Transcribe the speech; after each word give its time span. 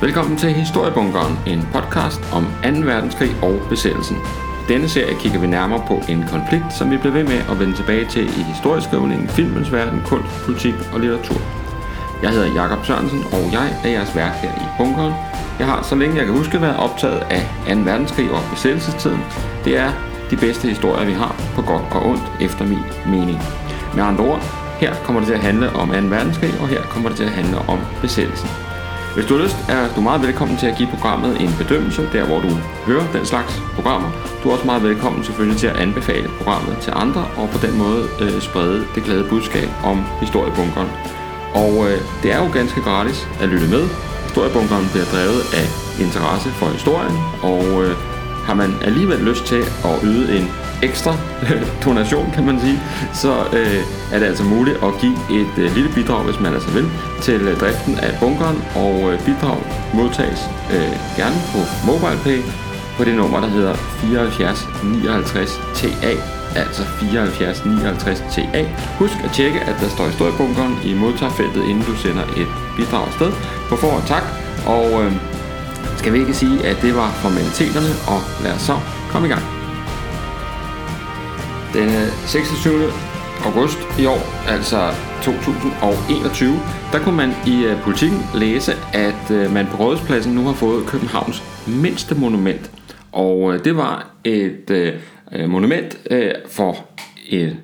Velkommen 0.00 0.36
til 0.38 0.52
Historiebunkeren, 0.52 1.38
en 1.46 1.68
podcast 1.72 2.20
om 2.32 2.44
2. 2.44 2.86
verdenskrig 2.92 3.30
og 3.42 3.60
besættelsen. 3.68 4.16
I 4.16 4.72
denne 4.72 4.88
serie 4.88 5.14
kigger 5.20 5.40
vi 5.40 5.46
nærmere 5.46 5.84
på 5.86 6.02
en 6.08 6.24
konflikt, 6.28 6.72
som 6.78 6.90
vi 6.90 6.96
bliver 6.96 7.12
ved 7.12 7.24
med 7.24 7.40
at 7.50 7.58
vende 7.60 7.76
tilbage 7.76 8.04
til 8.04 8.24
i 8.24 8.42
historieskrivningen, 8.52 9.28
filmens 9.28 9.72
verden, 9.72 10.02
kunst, 10.04 10.44
politik 10.44 10.74
og 10.92 11.00
litteratur. 11.00 11.40
Jeg 12.22 12.30
hedder 12.30 12.54
Jakob 12.54 12.84
Sørensen, 12.86 13.24
og 13.32 13.52
jeg 13.52 13.68
er 13.84 13.88
jeres 13.88 14.16
vært 14.16 14.32
her 14.32 14.52
i 14.64 14.66
bunkeren. 14.78 15.14
Jeg 15.58 15.66
har, 15.66 15.82
så 15.82 15.94
længe 15.94 16.16
jeg 16.16 16.26
kan 16.26 16.34
huske, 16.34 16.60
været 16.60 16.76
optaget 16.76 17.22
af 17.30 17.42
2. 17.74 17.80
verdenskrig 17.80 18.30
og 18.30 18.40
besættelsestiden. 18.50 19.22
Det 19.64 19.78
er 19.78 19.90
de 20.30 20.36
bedste 20.36 20.68
historier, 20.68 21.06
vi 21.06 21.12
har, 21.12 21.36
på 21.54 21.62
godt 21.62 21.84
og 21.90 22.06
ondt, 22.06 22.32
efter 22.40 22.64
min 22.66 22.84
mening. 23.06 23.38
Med 23.94 24.02
andre 24.04 24.24
ord, 24.24 24.42
her 24.80 24.94
kommer 25.04 25.20
det 25.20 25.26
til 25.26 25.34
at 25.34 25.40
handle 25.48 25.72
om 25.72 25.88
2. 25.88 25.94
verdenskrig, 25.94 26.52
og 26.60 26.68
her 26.68 26.82
kommer 26.82 27.08
det 27.08 27.16
til 27.18 27.24
at 27.24 27.36
handle 27.40 27.58
om 27.68 27.78
besættelsen. 28.02 28.65
Hvis 29.16 29.26
du 29.26 29.36
har 29.36 29.44
lyst, 29.44 29.56
er 29.68 29.94
du 29.96 30.00
meget 30.00 30.22
velkommen 30.22 30.56
til 30.56 30.66
at 30.66 30.76
give 30.76 30.88
programmet 30.94 31.40
en 31.40 31.52
bedømmelse, 31.58 32.08
der 32.12 32.24
hvor 32.26 32.40
du 32.40 32.50
hører 32.86 33.12
den 33.12 33.26
slags 33.26 33.52
programmer. 33.74 34.10
Du 34.42 34.48
er 34.48 34.52
også 34.52 34.66
meget 34.66 34.82
velkommen 34.82 35.24
selvfølgelig 35.24 35.58
til 35.60 35.66
at 35.66 35.76
anbefale 35.76 36.28
programmet 36.38 36.78
til 36.78 36.92
andre, 36.96 37.24
og 37.36 37.50
på 37.50 37.66
den 37.66 37.78
måde 37.78 38.02
øh, 38.20 38.40
sprede 38.40 38.86
det 38.94 39.02
glade 39.04 39.24
budskab 39.28 39.68
om 39.84 40.04
historiebunkeren. 40.20 40.90
Og 41.54 41.72
øh, 41.86 41.98
det 42.22 42.32
er 42.32 42.38
jo 42.44 42.48
ganske 42.52 42.80
gratis 42.80 43.28
at 43.40 43.48
lytte 43.48 43.68
med. 43.68 43.84
Historiebunkeren 44.26 44.86
bliver 44.92 45.08
drevet 45.14 45.42
af 45.60 45.66
interesse 46.04 46.48
for 46.50 46.68
historien, 46.78 47.16
og 47.42 47.64
øh, 47.84 47.92
har 48.46 48.54
man 48.54 48.70
alligevel 48.88 49.18
lyst 49.18 49.44
til 49.44 49.62
at 49.90 49.94
yde 50.04 50.38
en 50.38 50.46
ekstra 50.82 51.16
donation, 51.84 52.30
kan 52.34 52.46
man 52.46 52.60
sige, 52.60 52.80
så 53.14 53.32
øh, 53.52 53.80
er 54.12 54.18
det 54.18 54.26
altså 54.26 54.44
muligt 54.44 54.76
at 54.82 54.92
give 55.00 55.16
et 55.40 55.54
øh, 55.58 55.74
lille 55.74 55.90
bidrag, 55.94 56.24
hvis 56.24 56.40
man 56.40 56.54
altså 56.54 56.70
vil, 56.70 56.86
til 57.22 57.40
øh, 57.40 57.60
driften 57.60 57.98
af 57.98 58.18
bunkeren, 58.20 58.64
og 58.74 59.12
øh, 59.12 59.24
bidrag 59.24 59.58
modtages 59.94 60.40
øh, 60.74 61.16
gerne 61.16 61.36
på 61.52 61.58
MobilePay 61.86 62.42
på 62.96 63.04
det 63.04 63.14
nummer, 63.14 63.40
der 63.40 63.48
hedder 63.48 63.74
74 63.74 64.68
59 64.82 65.60
TA, 65.74 66.12
altså 66.56 66.82
74 66.82 67.64
59 67.64 68.24
TA. 68.32 68.64
Husk 68.98 69.16
at 69.24 69.30
tjekke, 69.32 69.60
at 69.60 69.76
der 69.80 69.88
står 69.88 70.06
historiebunkeren 70.06 70.78
i 70.84 70.94
modtagerfeltet, 70.94 71.64
inden 71.64 71.84
du 71.84 71.94
sender 71.96 72.24
et 72.36 72.48
bidrag 72.76 73.06
afsted. 73.06 73.32
På 73.68 73.76
forhånd 73.76 74.04
tak, 74.06 74.22
og 74.66 75.04
øh, 75.04 75.12
skal 75.96 76.12
vi 76.12 76.18
ikke 76.18 76.34
sige, 76.34 76.66
at 76.66 76.76
det 76.82 76.96
var 76.96 77.10
formaliteterne, 77.10 77.92
og 78.06 78.20
lad 78.44 78.52
os 78.52 78.62
så 78.62 78.76
komme 79.10 79.28
i 79.28 79.30
gang. 79.30 79.55
Den 81.76 81.88
26. 82.26 82.92
august 83.44 83.78
i 84.00 84.06
år, 84.06 84.48
altså 84.48 84.90
2021, 85.22 86.50
der 86.92 86.98
kunne 86.98 87.16
man 87.16 87.30
i 87.46 87.66
uh, 87.66 87.82
politikken 87.82 88.18
læse, 88.34 88.72
at 88.92 89.30
uh, 89.30 89.54
man 89.54 89.66
på 89.66 89.76
Rådhuspladsen 89.76 90.34
nu 90.34 90.40
har 90.40 90.52
fået 90.52 90.86
Københavns 90.86 91.42
mindste 91.66 92.14
monument. 92.14 92.70
Og 93.12 93.40
uh, 93.40 93.58
det 93.64 93.76
var 93.76 94.10
et 94.24 94.94
uh, 95.40 95.50
monument 95.50 95.98
uh, 96.10 96.18
for 96.50 96.76
et, 97.28 97.56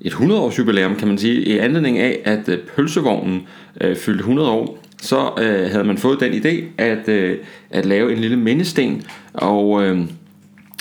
et 0.00 0.12
100-års 0.12 0.58
jubilæum, 0.58 0.96
kan 0.96 1.08
man 1.08 1.18
sige, 1.18 1.42
i 1.42 1.58
anledning 1.58 1.98
af, 1.98 2.20
at 2.24 2.48
uh, 2.48 2.54
pølsevognen 2.76 3.46
uh, 3.84 3.96
fyldte 3.96 4.20
100 4.20 4.50
år 4.50 4.78
så 5.02 5.30
øh, 5.38 5.70
havde 5.70 5.84
man 5.84 5.98
fået 5.98 6.20
den 6.20 6.32
idé 6.32 6.82
at, 6.82 7.08
øh, 7.08 7.38
at 7.70 7.86
lave 7.86 8.12
en 8.12 8.18
lille 8.18 8.36
mindesten, 8.36 9.02
og, 9.34 9.84
øh, 9.84 10.00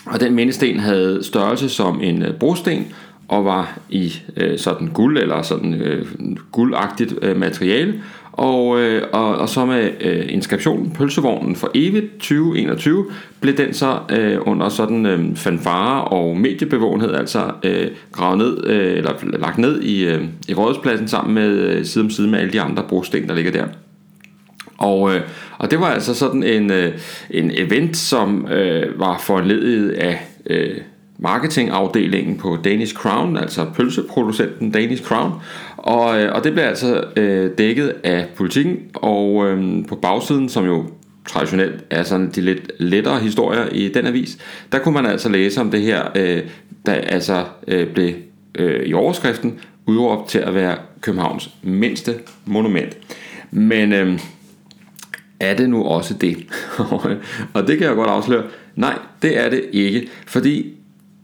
og 0.09 0.19
den 0.19 0.35
mindesten 0.35 0.79
havde 0.79 1.23
størrelse 1.23 1.69
som 1.69 2.01
en 2.01 2.23
øh, 2.23 2.33
brosten, 2.33 2.87
og 3.27 3.45
var 3.45 3.79
i 3.89 4.13
øh, 4.37 4.59
sådan 4.59 4.87
guld 4.87 5.17
eller 5.17 5.41
sådan 5.41 5.73
øh, 5.73 6.05
guldagtigt 6.51 7.15
øh, 7.21 7.37
materiale, 7.37 7.93
og, 8.39 8.79
øh, 8.79 9.03
og, 9.13 9.35
og 9.35 9.49
så 9.49 9.65
med 9.65 9.91
øh, 10.01 10.25
inskriptionen 10.29 10.91
Pølsevognen 10.91 11.55
for 11.55 11.71
evigt 11.75 12.11
2021 12.13 13.05
blev 13.39 13.57
den 13.57 13.73
så 13.73 13.99
øh, 14.09 14.37
under 14.41 14.69
sådan 14.69 15.05
øh, 15.05 15.35
fanfare 15.35 16.03
og 16.03 16.37
mediebevågenhed 16.37 17.13
altså 17.13 17.51
øh, 17.63 17.87
gravet 18.11 18.37
ned 18.37 18.65
øh, 18.65 18.97
eller 18.97 19.13
lagt 19.23 19.57
ned 19.57 19.81
i, 19.81 20.05
øh, 20.05 20.23
i 20.47 20.53
rådspladsen 20.53 21.07
sammen 21.07 21.33
med 21.33 21.49
øh, 21.49 21.85
side 21.85 22.03
om 22.03 22.09
side 22.09 22.27
med 22.27 22.39
alle 22.39 22.53
de 22.53 22.61
andre 22.61 22.83
brosten 22.89 23.27
der 23.27 23.35
ligger 23.35 23.51
der. 23.51 23.65
Og, 24.79 25.15
øh, 25.15 25.21
og 25.57 25.71
det 25.71 25.79
var 25.79 25.87
altså 25.87 26.13
sådan 26.13 26.43
en, 26.43 26.71
øh, 26.71 26.93
en 27.29 27.51
event, 27.53 27.97
som 27.97 28.47
øh, 28.47 28.99
var 28.99 29.17
foranledet 29.17 29.91
af 29.91 30.19
øh, 30.45 30.77
marketingafdelingen 31.17 32.37
på 32.37 32.57
Danish 32.63 32.95
Crown, 32.95 33.37
altså 33.37 33.65
pølseproducenten 33.75 34.71
Danish 34.71 35.03
Crown. 35.03 35.31
Og, 35.77 36.21
øh, 36.21 36.35
og 36.35 36.43
det 36.43 36.53
blev 36.53 36.63
altså 36.63 37.03
øh, 37.15 37.51
dækket 37.57 37.93
af 38.03 38.27
politikken, 38.35 38.77
og 38.93 39.45
øh, 39.47 39.85
på 39.87 39.95
bagsiden, 39.95 40.49
som 40.49 40.65
jo 40.65 40.85
traditionelt 41.27 41.83
er 41.89 42.03
sådan 42.03 42.29
de 42.35 42.41
lidt 42.41 42.71
lettere 42.79 43.19
historier 43.19 43.65
i 43.71 43.87
den 43.87 44.05
avis, 44.05 44.37
der 44.71 44.79
kunne 44.79 44.93
man 44.93 45.05
altså 45.05 45.29
læse 45.29 45.61
om 45.61 45.71
det 45.71 45.81
her, 45.81 46.03
øh, 46.15 46.41
der 46.85 46.93
altså 46.93 47.45
øh, 47.67 47.87
blev 47.87 48.13
øh, 48.55 48.85
i 48.85 48.93
overskriften 48.93 49.59
udråbt 49.85 50.29
til 50.29 50.39
at 50.39 50.55
være 50.55 50.75
Københavns 51.01 51.49
mindste 51.63 52.15
monument. 52.45 52.97
Men... 53.51 53.93
Øh, 53.93 54.19
er 55.39 55.53
det 55.55 55.69
nu 55.69 55.83
også 55.83 56.13
det? 56.13 56.37
og 57.53 57.67
det 57.67 57.77
kan 57.77 57.87
jeg 57.87 57.95
godt 57.95 58.09
afsløre. 58.09 58.43
Nej, 58.75 58.97
det 59.21 59.37
er 59.37 59.49
det 59.49 59.63
ikke. 59.71 60.09
Fordi 60.27 60.73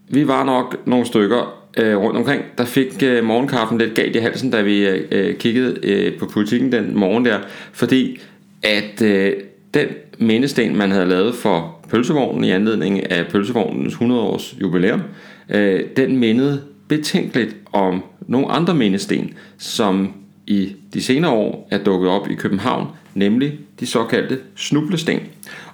vi 0.09 0.28
var 0.28 0.44
nok 0.44 0.88
nogle 0.88 1.06
stykker 1.06 1.66
øh, 1.78 1.98
rundt 1.98 2.18
omkring, 2.18 2.42
der 2.58 2.66
fik 2.66 3.03
øh, 3.03 3.24
morgenkaffen 3.24 3.78
lidt 3.78 3.96
galt 3.96 4.16
i 4.16 4.20
halsen, 4.20 4.52
da 4.52 4.62
vi 4.62 4.88
øh, 4.88 5.08
øh 5.12 5.36
kiggede 5.36 5.80
øh, 5.84 6.20
på 6.20 6.26
politikken 6.26 6.72
den 6.72 6.98
morgen 6.98 7.26
der. 7.26 7.40
Fordi 7.72 8.20
at 8.64 9.02
øh, 9.02 9.34
den 9.74 9.88
mindesten, 10.18 10.78
man 10.78 10.92
havde 10.92 11.06
lavet 11.06 11.36
for 11.36 11.86
pølsevognen 11.90 12.44
i 12.44 12.52
anledning 12.52 13.12
af 13.12 13.28
pølsevognens 13.28 13.94
100 13.94 14.22
års 14.22 14.56
jubilæum, 14.62 15.02
øh, 15.50 15.82
den 15.97 16.18
mindede 16.18 16.62
betænkeligt 16.88 17.56
om 17.74 18.03
nogle 18.28 18.52
andre 18.52 18.76
mindesten, 18.76 19.34
som 19.58 20.14
i 20.47 20.76
de 20.94 21.03
senere 21.03 21.32
år 21.32 21.68
er 21.72 21.78
dukket 21.78 22.09
op 22.09 22.30
i 22.30 22.36
København, 22.36 22.88
nemlig 23.16 23.59
de 23.80 23.86
såkaldte 23.86 24.40
snublesten. 24.56 25.20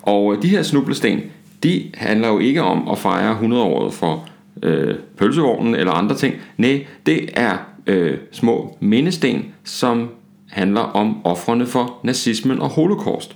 Og 0.02 0.36
øh, 0.36 0.42
de 0.42 0.48
her 0.48 0.64
snublesten, 0.64 1.22
de 1.64 1.92
handler 1.94 2.28
jo 2.28 2.40
ikke 2.40 2.62
om 2.62 2.88
at 2.88 2.98
fejre 2.98 3.40
100-året 3.42 3.94
for 3.94 4.30
øh, 4.64 4.96
pølsevognen 5.18 5.76
eller 5.76 5.92
andre 5.92 6.16
ting. 6.16 6.36
Nej, 6.58 6.86
det 7.06 7.30
er 7.34 7.58
øh, 7.88 8.18
små 8.32 8.78
mindesten, 8.80 9.46
som 9.64 10.10
handler 10.50 10.82
om 10.82 11.26
offrene 11.26 11.66
for 11.66 12.00
nazismen 12.04 12.60
og 12.60 12.70
holocaust. 12.70 13.36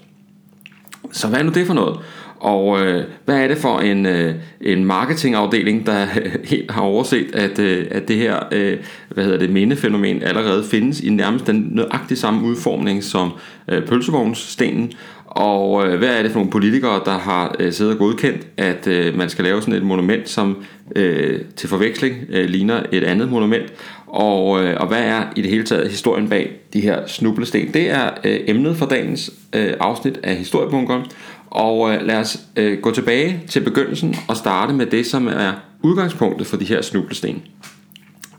Så 1.11 1.27
hvad 1.27 1.39
er 1.39 1.43
nu 1.43 1.51
det 1.51 1.67
for 1.67 1.73
noget? 1.73 1.99
Og 2.39 2.81
øh, 2.81 3.03
hvad 3.25 3.37
er 3.37 3.47
det 3.47 3.57
for 3.57 3.79
en, 3.79 4.05
øh, 4.05 4.35
en 4.61 4.85
marketingafdeling, 4.85 5.85
der 5.85 6.05
helt 6.51 6.71
har 6.71 6.81
overset, 6.81 7.35
at, 7.35 7.59
øh, 7.59 7.85
at 7.91 8.07
det 8.07 8.15
her 8.15 8.39
øh, 8.51 8.77
hvad 9.09 9.23
hedder 9.23 9.39
det, 9.39 9.49
mindefænomen 9.49 10.23
allerede 10.23 10.63
findes 10.63 11.01
i 11.01 11.09
nærmest 11.09 11.47
den 11.47 11.69
nøjagtige 11.71 12.17
samme 12.17 12.47
udformning 12.47 13.03
som 13.03 13.31
øh, 13.67 13.85
pølsevognsstenen? 13.85 14.91
Og 15.25 15.87
øh, 15.87 15.97
hvad 15.97 16.09
er 16.09 16.21
det 16.21 16.31
for 16.31 16.39
nogle 16.39 16.51
politikere, 16.51 17.01
der 17.05 17.17
har 17.17 17.55
øh, 17.59 17.73
siddet 17.73 17.93
og 17.93 17.99
godkendt, 17.99 18.47
at 18.57 18.87
øh, 18.87 19.17
man 19.17 19.29
skal 19.29 19.45
lave 19.45 19.61
sådan 19.61 19.73
et 19.73 19.83
monument, 19.83 20.29
som 20.29 20.63
øh, 20.95 21.39
til 21.55 21.69
forveksling 21.69 22.15
øh, 22.29 22.49
ligner 22.49 22.83
et 22.91 23.03
andet 23.03 23.29
monument? 23.29 23.73
Og, 24.07 24.63
øh, 24.63 24.77
og 24.79 24.87
hvad 24.87 25.03
er 25.03 25.23
i 25.35 25.41
det 25.41 25.51
hele 25.51 25.63
taget 25.63 25.89
historien 25.89 26.29
bag 26.29 26.51
de 26.73 26.81
her 26.81 27.07
snublesten? 27.07 27.73
Det 27.73 27.89
er 27.89 28.09
øh, 28.23 28.39
emnet 28.47 28.77
for 28.77 28.85
dagens 28.85 29.31
øh, 29.55 29.73
afsnit 29.79 30.19
af 30.23 30.35
Historiebunkeren. 30.35 31.05
Og 31.55 31.93
øh, 31.93 32.01
lad 32.01 32.15
os 32.15 32.39
øh, 32.55 32.79
gå 32.79 32.91
tilbage 32.91 33.43
til 33.49 33.59
begyndelsen 33.59 34.15
og 34.27 34.37
starte 34.37 34.73
med 34.73 34.85
det, 34.85 35.05
som 35.05 35.27
er 35.27 35.51
udgangspunktet 35.83 36.47
for 36.47 36.57
de 36.57 36.65
her 36.65 36.81
snublesten. 36.81 37.43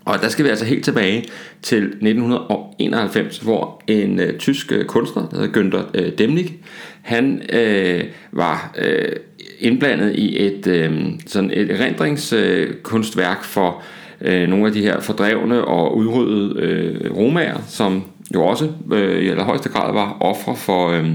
Og 0.05 0.19
der 0.23 0.29
skal 0.29 0.45
vi 0.45 0.51
altså 0.51 0.65
helt 0.65 0.85
tilbage 0.85 1.25
til 1.63 1.85
1991, 1.85 3.39
hvor 3.39 3.83
en 3.87 4.21
øh, 4.21 4.39
tysk 4.39 4.73
øh, 4.73 4.85
kunstner, 4.85 5.29
der 5.29 5.37
hedder 5.37 5.61
Günther 5.61 5.91
øh, 5.95 6.13
Demnig, 6.19 6.57
han 7.03 7.43
øh, 7.53 8.05
var 8.33 8.75
øh, 8.79 9.13
indblandet 9.59 10.17
i 10.17 10.47
et 10.47 10.67
øh, 10.67 11.05
sådan 11.27 11.51
et 11.51 11.71
erindringskunstværk 11.71 13.39
øh, 13.39 13.45
for 13.45 13.83
øh, 14.21 14.49
nogle 14.49 14.67
af 14.67 14.73
de 14.73 14.83
her 14.83 15.01
fordrevne 15.01 15.65
og 15.65 15.97
udryddede 15.97 16.61
øh, 16.61 17.17
romager, 17.17 17.59
som 17.69 18.05
jo 18.35 18.45
også 18.45 18.69
øh, 18.93 19.23
i 19.23 19.29
allerhøjeste 19.29 19.69
grad 19.69 19.93
var 19.93 20.17
ofre 20.21 20.57
for 20.57 20.89
øh, 20.89 21.15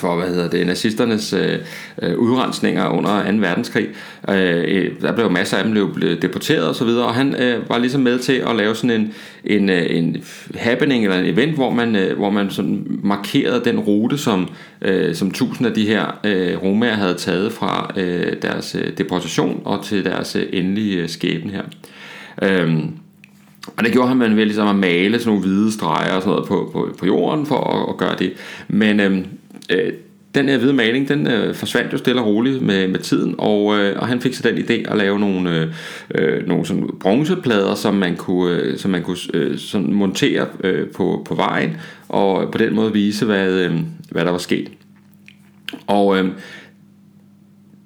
for 0.00 0.16
hvad 0.16 0.28
hedder 0.28 0.50
det, 0.50 0.66
nazisternes 0.66 1.32
øh, 1.32 1.58
øh 2.02 2.18
udrensninger 2.18 2.88
under 2.88 3.32
2. 3.32 3.38
verdenskrig. 3.38 3.88
Øh, 4.28 4.64
øh, 4.68 4.90
der 5.00 5.12
blev 5.12 5.30
masser 5.30 5.56
af 5.56 5.64
dem 5.64 5.72
blev, 5.72 5.94
blev 5.94 6.20
deporteret 6.22 6.68
og 6.68 6.74
så 6.74 6.84
videre, 6.84 7.06
og 7.06 7.14
han 7.14 7.42
øh, 7.42 7.68
var 7.68 7.78
ligesom 7.78 8.00
med 8.00 8.18
til 8.18 8.32
at 8.32 8.56
lave 8.56 8.74
sådan 8.74 9.00
en, 9.00 9.12
en, 9.44 9.70
øh, 9.70 9.86
en 9.90 10.16
happening 10.54 11.04
eller 11.04 11.18
en 11.18 11.26
event, 11.26 11.54
hvor 11.54 11.70
man, 11.70 11.96
øh, 11.96 12.16
hvor 12.16 12.30
man 12.30 12.50
sådan 12.50 12.86
markerede 13.02 13.62
den 13.64 13.78
rute, 13.78 14.18
som, 14.18 14.48
øh, 14.82 15.14
som 15.14 15.30
tusind 15.30 15.66
af 15.66 15.74
de 15.74 15.86
her 15.86 16.18
øh, 16.24 16.62
romager 16.62 16.94
havde 16.94 17.14
taget 17.14 17.52
fra 17.52 17.92
øh, 17.96 18.32
deres 18.42 18.76
øh, 18.80 18.98
deportation 18.98 19.62
og 19.64 19.84
til 19.84 20.04
deres 20.04 20.36
øh, 20.36 20.46
endelige 20.52 21.02
øh, 21.02 21.08
skæbne 21.08 21.52
her. 21.52 21.62
Øh, 22.42 22.78
og 23.76 23.84
det 23.84 23.92
gjorde 23.92 24.08
han 24.08 24.16
med 24.16 24.28
ligesom 24.28 24.68
at 24.68 24.76
male 24.76 25.18
sådan 25.18 25.28
nogle 25.28 25.42
hvide 25.42 25.72
streger 25.72 26.14
og 26.14 26.22
sådan 26.22 26.30
noget 26.30 26.48
på, 26.48 26.70
på, 26.72 26.88
på 26.98 27.06
jorden 27.06 27.46
for 27.46 27.56
at, 27.56 27.88
at 27.88 27.96
gøre 27.96 28.16
det. 28.18 28.32
Men 28.68 29.00
øhm, 29.00 29.26
øh, 29.70 29.92
den 30.34 30.48
her 30.48 30.58
hvide 30.58 30.72
maling, 30.72 31.08
den 31.08 31.26
øh, 31.26 31.54
forsvandt 31.54 31.92
jo 31.92 31.98
stille 31.98 32.20
og 32.20 32.26
roligt 32.26 32.62
med, 32.62 32.88
med 32.88 32.98
tiden, 32.98 33.34
og, 33.38 33.78
øh, 33.78 33.98
og 33.98 34.08
han 34.08 34.20
fik 34.20 34.34
så 34.34 34.48
den 34.48 34.58
idé 34.58 34.90
at 34.92 34.98
lave 34.98 35.18
nogle, 35.18 35.56
øh, 35.56 35.74
øh, 36.14 36.48
nogle 36.48 36.66
sådan 36.66 36.90
bronzeplader, 37.00 37.74
som 37.74 37.94
man 37.94 38.16
kunne, 38.16 38.56
øh, 38.56 38.78
som 38.78 38.90
man 38.90 39.02
kunne 39.02 39.16
øh, 39.34 39.58
sådan 39.58 39.92
montere 39.92 40.46
øh, 40.64 40.88
på, 40.88 41.26
på 41.28 41.34
vejen, 41.34 41.76
og 42.08 42.52
på 42.52 42.58
den 42.58 42.74
måde 42.74 42.92
vise, 42.92 43.26
hvad, 43.26 43.52
øh, 43.52 43.74
hvad 44.10 44.24
der 44.24 44.30
var 44.30 44.38
sket. 44.38 44.70
Og 45.86 46.18
øh, 46.18 46.28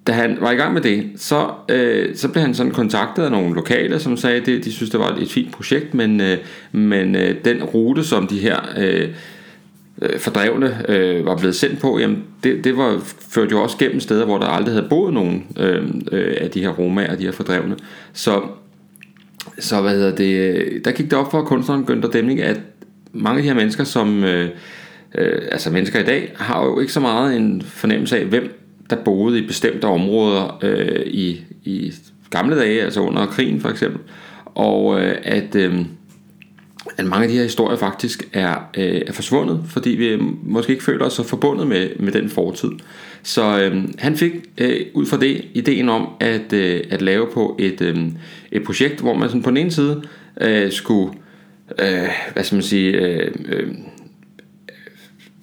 da 0.06 0.12
han 0.12 0.38
var 0.40 0.50
i 0.50 0.54
gang 0.54 0.74
med 0.74 0.82
det, 0.82 1.10
så, 1.16 1.50
øh, 1.68 2.16
så 2.16 2.28
blev 2.28 2.42
han 2.42 2.54
sådan 2.54 2.72
kontaktet 2.72 3.22
af 3.22 3.30
nogle 3.30 3.54
lokale, 3.54 3.98
som 3.98 4.16
sagde, 4.16 4.36
at 4.36 4.46
de 4.46 4.72
synes, 4.72 4.90
det 4.90 5.00
var 5.00 5.16
et 5.20 5.30
fint 5.30 5.52
projekt, 5.52 5.94
men, 5.94 6.20
øh, 6.20 6.38
men 6.72 7.16
øh, 7.16 7.34
den 7.44 7.64
rute, 7.64 8.04
som 8.04 8.26
de 8.26 8.38
her... 8.38 8.60
Øh, 8.76 9.08
øh, 10.02 10.18
fordrevne 10.18 10.90
øh, 10.90 11.26
var 11.26 11.36
blevet 11.36 11.54
sendt 11.54 11.80
på, 11.80 11.98
jamen 11.98 12.24
det, 12.44 12.64
det 12.64 12.76
var 12.76 13.00
ført 13.30 13.52
jo 13.52 13.62
også 13.62 13.78
gennem 13.78 14.00
steder, 14.00 14.24
hvor 14.24 14.38
der 14.38 14.46
aldrig 14.46 14.74
havde 14.74 14.88
boet 14.88 15.14
nogen 15.14 15.46
øh, 15.58 15.84
øh, 16.12 16.36
af 16.40 16.50
de 16.50 16.60
her 16.60 16.68
romaer, 16.68 17.16
de 17.16 17.24
her 17.24 17.32
fordrevne. 17.32 17.76
Så, 18.12 18.42
så 19.58 19.80
hvad 19.80 19.90
hedder 19.90 20.14
det, 20.14 20.34
øh, 20.34 20.80
der 20.84 20.92
gik 20.92 21.10
det 21.10 21.18
op 21.18 21.30
for 21.30 21.42
kunstneren 21.42 21.84
Günther 21.84 22.12
Demning, 22.12 22.40
at 22.40 22.60
mange 23.12 23.38
af 23.38 23.42
de 23.42 23.48
her 23.48 23.56
mennesker, 23.56 23.84
som 23.84 24.24
øh, 24.24 24.48
øh, 25.14 25.42
altså 25.52 25.70
mennesker 25.70 26.00
i 26.00 26.04
dag, 26.04 26.32
har 26.36 26.64
jo 26.64 26.80
ikke 26.80 26.92
så 26.92 27.00
meget 27.00 27.36
en 27.36 27.62
fornemmelse 27.62 28.18
af, 28.18 28.24
hvem 28.24 28.60
der 28.90 28.96
boede 29.04 29.38
i 29.38 29.46
bestemte 29.46 29.84
områder 29.84 30.58
øh, 30.62 31.06
i, 31.06 31.40
i 31.64 31.92
gamle 32.30 32.58
dage, 32.58 32.82
altså 32.82 33.00
under 33.00 33.26
krigen 33.26 33.60
for 33.60 33.68
eksempel, 33.68 34.00
og 34.44 35.00
øh, 35.00 35.16
at 35.22 35.54
øh, 35.54 35.74
at 36.96 37.06
mange 37.06 37.24
af 37.24 37.28
de 37.28 37.36
her 37.36 37.42
historier 37.42 37.76
faktisk 37.76 38.28
er, 38.32 38.54
øh, 38.76 39.02
er 39.06 39.12
forsvundet, 39.12 39.60
fordi 39.66 39.90
vi 39.90 40.08
øh, 40.08 40.20
måske 40.42 40.72
ikke 40.72 40.84
føler 40.84 41.04
os 41.04 41.12
så 41.12 41.22
forbundet 41.22 41.66
med, 41.66 41.88
med 41.98 42.12
den 42.12 42.28
fortid. 42.28 42.70
Så 43.22 43.60
øh, 43.60 43.84
han 43.98 44.16
fik 44.16 44.32
øh, 44.58 44.80
ud 44.94 45.06
fra 45.06 45.20
det 45.20 45.44
ideen 45.54 45.88
om 45.88 46.08
at, 46.20 46.52
øh, 46.52 46.80
at 46.90 47.02
lave 47.02 47.26
på 47.34 47.56
et, 47.58 47.80
øh, 47.80 47.96
et 48.52 48.64
projekt, 48.64 49.00
hvor 49.00 49.14
man 49.14 49.28
sådan 49.28 49.42
på 49.42 49.50
den 49.50 49.56
ene 49.56 49.70
side 49.70 50.02
øh, 50.40 50.72
skulle 50.72 51.12
øh, 51.78 52.08
hvad 52.32 52.44
skal 52.44 52.56
man 52.56 52.62
sige, 52.62 52.92
øh, 52.92 53.32
øh, 53.48 53.74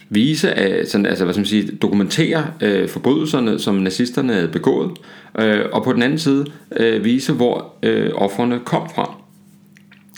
vise, 0.09 0.53
øh, 0.59 0.87
sådan, 0.87 1.05
altså 1.05 1.23
hvad 1.23 1.33
skal 1.33 1.41
man 1.41 1.45
sige, 1.45 1.77
dokumentere 1.81 2.45
øh, 2.61 2.89
forbrydelserne, 2.89 3.59
som 3.59 3.75
nazisterne 3.75 4.33
havde 4.33 4.47
begået, 4.47 4.91
øh, 5.39 5.65
og 5.71 5.83
på 5.83 5.93
den 5.93 6.01
anden 6.01 6.19
side 6.19 6.45
øh, 6.77 7.03
vise, 7.03 7.33
hvor 7.33 7.73
øh, 7.83 8.11
offerne 8.15 8.59
kom 8.65 8.89
fra. 8.95 9.20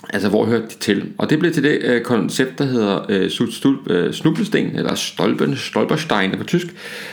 Altså, 0.09 0.29
hvor 0.29 0.45
hørte 0.45 0.65
de 0.67 0.79
til? 0.79 1.09
Og 1.17 1.29
det 1.29 1.39
blev 1.39 1.51
til 1.51 1.63
det 1.63 1.79
øh, 1.83 2.01
koncept, 2.01 2.59
der 2.59 2.65
hedder 2.65 3.05
øh, 3.09 3.29
stulp, 3.29 3.89
øh, 3.89 4.13
snublesten, 4.13 4.75
eller 4.75 4.95
stolpen, 4.95 5.55
stolperstein 5.55 6.31
på 6.37 6.43
tysk, 6.43 6.67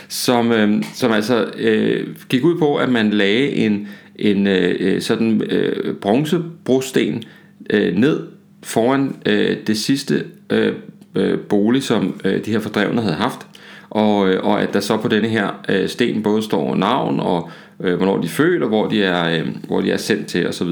som, 0.07 0.51
øh, 0.51 0.83
som 0.93 1.11
altså 1.11 1.45
øh, 1.57 2.07
gik 2.29 2.43
ud 2.43 2.59
på, 2.59 2.75
at 2.75 2.89
man 2.89 3.09
lagde 3.09 3.49
en, 3.51 3.87
en 4.15 4.47
øh, 4.47 4.75
øh 4.79 5.01
sådan 5.01 5.41
øh, 5.41 5.95
bronzebrosten 5.95 7.23
øh, 7.69 7.95
ned 7.95 8.19
foran 8.63 9.15
øh, 9.25 9.57
det 9.67 9.77
sidste 9.77 10.25
øh, 10.49 10.73
øh, 11.15 11.39
bolig, 11.39 11.83
som 11.83 12.21
øh, 12.25 12.45
de 12.45 12.51
her 12.51 12.59
fordrevne 12.59 13.01
havde 13.01 13.15
haft, 13.15 13.47
og, 13.89 14.29
øh, 14.29 14.43
og 14.43 14.61
at 14.61 14.73
der 14.73 14.79
så 14.79 14.97
på 14.97 15.07
denne 15.07 15.27
her 15.27 15.61
øh, 15.69 15.89
sten 15.89 16.23
både 16.23 16.43
står 16.43 16.75
navn 16.75 17.19
og 17.19 17.49
øh, 17.79 17.95
hvornår 17.95 18.17
de 18.17 18.25
er 18.25 18.29
født 18.29 18.63
og 18.63 18.69
hvor 18.69 18.87
de 18.87 19.03
er, 19.03 19.39
øh, 19.39 19.47
hvor 19.67 19.81
de 19.81 19.91
er 19.91 19.97
sendt 19.97 20.27
til 20.27 20.47
osv. 20.47 20.69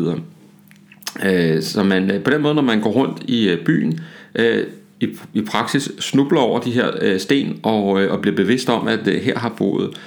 Øh, 1.26 1.62
så 1.62 1.84
man, 1.84 2.12
øh, 2.12 2.24
på 2.24 2.30
den 2.30 2.42
måde, 2.42 2.56
når 2.56 2.62
man 2.62 2.82
går 2.82 2.90
rundt 2.90 3.24
i 3.28 3.50
øh, 3.50 3.66
byen, 3.66 4.00
øh, 4.36 4.64
i, 5.00 5.08
i 5.34 5.42
praksis 5.42 5.92
snubler 6.00 6.40
over 6.40 6.60
de 6.60 6.72
her 6.72 6.92
øh, 7.02 7.20
sten 7.20 7.60
og, 7.64 7.86
og 7.86 8.22
bliver 8.22 8.36
bevidst 8.36 8.70
om, 8.70 8.88
at 8.88 9.08
her 9.08 9.40
har 9.40 9.50
boet 9.58 10.00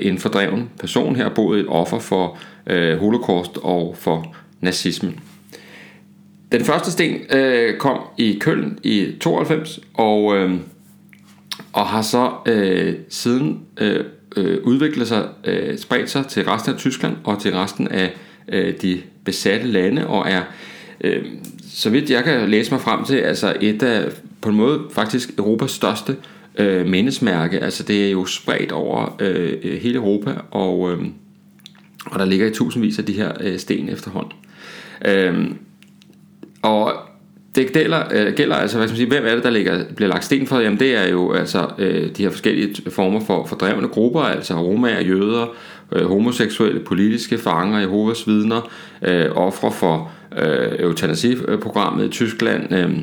en 0.00 0.18
fordreven 0.18 0.70
person, 0.80 1.16
her 1.16 1.22
har 1.22 1.34
boet 1.34 1.60
et 1.60 1.66
offer 1.68 1.98
for 1.98 2.38
holocaust 2.98 3.58
og 3.62 3.96
for 3.98 4.36
nazismen. 4.60 5.20
Den 6.52 6.64
første 6.64 6.92
sten 6.92 7.16
øh, 7.30 7.78
kom 7.78 8.00
i 8.18 8.38
Køln 8.40 8.78
i 8.82 9.12
92 9.20 9.80
og, 9.94 10.36
øh, 10.36 10.54
og 11.72 11.86
har 11.86 12.02
så 12.02 12.30
øh, 12.46 12.94
siden 13.08 13.60
øh, 13.80 14.04
udviklet 14.62 15.08
sig, 15.08 15.28
øh, 15.44 15.78
spredt 15.78 16.10
sig 16.10 16.26
til 16.26 16.44
resten 16.44 16.72
af 16.72 16.78
Tyskland 16.78 17.16
og 17.24 17.40
til 17.40 17.52
resten 17.54 17.88
af 17.88 18.14
øh, 18.48 18.74
de 18.82 19.02
besatte 19.26 19.66
lande, 19.66 20.06
og 20.06 20.30
er, 20.30 20.42
øh, 21.00 21.24
så 21.72 21.90
vidt 21.90 22.10
jeg 22.10 22.24
kan 22.24 22.48
læse 22.48 22.70
mig 22.70 22.80
frem 22.80 23.04
til, 23.04 23.16
altså 23.16 23.56
et 23.60 23.82
af, 23.82 24.12
på 24.40 24.48
en 24.48 24.56
måde 24.56 24.80
faktisk 24.92 25.30
Europas 25.38 25.70
største 25.70 26.16
øh, 26.58 26.86
mindesmærke. 26.86 27.60
Altså 27.60 27.82
det 27.82 28.06
er 28.06 28.10
jo 28.10 28.26
spredt 28.26 28.72
over 28.72 29.16
øh, 29.20 29.52
øh, 29.62 29.80
hele 29.80 29.96
Europa, 29.96 30.34
og, 30.50 30.92
øh, 30.92 30.98
og 32.06 32.18
der 32.18 32.24
ligger 32.24 32.46
i 32.46 32.50
tusindvis 32.50 32.98
af 32.98 33.04
de 33.04 33.12
her 33.12 33.32
øh, 33.40 33.58
sten 33.58 33.88
efterhånden. 33.88 34.32
Øh, 35.04 35.50
og 36.62 36.92
det 37.56 37.72
gælder, 37.72 38.02
øh, 38.14 38.34
gælder 38.34 38.56
altså, 38.56 38.76
hvad 38.76 38.88
skal 38.88 38.92
man 38.92 38.96
sige, 38.96 39.08
hvem 39.08 39.26
er 39.26 39.34
det, 39.34 39.44
der 39.44 39.50
ligger, 39.50 39.84
bliver 39.96 40.08
lagt 40.08 40.24
sten 40.24 40.46
for? 40.46 40.58
Jamen 40.60 40.78
det 40.78 40.96
er 40.96 41.08
jo 41.08 41.32
altså 41.32 41.68
øh, 41.78 42.10
de 42.16 42.22
her 42.22 42.30
forskellige 42.30 42.90
former 42.90 43.20
for 43.20 43.46
fordrevne 43.46 43.88
grupper, 43.88 44.20
altså 44.20 44.54
romaer, 44.54 45.00
jøder, 45.00 45.54
øh, 45.92 46.06
homoseksuelle, 46.06 46.80
politiske 46.80 47.38
fanger, 47.38 47.78
Jehovas 47.78 48.26
vidner, 48.26 48.70
øh, 49.02 49.26
ofre 49.34 49.72
for 49.72 50.10
øh, 50.36 50.72
eutanasiprogrammet 50.78 52.04
i 52.04 52.08
Tyskland, 52.08 52.74
øh, 52.74 52.98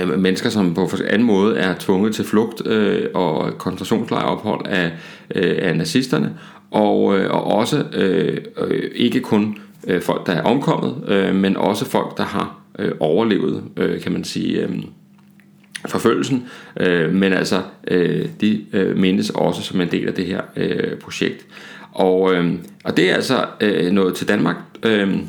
øh, 0.00 0.18
mennesker, 0.18 0.50
som 0.50 0.74
på 0.74 0.88
anden 1.08 1.26
måde 1.26 1.56
er 1.56 1.74
tvunget 1.78 2.14
til 2.14 2.24
flugt 2.24 2.66
øh, 2.66 3.06
og 3.14 3.58
koncentrationslejrophold 3.58 4.66
af, 4.66 4.92
øh, 5.34 5.56
af 5.58 5.76
nazisterne, 5.76 6.34
og, 6.70 7.18
øh, 7.18 7.30
og 7.30 7.44
også 7.44 7.84
øh, 7.92 8.38
øh, 8.58 8.90
ikke 8.94 9.20
kun 9.20 9.58
øh, 9.86 10.02
folk, 10.02 10.26
der 10.26 10.32
er 10.32 10.42
omkommet, 10.42 10.94
øh, 11.08 11.34
men 11.34 11.56
også 11.56 11.84
folk, 11.84 12.16
der 12.16 12.24
har 12.24 12.60
øh, 12.78 12.92
overlevet, 13.00 13.62
øh, 13.76 14.00
kan 14.00 14.12
man 14.12 14.24
sige, 14.24 14.62
øh, 14.62 14.70
forfølgelsen, 15.86 16.44
øh, 16.80 17.14
men 17.14 17.32
altså 17.32 17.62
øh, 17.88 18.28
de 18.40 18.64
øh, 18.72 18.96
mindes 18.96 19.30
også 19.30 19.62
som 19.62 19.80
en 19.80 19.90
del 19.90 20.08
af 20.08 20.14
det 20.14 20.26
her 20.26 20.40
øh, 20.56 20.98
projekt. 20.98 21.46
Og, 21.96 22.34
øh, 22.34 22.54
og 22.84 22.96
det 22.96 23.10
er 23.10 23.14
altså 23.14 23.44
øh, 23.60 23.92
noget 23.92 24.14
til 24.14 24.28
Danmark. 24.28 24.56
Øhm, 24.82 25.26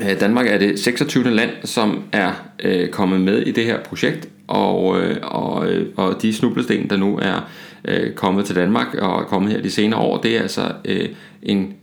øh, 0.00 0.20
Danmark 0.20 0.46
er 0.46 0.58
det 0.58 0.78
26. 0.78 1.30
land, 1.30 1.50
som 1.64 2.02
er 2.12 2.32
øh, 2.62 2.88
kommet 2.88 3.20
med 3.20 3.38
i 3.42 3.50
det 3.50 3.64
her 3.64 3.80
projekt, 3.80 4.28
og, 4.46 5.00
øh, 5.00 5.16
og, 5.22 5.72
øh, 5.72 5.86
og 5.96 6.22
de 6.22 6.34
snublesten, 6.34 6.90
der 6.90 6.96
nu 6.96 7.18
er 7.22 7.50
øh, 7.84 8.14
kommet 8.14 8.44
til 8.44 8.56
Danmark 8.56 8.94
og 8.94 9.20
er 9.20 9.24
kommet 9.24 9.52
her 9.52 9.62
de 9.62 9.70
senere 9.70 10.00
år, 10.00 10.20
det 10.20 10.36
er 10.36 10.42
altså 10.42 10.72
øh, 10.84 11.08
en 11.42 11.74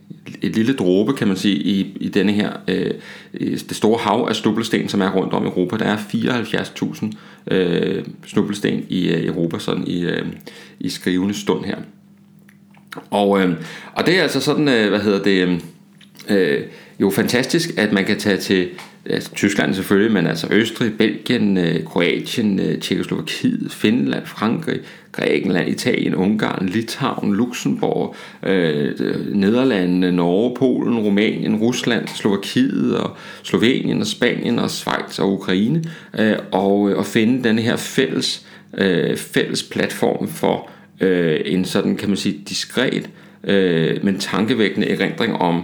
et 0.41 0.55
lille 0.55 0.73
dråbe, 0.73 1.13
kan 1.13 1.27
man 1.27 1.38
sige, 1.38 1.55
i, 1.55 1.97
i 1.99 2.09
denne 2.09 2.31
her, 2.31 2.51
øh, 2.67 2.91
det 3.39 3.75
store 3.75 3.99
hav 3.99 4.27
af 4.29 4.35
snublesten, 4.35 4.89
som 4.89 5.01
er 5.01 5.11
rundt 5.11 5.33
om 5.33 5.45
Europa. 5.45 5.77
Der 5.77 5.85
er 5.85 5.97
74.000 5.97 7.55
øh, 7.55 8.03
snublesten 8.25 8.85
i 8.89 9.09
øh, 9.09 9.25
Europa, 9.25 9.59
sådan 9.59 9.88
i, 9.88 10.01
øh, 10.01 10.25
i 10.79 10.89
skrivende 10.89 11.33
stund 11.33 11.65
her. 11.65 11.77
Og, 13.10 13.41
øh, 13.41 13.55
og 13.93 14.05
det 14.05 14.17
er 14.17 14.22
altså 14.22 14.41
sådan, 14.41 14.67
øh, 14.67 14.89
hvad 14.89 15.00
hedder 15.00 15.24
det, 15.24 15.41
øhm, 15.41 15.62
øh, 16.29 16.62
jo 17.00 17.10
fantastisk, 17.10 17.69
at 17.77 17.91
man 17.91 18.05
kan 18.05 18.19
tage 18.19 18.38
til 18.38 18.69
altså 19.05 19.31
Tyskland 19.36 19.74
selvfølgelig, 19.74 20.12
men 20.12 20.27
altså 20.27 20.48
Østrig, 20.51 20.98
Belgien, 20.98 21.58
øh, 21.58 21.84
Kroatien, 21.84 22.60
øh, 22.60 22.79
Tjekoslovakiet, 22.79 23.72
Finland, 23.72 24.25
Frankrig, 24.25 24.79
Grækenland, 25.12 25.69
Italien, 25.69 26.15
Ungarn, 26.15 26.65
Litauen, 26.65 27.34
Luxembourg, 27.34 28.15
øh, 28.43 29.00
Nederlandene, 29.36 30.12
Norge, 30.12 30.55
Polen, 30.55 31.00
Rumænien, 31.00 31.55
Rusland, 31.55 32.08
Slovakiet 32.08 32.98
og 32.98 33.17
Slovenien 33.43 34.01
og 34.01 34.08
Spanien 34.08 34.60
og 34.60 34.69
Schweiz 34.69 35.19
og 35.19 35.34
Ukraine 35.34 35.84
øh, 36.19 36.36
og, 36.51 36.89
øh, 36.89 36.98
og 36.98 37.05
finde 37.05 37.43
den 37.43 37.60
her 37.60 37.75
fælles, 37.75 38.46
øh, 38.77 39.17
fælles 39.17 39.63
platform 39.63 40.27
for 40.27 40.69
øh, 41.01 41.39
en 41.46 41.65
sådan, 41.65 41.96
kan 41.96 42.10
man 42.10 42.18
sige, 42.18 42.41
diskret, 42.50 43.10
øh, 43.44 44.03
men 44.03 44.20
tankevækkende 44.20 44.89
erindring 44.89 45.36
om 45.36 45.63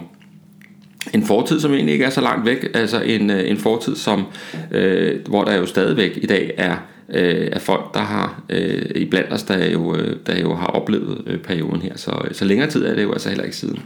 en 1.13 1.23
fortid, 1.23 1.59
som 1.59 1.73
egentlig 1.73 1.93
ikke 1.93 2.05
er 2.05 2.09
så 2.09 2.21
langt 2.21 2.45
væk, 2.45 2.67
altså 2.73 3.01
en, 3.01 3.29
øh, 3.29 3.49
en 3.49 3.57
fortid, 3.57 3.95
som, 3.95 4.25
øh, 4.71 5.27
hvor 5.27 5.43
der 5.43 5.55
jo 5.55 5.65
stadigvæk 5.65 6.19
i 6.21 6.25
dag 6.25 6.53
er, 6.57 6.75
øh, 7.09 7.47
er 7.51 7.59
folk, 7.59 7.93
der 7.93 7.99
har 7.99 8.43
øh, 8.49 8.85
i 8.95 9.05
blandt 9.05 9.33
os, 9.33 9.43
der 9.43 9.71
jo, 9.71 9.95
øh, 9.95 10.15
der 10.25 10.39
jo 10.39 10.55
har 10.55 10.67
oplevet 10.67 11.23
øh, 11.27 11.39
perioden 11.39 11.81
her. 11.81 11.97
Så, 11.97 12.11
så 12.31 12.45
længere 12.45 12.69
tid 12.69 12.85
er 12.85 12.95
det 12.95 13.03
jo 13.03 13.11
altså 13.11 13.29
heller 13.29 13.43
ikke 13.43 13.57
siden. 13.57 13.79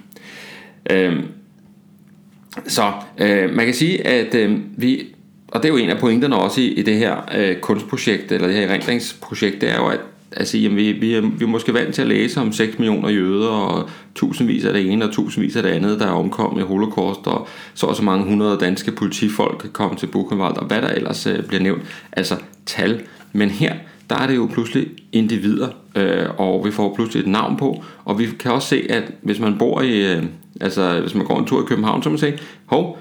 Øh, 0.91 1.15
så 2.68 2.91
øh, 3.18 3.56
man 3.56 3.65
kan 3.65 3.74
sige, 3.74 4.08
at 4.08 4.36
øh, 4.36 4.58
vi, 4.77 5.08
og 5.48 5.63
det 5.63 5.70
er 5.70 5.74
jo 5.74 5.77
en 5.77 5.89
af 5.89 5.98
pointerne 5.98 6.36
også 6.36 6.62
i, 6.62 6.68
i 6.68 6.82
det 6.82 6.96
her 6.96 7.15
øh, 7.38 7.56
kunstprojekt, 7.56 8.32
eller 8.32 8.48
det 8.48 8.56
her 8.56 8.68
erindringsprojekt, 8.68 9.62
det 9.62 9.70
er 9.70 9.75
jo, 9.75 9.88
at 9.88 10.00
altså, 10.31 10.57
jamen, 10.57 10.77
vi, 10.77 10.91
vi, 10.91 11.13
er, 11.13 11.21
vi 11.21 11.43
er 11.43 11.48
måske 11.48 11.74
vant 11.74 11.95
til 11.95 12.01
at 12.01 12.07
læse 12.07 12.41
om 12.41 12.51
6 12.51 12.79
millioner 12.79 13.09
jøder, 13.09 13.50
og 13.50 13.89
tusindvis 14.15 14.65
af 14.65 14.74
det 14.74 14.91
ene, 14.91 15.05
og 15.05 15.12
tusindvis 15.12 15.55
af 15.55 15.63
det 15.63 15.69
andet, 15.69 16.00
der 16.00 16.05
er 16.05 16.12
omkommet 16.12 16.62
i 16.62 16.65
holocaust, 16.65 17.27
og 17.27 17.48
så 17.74 17.86
og 17.86 17.95
så 17.95 18.03
mange 18.03 18.25
hundrede 18.25 18.57
danske 18.59 18.91
politifolk 18.91 19.69
kom 19.74 19.95
til 19.95 20.07
Buchenwald, 20.07 20.57
og 20.57 20.65
hvad 20.65 20.81
der 20.81 20.89
ellers 20.89 21.27
øh, 21.27 21.43
bliver 21.43 21.62
nævnt. 21.63 21.83
Altså 22.12 22.36
tal. 22.65 23.01
Men 23.33 23.50
her, 23.50 23.75
der 24.09 24.15
er 24.15 24.27
det 24.27 24.36
jo 24.36 24.50
pludselig 24.53 24.88
individer, 25.12 25.67
øh, 25.95 26.25
og 26.38 26.65
vi 26.65 26.71
får 26.71 26.95
pludselig 26.95 27.21
et 27.21 27.27
navn 27.27 27.57
på, 27.57 27.83
og 28.05 28.19
vi 28.19 28.27
kan 28.39 28.51
også 28.51 28.67
se, 28.67 28.86
at 28.89 29.03
hvis 29.21 29.39
man 29.39 29.57
bor 29.57 29.81
i, 29.81 30.13
øh, 30.13 30.24
altså 30.62 31.00
hvis 31.01 31.15
man 31.15 31.25
går 31.25 31.39
en 31.39 31.45
tur 31.45 31.62
i 31.62 31.65
København, 31.65 32.03
så 32.03 32.09
man 32.09 32.19
siger, 32.19 32.33
hov, 32.65 33.00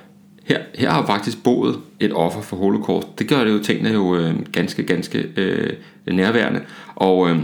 her, 0.48 0.58
her 0.74 0.90
har 0.90 1.06
faktisk 1.06 1.44
boet 1.44 1.78
et 2.00 2.12
offer 2.12 2.40
for 2.40 2.56
holocaust. 2.56 3.18
Det 3.18 3.28
gør 3.28 3.44
det 3.44 3.52
jo 3.52 3.62
tingene 3.62 3.90
jo 3.90 4.16
øh, 4.16 4.34
ganske, 4.52 4.82
ganske 4.82 5.26
øh, 5.36 5.72
nærværende. 6.06 6.60
Og 6.96 7.30
øh, 7.30 7.36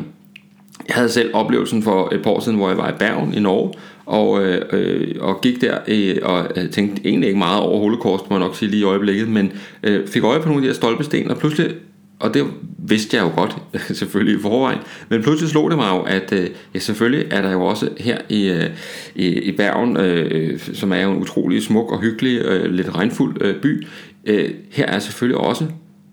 jeg 0.88 0.96
havde 0.96 1.08
selv 1.08 1.30
oplevelsen 1.34 1.82
for 1.82 2.14
et 2.14 2.22
par 2.22 2.30
år 2.30 2.40
siden, 2.40 2.58
hvor 2.58 2.68
jeg 2.68 2.78
var 2.78 2.90
i 2.90 2.94
Bergen 2.98 3.34
i 3.34 3.40
Norge, 3.40 3.72
og, 4.06 4.44
øh, 4.44 4.62
øh 4.72 5.14
og 5.20 5.40
gik 5.40 5.60
der 5.60 5.78
øh, 5.88 6.16
og 6.22 6.48
tænkte 6.72 7.02
egentlig 7.04 7.26
ikke 7.26 7.38
meget 7.38 7.60
over 7.60 7.78
holocaust, 7.78 8.30
må 8.30 8.36
jeg 8.36 8.46
nok 8.46 8.56
sige 8.56 8.70
lige 8.70 8.80
i 8.80 8.84
øjeblikket, 8.84 9.28
men 9.28 9.52
øh, 9.82 10.08
fik 10.08 10.24
øje 10.24 10.40
på 10.40 10.48
nogle 10.48 10.58
af 10.58 10.62
de 10.62 10.68
her 10.68 10.74
stolpesten, 10.74 11.30
og 11.30 11.36
pludselig 11.36 11.74
og 12.18 12.34
det 12.34 12.46
vidste 12.78 13.16
jeg 13.16 13.24
jo 13.24 13.30
godt, 13.36 13.56
selvfølgelig 13.98 14.38
i 14.38 14.42
forvejen, 14.42 14.78
men 15.08 15.22
pludselig 15.22 15.50
slog 15.50 15.70
det 15.70 15.78
mig 15.78 15.90
jo, 15.90 16.00
at 16.00 16.32
øh, 16.32 16.50
ja, 16.74 16.78
selvfølgelig 16.78 17.26
er 17.30 17.42
der 17.42 17.52
jo 17.52 17.64
også 17.64 17.88
her 18.00 18.18
i, 18.28 18.48
øh, 18.48 18.70
i, 19.14 19.26
i 19.26 19.52
Bergen, 19.52 19.96
øh, 19.96 20.58
som 20.58 20.92
er 20.92 21.00
jo 21.00 21.12
en 21.12 21.22
utrolig 21.22 21.62
smuk 21.62 21.92
og 21.92 22.00
hyggelig, 22.00 22.40
øh, 22.40 22.72
lidt 22.72 22.94
regnfuld 22.94 23.36
øh, 23.40 23.60
by, 23.60 23.86
øh, 24.24 24.50
her 24.70 24.86
er 24.86 24.98
selvfølgelig 24.98 25.38
også 25.38 25.66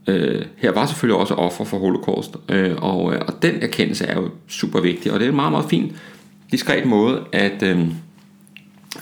Øh, 0.07 0.45
her 0.57 0.71
var 0.71 0.85
selvfølgelig 0.85 1.19
også 1.19 1.33
offer 1.33 1.63
for 1.63 1.77
holocaust, 1.77 2.35
øh, 2.49 2.75
og, 2.77 3.13
øh, 3.13 3.21
og 3.27 3.33
den 3.41 3.63
erkendelse 3.63 4.05
er 4.05 4.15
jo 4.15 4.29
super 4.47 4.81
vigtig, 4.81 5.11
og 5.11 5.19
det 5.19 5.25
er 5.25 5.29
en 5.29 5.35
meget, 5.35 5.51
meget 5.51 5.69
fin, 5.69 5.95
diskret 6.51 6.85
måde 6.85 7.23
at, 7.31 7.63
øh, 7.63 7.79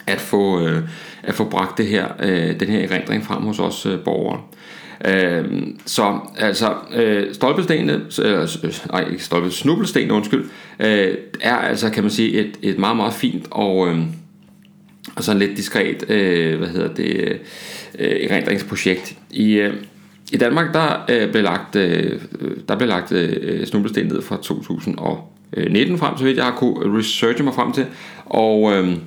at, 0.08 0.22
få, 0.22 0.68
øh, 0.68 0.84
at 1.24 1.34
få 1.34 1.50
bragt 1.50 1.78
det 1.78 1.88
her, 1.88 2.08
øh, 2.20 2.60
den 2.60 2.68
her 2.68 2.80
erindring 2.80 3.24
frem 3.24 3.44
hos 3.44 3.60
os 3.60 3.86
øh, 3.86 4.00
borgere. 4.00 4.40
Øh, 4.40 4.59
Øhm, 5.06 5.80
så 5.86 6.20
altså 6.38 6.74
øh, 6.96 7.34
stolpestenene, 7.34 8.02
eller, 8.18 8.42
øh, 8.42 8.48
øh, 8.64 8.74
nej 8.92 9.06
ikke 9.12 9.24
stolpe, 9.24 9.52
snublestenene, 9.52 10.14
undskyld, 10.14 10.46
øh, 10.80 11.18
er 11.42 11.56
altså 11.56 11.90
kan 11.90 12.04
man 12.04 12.12
sige 12.12 12.32
et, 12.40 12.58
et 12.62 12.80
meget 12.80 12.98
meget 12.98 13.14
fint 13.14 13.48
og, 13.52 13.88
øh, 13.88 14.00
og 15.16 15.24
sådan 15.24 15.40
lidt 15.40 15.58
diskret, 15.58 16.10
øh, 16.10 16.58
hvad 16.58 16.68
hedder 16.68 16.94
det, 16.94 17.40
øh, 18.00 18.30
erindringsprojekt. 18.30 19.16
I, 19.32 19.54
øh, 19.54 19.74
i 20.32 20.38
Danmark 20.38 20.74
der 20.74 21.06
øh, 21.10 21.32
blev 21.32 21.44
lagt, 21.44 21.76
øh, 21.76 22.22
der 22.68 22.76
blev 22.76 22.88
lagt 22.88 23.12
øh, 23.12 23.66
snublesten 23.66 24.06
ned 24.06 24.22
fra 24.22 24.38
2019 24.42 25.98
frem, 25.98 26.18
så 26.18 26.24
vidt 26.24 26.38
jeg 26.38 26.46
har 26.46 26.56
kunne 26.56 27.00
researche 27.00 27.44
mig 27.44 27.54
frem 27.54 27.72
til, 27.72 27.86
og 28.26 28.74
øh, 28.74 28.98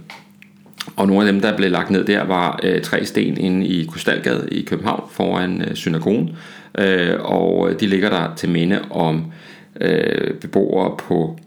og 0.96 1.06
nogle 1.06 1.26
af 1.26 1.32
dem, 1.32 1.42
der 1.42 1.56
blev 1.56 1.70
lagt 1.70 1.90
ned 1.90 2.04
der, 2.04 2.24
var 2.24 2.60
øh, 2.62 2.80
tre 2.80 3.04
sten 3.04 3.38
inde 3.38 3.66
i 3.66 3.84
Kustalgade 3.84 4.48
i 4.50 4.62
København 4.62 5.08
foran 5.10 5.62
øh, 5.62 5.74
synagogen. 5.74 6.36
Øh, 6.78 7.14
og 7.20 7.80
de 7.80 7.86
ligger 7.86 8.10
der 8.10 8.34
til 8.36 8.48
minde 8.48 8.80
om 8.90 9.32
øh, 9.80 10.34
beboere 10.34 10.96
på 11.08 11.38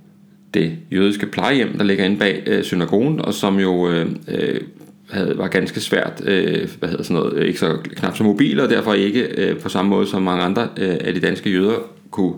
det 0.54 0.78
jødiske 0.92 1.26
plejehjem, 1.26 1.78
der 1.78 1.84
ligger 1.84 2.06
inde 2.06 2.18
bag 2.18 2.44
øh, 2.46 2.64
synagogen, 2.64 3.22
og 3.22 3.34
som 3.34 3.60
jo 3.60 3.90
øh, 3.90 4.08
øh 4.28 4.62
havde, 5.10 5.38
var 5.38 5.48
ganske 5.48 5.80
svært, 5.80 6.22
øh, 6.26 6.70
hvad 6.80 6.90
hedder 6.90 7.04
sådan 7.04 7.22
noget, 7.22 7.34
øh, 7.34 7.46
ikke 7.48 7.60
så 7.60 7.78
knap 7.96 8.18
så 8.18 8.24
mobile, 8.24 8.64
og 8.64 8.70
derfor 8.70 8.94
ikke 8.94 9.22
øh, 9.22 9.60
på 9.60 9.70
samme 9.70 9.90
måde 9.90 10.08
som 10.08 10.22
mange 10.22 10.44
andre 10.44 10.70
øh, 10.78 10.96
af 11.02 11.14
de 11.14 11.20
danske 11.20 11.50
jøder 11.50 11.78
kunne 12.12 12.34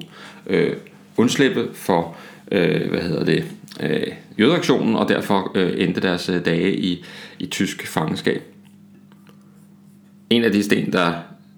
øh, 0.48 0.74
undslippe 1.18 1.68
for, 1.74 2.16
øh, 2.52 2.90
hvad 2.90 3.02
hedder 3.02 3.26
det, 3.26 3.44
øh, 3.80 4.08
jødeaktionen, 4.40 4.96
og 4.96 5.10
derfor 5.10 5.52
øh, 5.56 5.74
endte 5.78 6.02
deres 6.02 6.30
øh, 6.30 6.46
dage 6.46 6.76
i, 6.76 7.06
i 7.40 7.46
tysk 7.46 7.88
fangenskab. 7.88 8.42
En 10.30 10.44
af 10.44 10.52
de 10.52 10.64
sten, 10.64 10.94
der 10.94 11.14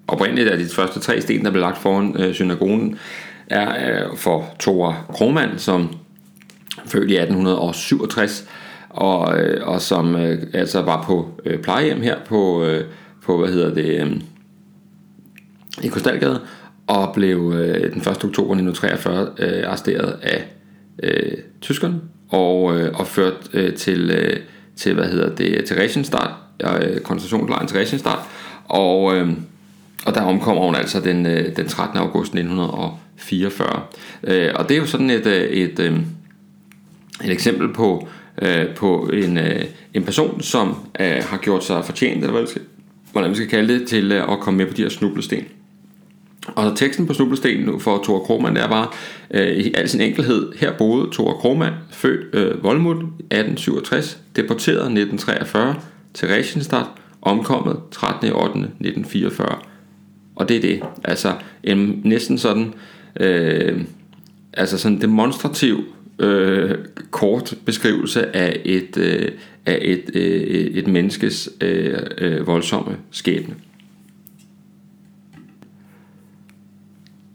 oprindeligt 0.08 0.50
er 0.50 0.58
de 0.58 0.66
første 0.66 1.00
tre 1.00 1.22
sten, 1.22 1.46
der 1.46 1.52
blev 1.52 1.62
lagt 1.62 1.78
foran 1.78 2.16
øh, 2.20 2.34
synagogen, 2.34 3.00
er 3.48 3.70
øh, 4.10 4.18
for 4.18 4.56
Thora 4.60 4.96
Kromand, 5.14 5.58
som 5.58 5.96
født 6.86 7.12
i 7.12 7.16
1867, 7.16 8.48
og, 8.90 9.40
øh, 9.40 9.68
og 9.68 9.82
som 9.82 10.16
øh, 10.16 10.44
altså 10.54 10.82
var 10.82 11.04
på 11.04 11.42
øh, 11.46 11.60
plejehjem 11.60 12.02
her 12.02 12.16
på, 12.26 12.66
øh, 12.66 12.86
på 13.24 13.38
hvad 13.38 13.50
hedder 13.50 13.74
det, 13.74 14.02
øh, 14.02 14.22
i 15.84 15.88
Kostalgade, 15.88 16.42
og 16.88 17.14
blev 17.14 17.54
øh, 17.56 17.92
den 17.94 18.02
1. 18.02 18.08
oktober 18.08 18.56
1943 18.56 19.28
øh, 19.40 19.68
arresteret 19.68 20.20
af 20.22 20.46
øh, 21.04 21.38
tyskerne 21.62 22.02
og, 22.30 22.80
øh, 22.80 23.00
og 23.00 23.08
ført 23.08 23.50
øh, 23.54 23.74
til, 23.74 24.12
øh, 24.12 24.40
til, 24.76 24.94
hvad 24.94 25.06
hedder 25.06 25.36
det, 25.36 25.66
til 25.66 25.76
Regenstad, 25.76 26.28
øh, 26.64 27.00
koncentrationslejren 27.00 27.68
til 27.68 27.78
Regenstad, 27.78 28.12
og, 28.66 29.16
øh, 29.16 29.30
og 30.06 30.16
der 30.16 30.22
omkommer 30.22 30.66
hun 30.66 30.76
altså 30.76 31.00
den, 31.00 31.26
øh, 31.26 31.56
den 31.56 31.68
13. 31.68 31.98
august 32.00 32.34
1944. 32.34 33.82
Øh, 34.24 34.52
og 34.56 34.70
det 34.70 34.76
er 34.76 34.80
jo 34.80 34.86
sådan 34.86 35.10
et, 35.10 35.26
øh, 35.26 35.42
et, 35.42 35.80
et, 35.80 36.06
et 37.24 37.32
eksempel 37.32 37.74
på, 37.74 38.08
øh, 38.42 38.68
på 38.76 39.10
en, 39.14 39.38
øh, 39.38 39.66
en 39.94 40.04
person, 40.04 40.42
som 40.42 40.76
øh, 41.00 41.24
har 41.24 41.38
gjort 41.38 41.66
sig 41.66 41.86
fortjent, 41.86 42.24
eller 42.24 42.32
hvad 42.32 42.48
skal, 42.48 42.62
hvordan 43.12 43.30
man 43.30 43.36
skal 43.36 43.50
kalde 43.50 43.80
det, 43.80 43.88
til 43.88 44.12
øh, 44.12 44.32
at 44.32 44.40
komme 44.40 44.58
med 44.58 44.66
på 44.66 44.74
de 44.74 44.82
her 44.82 44.90
snublesten. 44.90 45.44
Og 46.56 46.78
teksten 46.78 47.08
på 47.08 47.14
snublestenen 47.14 47.80
for 47.80 48.04
Thor 48.04 48.20
Krohmann 48.20 48.58
er 48.58 48.68
bare 48.68 48.88
øh, 49.32 49.58
i 49.58 49.74
al 49.74 49.90
sin 49.90 50.02
enkelhed. 50.02 50.52
Her 50.56 50.78
boede 50.78 51.12
Thor 51.12 51.34
Krohmann, 51.34 51.76
født 51.92 52.36
øh, 52.36 52.64
Volmut 52.64 52.96
1867, 52.96 54.20
deporteret 54.36 54.78
1943 54.78 55.76
til 56.14 56.28
Regenstadt, 56.28 56.88
omkommet 57.22 57.78
13. 57.92 58.32
8. 58.34 58.46
1944. 58.46 59.58
Og 60.36 60.50
det 60.50 60.58
er 60.58 60.62
det. 60.62 60.82
Altså 61.04 61.34
en 61.64 62.02
næsten 62.04 62.38
sådan, 62.38 62.74
øh, 63.20 63.82
altså 64.54 64.78
sådan 64.78 65.02
demonstrativ 65.02 65.84
øh, 66.20 66.78
kort 67.12 67.54
beskrivelse 67.66 68.36
af 68.36 68.62
et, 68.66 68.98
øh, 68.98 69.32
af 69.66 69.80
et, 69.82 70.10
øh, 70.14 70.42
et 70.52 70.88
menneskes 70.88 71.50
øh, 71.62 72.00
øh, 72.18 72.48
voldsomme 72.48 72.98
skæbne. 73.12 73.56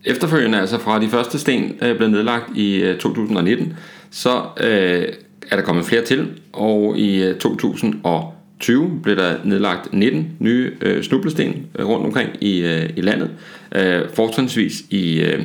Efterfølgende, 0.05 0.61
altså 0.61 0.79
fra 0.79 1.01
de 1.01 1.09
første 1.09 1.39
sten 1.39 1.73
øh, 1.83 1.97
blev 1.97 2.09
nedlagt 2.09 2.57
i 2.57 2.83
øh, 2.83 2.99
2019, 2.99 3.77
så 4.11 4.43
øh, 4.61 5.05
er 5.51 5.57
der 5.57 5.63
kommet 5.63 5.85
flere 5.85 6.05
til, 6.05 6.29
og 6.53 6.99
i 6.99 7.23
øh, 7.23 7.39
2020 7.39 9.01
blev 9.03 9.17
der 9.17 9.37
nedlagt 9.45 9.93
19 9.93 10.37
nye 10.39 10.73
øh, 10.81 11.03
snublesten 11.03 11.67
øh, 11.79 11.87
rundt 11.87 12.07
omkring 12.07 12.31
i, 12.41 12.61
øh, 12.61 12.91
i 12.97 13.01
landet, 13.01 13.31
øh, 13.75 14.03
fortrinsvis 14.15 14.85
i, 14.91 15.21
øh, 15.21 15.45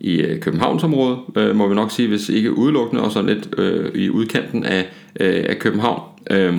i 0.00 0.20
øh, 0.20 0.40
Københavnsområdet, 0.40 1.18
øh, 1.36 1.56
må 1.56 1.68
vi 1.68 1.74
nok 1.74 1.90
sige, 1.90 2.08
hvis 2.08 2.28
ikke 2.28 2.58
udelukkende, 2.58 3.02
og 3.02 3.12
så 3.12 3.22
lidt 3.22 3.48
øh, 3.58 3.90
i 3.94 4.10
udkanten 4.10 4.64
af, 4.64 4.86
øh, 5.20 5.44
af 5.48 5.58
København. 5.58 6.02
Øh, 6.30 6.54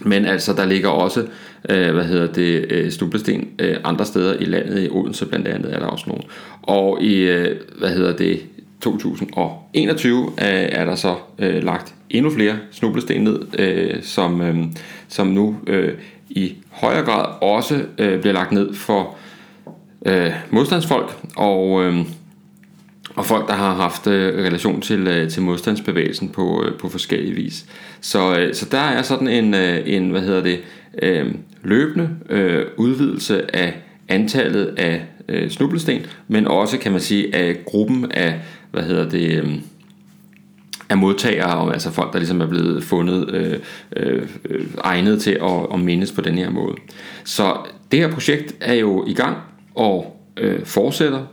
men 0.00 0.24
altså, 0.24 0.52
der 0.52 0.66
ligger 0.66 0.88
også, 0.88 1.26
øh, 1.68 1.94
hvad 1.94 2.04
hedder 2.04 2.32
det, 2.32 2.66
øh, 2.70 2.90
snublesten 2.90 3.48
øh, 3.58 3.76
andre 3.84 4.04
steder 4.04 4.34
i 4.40 4.44
landet, 4.44 4.84
i 4.84 4.88
Odense 4.90 5.26
blandt 5.26 5.48
andet 5.48 5.74
er 5.74 5.78
der 5.78 5.86
også 5.86 6.04
nogle. 6.08 6.22
Og 6.62 7.02
i, 7.02 7.14
øh, 7.14 7.56
hvad 7.78 7.88
hedder 7.88 8.16
det, 8.16 8.40
2021 8.80 10.22
øh, 10.26 10.28
er 10.48 10.84
der 10.84 10.94
så 10.94 11.14
øh, 11.38 11.64
lagt 11.64 11.94
endnu 12.10 12.30
flere 12.30 12.58
snublesten 12.70 13.20
ned, 13.20 13.40
øh, 13.58 14.02
som, 14.02 14.40
øh, 14.40 14.56
som 15.08 15.26
nu 15.26 15.56
øh, 15.66 15.94
i 16.30 16.54
højere 16.70 17.04
grad 17.04 17.26
også 17.40 17.82
øh, 17.98 18.20
bliver 18.20 18.34
lagt 18.34 18.52
ned 18.52 18.74
for 18.74 19.16
øh, 20.06 20.32
modstandsfolk 20.50 21.16
og 21.36 21.84
øh, 21.84 21.96
og 23.20 23.26
folk, 23.26 23.48
der 23.48 23.54
har 23.54 23.74
haft 23.74 24.06
øh, 24.06 24.44
relation 24.44 24.80
til, 24.80 25.08
øh, 25.08 25.30
til 25.30 25.42
modstandsbevægelsen 25.42 26.28
på, 26.28 26.64
øh, 26.64 26.78
på 26.78 26.88
forskellige 26.88 27.34
vis. 27.34 27.66
Så, 28.00 28.38
øh, 28.38 28.54
så 28.54 28.66
der 28.70 28.78
er 28.78 29.02
sådan 29.02 29.28
en, 29.28 29.54
øh, 29.54 29.82
en 29.86 30.10
hvad 30.10 30.20
hedder 30.20 30.42
det, 30.42 30.60
øh, 31.02 31.34
løbende 31.62 32.10
øh, 32.28 32.66
udvidelse 32.76 33.56
af 33.56 33.74
antallet 34.08 34.74
af 34.76 35.02
øh, 35.28 35.50
snublesten, 35.50 36.00
men 36.28 36.46
også 36.46 36.78
kan 36.78 36.92
man 36.92 37.00
sige 37.00 37.34
af 37.34 37.64
gruppen 37.64 38.12
af, 38.12 38.40
hvad 38.70 38.82
hedder 38.82 39.08
det, 39.08 39.42
øh, 39.42 39.54
af 40.88 40.98
modtagere, 40.98 41.72
altså 41.72 41.90
folk, 41.90 42.12
der 42.12 42.18
ligesom 42.18 42.40
er 42.40 42.46
blevet 42.46 42.84
fundet 42.84 43.30
øh, 43.30 43.58
øh, 43.96 44.28
egnet 44.84 45.22
til 45.22 45.38
at, 45.42 45.66
at 45.74 45.80
mindes 45.80 46.12
på 46.12 46.20
den 46.20 46.38
her 46.38 46.50
måde. 46.50 46.76
Så 47.24 47.56
det 47.92 47.98
her 47.98 48.12
projekt 48.12 48.54
er 48.60 48.74
jo 48.74 49.04
i 49.06 49.14
gang 49.14 49.36
og 49.74 50.20
øh, 50.36 50.64
fortsætter, 50.64 51.26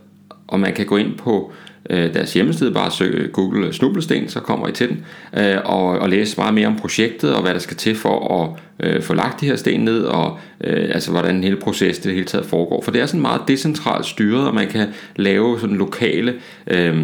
og 0.48 0.60
man 0.60 0.74
kan 0.74 0.86
gå 0.86 0.98
ind 0.98 1.17
på 1.17 1.51
øh, 1.51 1.67
Øh, 1.89 2.13
deres 2.13 2.34
hjemmeside, 2.34 2.72
bare 2.72 2.91
søg 2.91 3.13
øh, 3.13 3.32
Google 3.32 3.67
øh, 3.67 3.74
Snublesten, 3.74 4.29
så 4.29 4.39
kommer 4.39 4.67
I 4.67 4.72
til 4.72 4.89
den, 4.89 5.06
øh, 5.38 5.58
og, 5.65 5.84
og 5.84 6.10
læse 6.10 6.38
meget 6.38 6.53
mere 6.53 6.67
om 6.67 6.75
projektet, 6.75 7.36
og 7.36 7.41
hvad 7.41 7.53
der 7.53 7.60
skal 7.60 7.77
til 7.77 7.96
for 7.96 8.44
at 8.44 8.50
øh, 8.88 9.01
få 9.01 9.13
lagt 9.13 9.41
de 9.41 9.46
her 9.46 9.56
sten 9.56 9.79
ned, 9.79 10.03
og 10.03 10.39
øh, 10.63 10.89
altså 10.94 11.12
hvordan 11.12 11.44
hele 11.44 11.56
processen 11.58 12.03
det 12.03 12.13
hele 12.13 12.25
taget 12.25 12.46
foregår. 12.46 12.82
For 12.82 12.91
det 12.91 13.01
er 13.01 13.06
sådan 13.06 13.22
meget 13.22 13.41
decentralt 13.48 14.06
styret, 14.06 14.48
og 14.48 14.56
man 14.56 14.67
kan 14.67 14.88
lave 15.15 15.60
sådan 15.60 15.75
lokale... 15.75 16.34
Øh, 16.67 17.03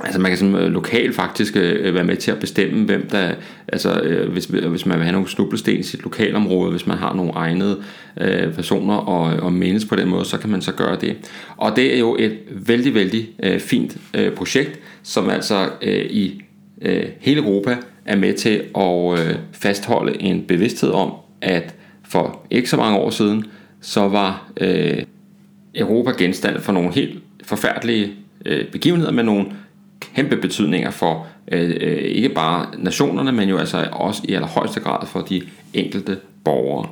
Altså 0.00 0.20
man 0.20 0.30
kan 0.30 0.38
sådan, 0.38 0.54
øh, 0.54 0.72
lokalt 0.72 1.14
faktisk 1.14 1.56
øh, 1.56 1.94
være 1.94 2.04
med 2.04 2.16
til 2.16 2.30
at 2.30 2.38
bestemme, 2.38 2.84
hvem 2.84 3.08
der, 3.10 3.34
altså 3.68 4.00
øh, 4.00 4.32
hvis, 4.32 4.44
hvis 4.44 4.86
man 4.86 4.98
vil 4.98 5.04
have 5.04 5.12
nogle 5.12 5.28
snublesten 5.28 5.76
i 5.76 5.82
sit 5.82 6.02
lokalområde, 6.02 6.70
hvis 6.70 6.86
man 6.86 6.98
har 6.98 7.14
nogle 7.14 7.32
egnede 7.32 7.82
øh, 8.20 8.54
personer 8.54 8.94
og, 8.94 9.42
og 9.42 9.52
menes 9.52 9.84
på 9.84 9.96
den 9.96 10.08
måde, 10.08 10.24
så 10.24 10.38
kan 10.38 10.50
man 10.50 10.62
så 10.62 10.72
gøre 10.72 10.96
det. 11.00 11.16
Og 11.56 11.76
det 11.76 11.94
er 11.94 11.98
jo 11.98 12.16
et 12.18 12.38
vældig, 12.50 12.94
vældig 12.94 13.28
øh, 13.42 13.60
fint 13.60 13.96
øh, 14.14 14.32
projekt, 14.32 14.80
som 15.02 15.30
altså 15.30 15.68
øh, 15.82 16.04
i 16.10 16.42
øh, 16.82 17.04
hele 17.20 17.40
Europa 17.40 17.76
er 18.04 18.16
med 18.16 18.34
til 18.34 18.62
at 18.76 19.28
øh, 19.28 19.34
fastholde 19.52 20.22
en 20.22 20.42
bevidsthed 20.48 20.90
om, 20.90 21.12
at 21.40 21.74
for 22.08 22.46
ikke 22.50 22.70
så 22.70 22.76
mange 22.76 22.98
år 22.98 23.10
siden, 23.10 23.44
så 23.80 24.08
var 24.08 24.52
øh, 24.60 25.02
Europa 25.74 26.10
genstand 26.18 26.60
for 26.60 26.72
nogle 26.72 26.92
helt 26.92 27.22
forfærdelige 27.44 28.12
øh, 28.46 28.70
begivenheder 28.72 29.12
med 29.12 29.24
nogle 29.24 29.46
kæmpe 30.00 30.36
betydninger 30.36 30.90
for 30.90 31.26
øh, 31.52 31.70
øh, 31.80 31.96
ikke 31.96 32.28
bare 32.28 32.66
nationerne, 32.78 33.32
men 33.32 33.48
jo 33.48 33.56
altså 33.58 33.88
også 33.92 34.22
i 34.24 34.34
allerhøjeste 34.34 34.80
grad 34.80 35.06
for 35.06 35.20
de 35.20 35.42
enkelte 35.74 36.18
borgere. 36.44 36.88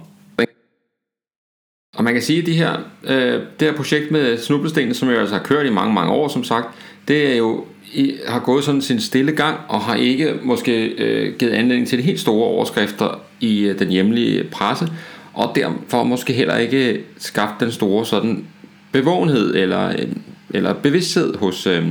Og 1.97 2.05
man 2.05 2.13
kan 2.13 2.23
sige, 2.23 2.41
at 2.41 2.47
de 2.47 2.53
her, 2.53 2.73
øh, 3.05 3.43
det 3.61 3.69
her 3.69 3.73
projekt 3.77 4.11
med 4.11 4.39
snublestenene, 4.39 4.95
som 4.95 5.09
jo 5.11 5.19
altså 5.21 5.35
har 5.35 5.43
kørt 5.43 5.67
i 5.67 5.71
mange, 5.71 5.95
mange 5.95 6.13
år, 6.13 6.29
som 6.29 6.45
sagt, 6.45 6.67
det 7.09 7.33
er 7.33 7.37
jo 7.37 7.65
i, 7.93 8.15
har 8.29 8.41
gået 8.41 8.65
sådan 8.65 8.83
sin 8.83 9.01
stille 9.01 9.33
gang, 9.33 9.59
og 9.69 9.81
har 9.81 9.95
ikke 9.95 10.35
måske 10.43 10.87
øh, 10.87 11.35
givet 11.39 11.53
anledning 11.53 11.89
til 11.89 11.99
de 11.99 12.03
helt 12.03 12.21
store 12.21 12.47
overskrifter 12.47 13.21
i 13.41 13.61
øh, 13.61 13.79
den 13.79 13.89
hjemlige 13.89 14.45
presse, 14.45 14.89
og 15.33 15.53
derfor 15.55 16.05
måske 16.05 16.33
heller 16.33 16.57
ikke 16.57 17.01
skabt 17.19 17.61
den 17.61 17.73
store 17.73 18.07
sådan 18.07 18.45
bevågenhed 18.93 19.55
eller, 19.55 19.89
øh, 19.89 20.09
eller 20.51 20.73
bevidsthed 20.73 21.37
hos, 21.37 21.67
øh, 21.67 21.87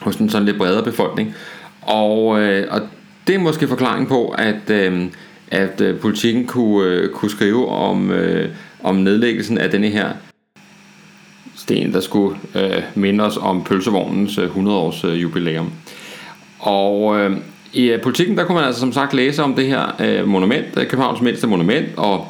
hos 0.00 0.16
en 0.16 0.30
sådan 0.30 0.46
lidt 0.46 0.58
bredere 0.58 0.82
befolkning. 0.82 1.34
Og, 1.82 2.40
øh, 2.40 2.66
og 2.70 2.80
det 3.26 3.34
er 3.34 3.38
måske 3.38 3.68
forklaring 3.68 4.08
på, 4.08 4.28
at, 4.28 4.70
øh, 4.70 5.06
at 5.48 5.80
øh, 5.80 6.00
politikken 6.00 6.46
kunne, 6.46 6.88
øh, 6.88 7.10
kunne 7.10 7.30
skrive 7.30 7.68
om, 7.68 8.10
øh, 8.10 8.48
om 8.82 8.96
nedlæggelsen 8.96 9.58
af 9.58 9.70
denne 9.70 9.88
her 9.88 10.12
sten, 11.56 11.92
der 11.92 12.00
skulle 12.00 12.38
øh, 12.54 12.82
minde 12.94 13.24
os 13.24 13.36
om 13.36 13.64
pølsevognens 13.64 14.38
øh, 14.38 14.56
100-års 14.56 15.04
øh, 15.04 15.22
jubilæum. 15.22 15.72
Og 16.58 17.20
øh, 17.20 17.36
i 17.72 17.84
øh, 17.84 18.02
politikken, 18.02 18.36
der 18.36 18.44
kunne 18.44 18.54
man 18.54 18.64
altså 18.64 18.80
som 18.80 18.92
sagt 18.92 19.14
læse 19.14 19.42
om 19.42 19.54
det 19.54 19.66
her 19.66 19.96
øh, 20.00 20.28
monument, 20.28 20.66
øh, 20.76 20.86
Københavns 20.86 21.20
mindste 21.20 21.46
monument, 21.46 21.86
og 21.96 22.28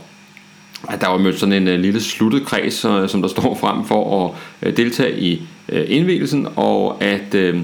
at 0.88 1.00
der 1.00 1.08
var 1.08 1.18
mødt 1.18 1.38
sådan 1.38 1.52
en 1.52 1.68
øh, 1.68 1.80
lille 1.80 2.00
sluttet 2.00 2.46
kreds, 2.46 2.84
øh, 2.84 3.08
som 3.08 3.22
der 3.22 3.28
står 3.28 3.54
frem 3.60 3.84
for 3.84 4.26
at 4.26 4.34
øh, 4.62 4.76
deltage 4.76 5.20
i 5.20 5.42
øh, 5.68 5.84
indvielsen, 5.88 6.48
og 6.56 7.02
at, 7.02 7.34
øh, 7.34 7.56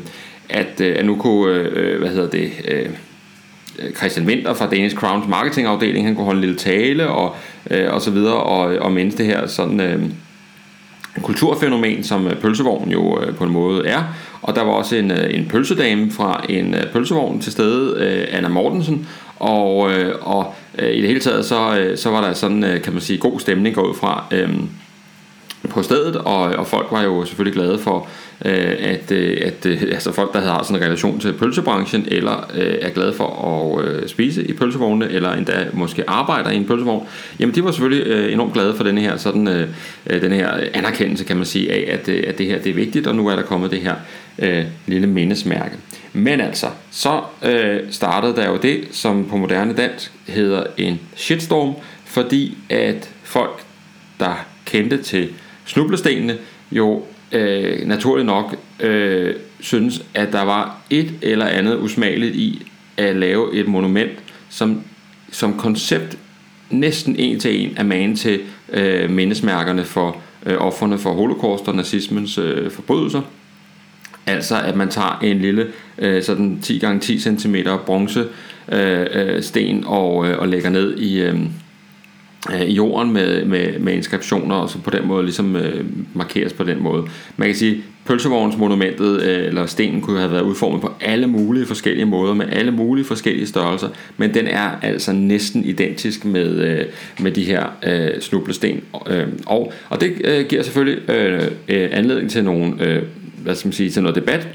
at, 0.48 0.80
øh, 0.80 0.96
at 0.98 1.06
nu 1.06 1.16
kunne, 1.16 1.54
øh, 1.54 1.98
hvad 1.98 2.08
hedder 2.08 2.30
det, 2.30 2.50
øh, 2.68 2.88
Christian 3.96 4.26
Winter 4.26 4.54
fra 4.54 4.70
Danish 4.70 4.96
Crowns 4.96 5.28
marketingafdeling, 5.28 6.06
han 6.06 6.14
kunne 6.14 6.24
holde 6.24 6.38
en 6.38 6.44
lille 6.44 6.56
tale 6.56 7.08
og, 7.08 7.36
øh, 7.70 7.92
og 7.92 8.00
så 8.00 8.10
videre, 8.10 8.34
og, 8.34 8.76
og 8.78 8.92
mindst 8.92 9.18
det 9.18 9.26
her 9.26 9.46
sådan 9.46 9.80
øh, 9.80 10.02
kulturfænomen, 11.22 12.04
som 12.04 12.26
øh, 12.26 12.36
pølsevognen 12.36 12.92
jo 12.92 13.20
øh, 13.22 13.34
på 13.34 13.44
en 13.44 13.50
måde 13.50 13.86
er. 13.86 14.02
Og 14.42 14.54
der 14.54 14.62
var 14.62 14.72
også 14.72 14.96
en, 14.96 15.10
øh, 15.10 15.34
en 15.34 15.46
pølsedame 15.48 16.10
fra 16.10 16.44
en 16.48 16.74
øh, 16.74 16.92
pølsevogn 16.92 17.40
til 17.40 17.52
stede, 17.52 18.04
øh, 18.04 18.36
Anna 18.36 18.48
Mortensen, 18.48 19.08
og, 19.36 19.76
og 20.20 20.54
i 20.78 21.00
det 21.00 21.08
hele 21.08 21.20
taget 21.20 21.44
så, 21.44 21.92
så 21.96 22.10
var 22.10 22.20
der 22.26 22.32
sådan, 22.32 22.80
kan 22.84 22.92
man 22.92 23.02
sige, 23.02 23.18
god 23.18 23.40
stemning 23.40 23.78
ud 23.78 23.94
fra 23.94 24.24
øhm, 24.30 24.68
på 25.70 25.82
stedet, 25.82 26.16
og, 26.16 26.40
og 26.40 26.66
folk 26.66 26.86
var 26.90 27.02
jo 27.02 27.24
selvfølgelig 27.24 27.54
glade 27.54 27.78
for, 27.78 28.08
øh, 28.44 28.76
at, 28.78 29.12
øh, 29.12 29.38
at 29.40 29.66
øh, 29.66 29.82
altså 29.82 30.12
folk, 30.12 30.32
der 30.32 30.40
har 30.40 30.62
sådan 30.62 30.76
en 30.76 30.86
relation 30.86 31.20
til 31.20 31.32
pølsebranchen, 31.32 32.06
eller 32.10 32.50
øh, 32.54 32.74
er 32.80 32.90
glade 32.90 33.12
for 33.12 33.28
at 33.48 33.84
øh, 33.84 34.08
spise 34.08 34.44
i 34.44 34.52
pølsevogne, 34.52 35.10
eller 35.10 35.32
endda 35.32 35.66
måske 35.72 36.10
arbejder 36.10 36.50
i 36.50 36.56
en 36.56 36.64
pølsevogn, 36.64 37.06
jamen 37.40 37.54
de 37.54 37.64
var 37.64 37.70
selvfølgelig 37.70 38.06
øh, 38.06 38.32
enormt 38.32 38.52
glade 38.52 38.74
for 38.74 38.84
den 38.84 38.98
her, 38.98 39.16
sådan, 39.16 39.48
øh, 39.48 39.68
øh 40.06 40.22
den 40.22 40.32
her 40.32 40.50
anerkendelse, 40.74 41.24
kan 41.24 41.36
man 41.36 41.46
sige, 41.46 41.72
af, 41.72 41.94
at, 41.94 42.08
at 42.08 42.38
det 42.38 42.46
her 42.46 42.58
det 42.58 42.70
er 42.70 42.74
vigtigt, 42.74 43.06
og 43.06 43.14
nu 43.14 43.26
er 43.28 43.36
der 43.36 43.42
kommet 43.42 43.70
det 43.70 43.80
her 43.80 43.94
øh, 44.38 44.64
lille 44.86 45.06
mindesmærke. 45.06 45.76
Men 46.12 46.40
altså, 46.40 46.66
så 46.90 47.20
øh, 47.42 47.80
startede 47.90 48.36
der 48.36 48.50
jo 48.50 48.56
det, 48.56 48.84
som 48.90 49.26
på 49.30 49.36
moderne 49.36 49.72
dansk 49.72 50.12
hedder 50.26 50.64
en 50.76 51.00
shitstorm, 51.16 51.74
fordi 52.04 52.58
at 52.68 53.10
folk, 53.22 53.62
der 54.20 54.46
kendte 54.64 55.02
til 55.02 55.28
snublestenene, 55.64 56.36
jo 56.72 57.02
øh, 57.32 57.86
naturligt 57.86 58.26
nok 58.26 58.56
øh, 58.80 59.34
synes, 59.60 60.04
at 60.14 60.32
der 60.32 60.42
var 60.42 60.78
et 60.90 61.14
eller 61.22 61.46
andet 61.46 61.78
usmageligt 61.78 62.34
i 62.34 62.66
at 62.96 63.16
lave 63.16 63.54
et 63.54 63.68
monument, 63.68 64.12
som 64.48 64.82
som 65.34 65.58
koncept 65.58 66.18
næsten 66.70 67.16
en 67.16 67.40
til 67.40 67.60
en 67.60 67.74
er 67.76 67.82
man 67.82 68.16
til 68.16 68.40
øh, 68.72 69.10
mindesmærkerne 69.10 69.84
for 69.84 70.16
øh, 70.46 70.56
offerne 70.58 70.98
for 70.98 71.12
holocaust 71.12 71.68
og 71.68 71.74
nazismens 71.74 72.38
øh, 72.38 72.70
forbrydelser. 72.70 73.20
Altså 74.26 74.60
at 74.60 74.76
man 74.76 74.88
tager 74.88 75.18
en 75.22 75.38
lille 75.38 75.66
øh, 75.98 76.22
sådan 76.22 76.58
10 76.62 76.80
x 76.80 76.84
10 77.00 77.18
cm 77.20 77.56
bronze 77.86 78.26
øh, 78.72 79.06
øh, 79.12 79.42
sten 79.42 79.84
og, 79.86 80.28
øh, 80.28 80.38
og 80.38 80.48
lægger 80.48 80.70
ned 80.70 80.98
i, 80.98 81.20
øh, 81.20 81.40
Øh, 82.52 82.60
i 82.60 82.72
jorden 82.72 83.12
med, 83.12 83.44
med, 83.44 83.78
med 83.78 83.92
inskriptioner, 83.92 84.54
og 84.54 84.70
så 84.70 84.78
på 84.78 84.90
den 84.90 85.06
måde 85.06 85.22
ligesom 85.22 85.56
øh, 85.56 85.84
markeres 86.14 86.52
på 86.52 86.64
den 86.64 86.82
måde. 86.82 87.04
Man 87.36 87.48
kan 87.48 87.56
sige, 87.56 87.82
pølsevognsmonumentet 88.04 89.22
øh, 89.22 89.46
eller 89.46 89.66
stenen 89.66 90.00
kunne 90.00 90.18
have 90.18 90.32
været 90.32 90.42
udformet 90.42 90.80
på 90.80 90.92
alle 91.00 91.26
mulige 91.26 91.66
forskellige 91.66 92.06
måder, 92.06 92.34
med 92.34 92.46
alle 92.52 92.70
mulige 92.70 93.04
forskellige 93.04 93.46
størrelser, 93.46 93.88
men 94.16 94.34
den 94.34 94.46
er 94.46 94.70
altså 94.82 95.12
næsten 95.12 95.64
identisk 95.64 96.24
med, 96.24 96.50
øh, 96.50 96.84
med 97.20 97.32
de 97.32 97.44
her 97.44 97.66
øh, 97.82 98.20
snublesten. 98.20 98.80
Øh, 99.10 99.26
og, 99.46 99.72
og 99.88 100.00
det 100.00 100.12
øh, 100.24 100.46
giver 100.46 100.62
selvfølgelig 100.62 101.10
øh, 101.10 101.42
øh, 101.68 101.88
anledning 101.92 102.30
til 102.30 102.44
nogle, 102.44 102.84
øh, 102.84 103.02
hvad 103.42 103.54
skal 103.54 103.68
man 103.68 103.72
sige, 103.72 103.90
til 103.90 104.02
noget 104.02 104.16
debat, 104.16 104.48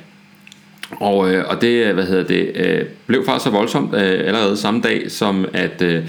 og, 0.91 1.34
øh, 1.34 1.45
og 1.47 1.62
det, 1.62 1.93
hvad 1.93 2.06
hedder 2.06 2.23
det, 2.23 2.52
øh, 2.56 2.86
blev 3.08 3.25
faktisk 3.25 3.43
så 3.43 3.49
voldsomt 3.49 3.93
øh, 3.93 4.02
allerede 4.02 4.58
samme 4.58 4.82
dag, 4.82 5.12
som 5.12 5.45
at 5.54 5.82
øh, 5.82 6.04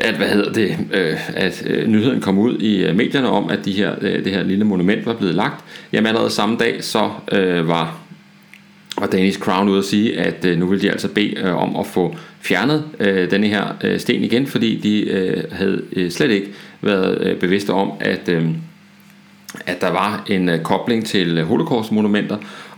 at 0.00 0.14
hvad 0.14 0.28
hedder 0.28 0.52
det, 0.52 0.76
øh, 0.92 1.36
at 1.36 1.62
øh, 1.66 1.88
nyheden 1.88 2.20
kom 2.20 2.38
ud 2.38 2.58
i 2.58 2.84
øh, 2.84 2.96
medierne 2.96 3.28
om, 3.28 3.50
at 3.50 3.64
de 3.64 3.72
her, 3.72 3.94
øh, 4.00 4.24
det 4.24 4.32
her 4.32 4.42
lille 4.42 4.64
monument 4.64 5.06
var 5.06 5.14
blevet 5.14 5.34
lagt. 5.34 5.64
Jamen 5.92 6.06
allerede 6.06 6.30
samme 6.30 6.56
dag, 6.56 6.84
så 6.84 7.10
øh, 7.32 7.68
var, 7.68 7.98
var 8.98 9.06
Danish 9.06 9.38
Crown 9.38 9.68
ude 9.68 9.78
at 9.78 9.84
sige, 9.84 10.18
at 10.20 10.44
øh, 10.44 10.58
nu 10.58 10.66
vil 10.66 10.82
de 10.82 10.90
altså 10.90 11.08
bede 11.08 11.36
øh, 11.36 11.62
om 11.62 11.76
at 11.76 11.86
få 11.86 12.16
fjernet 12.40 12.84
øh, 13.00 13.30
denne 13.30 13.46
her 13.46 13.76
øh, 13.84 14.00
sten 14.00 14.24
igen, 14.24 14.46
fordi 14.46 14.76
de 14.76 15.10
øh, 15.10 15.44
havde 15.52 15.82
øh, 15.92 16.10
slet 16.10 16.30
ikke 16.30 16.48
været 16.80 17.18
øh, 17.20 17.36
bevidste 17.36 17.70
om, 17.70 17.92
at, 18.00 18.28
øh, 18.28 18.44
at 19.66 19.80
der 19.80 19.90
var 19.90 20.24
en 20.28 20.48
øh, 20.48 20.62
kobling 20.62 21.06
til 21.06 21.38
øh, 21.38 21.46
holocaust-monumenter, 21.46 22.36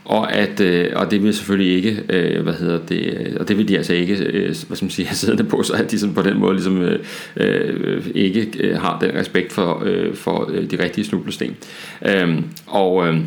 og 0.08 0.32
at 0.32 0.60
øh, 0.60 0.90
og 0.94 1.10
det 1.10 1.22
vil 1.22 1.34
selvfølgelig 1.34 1.76
ikke 1.76 2.02
øh, 2.08 2.42
hvad 2.42 2.54
hedder 2.54 2.78
det 2.88 2.98
øh, 2.98 3.36
og 3.40 3.48
det 3.48 3.58
vil 3.58 3.68
de 3.68 3.76
altså 3.76 3.92
ikke 3.92 4.14
øh, 4.14 4.44
hvad 4.44 4.76
skal 4.76 4.84
man 4.84 4.90
sige 4.90 5.06
have 5.06 5.16
siddende 5.16 5.44
på 5.44 5.62
så 5.62 5.72
at 5.72 5.90
de 5.90 5.98
sådan 5.98 6.14
på 6.14 6.22
den 6.22 6.38
måde 6.38 6.54
ligesom 6.54 6.82
øh, 6.82 6.98
øh, 7.36 8.06
ikke 8.14 8.50
øh, 8.60 8.80
har 8.80 8.98
den 9.00 9.14
respekt 9.14 9.52
for 9.52 9.82
øh, 9.84 10.14
for 10.14 10.50
øh, 10.52 10.70
de 10.70 10.82
rigtige 10.84 11.04
snublesten 11.04 11.56
øh, 12.06 12.42
og 12.66 13.08
øh, 13.08 13.20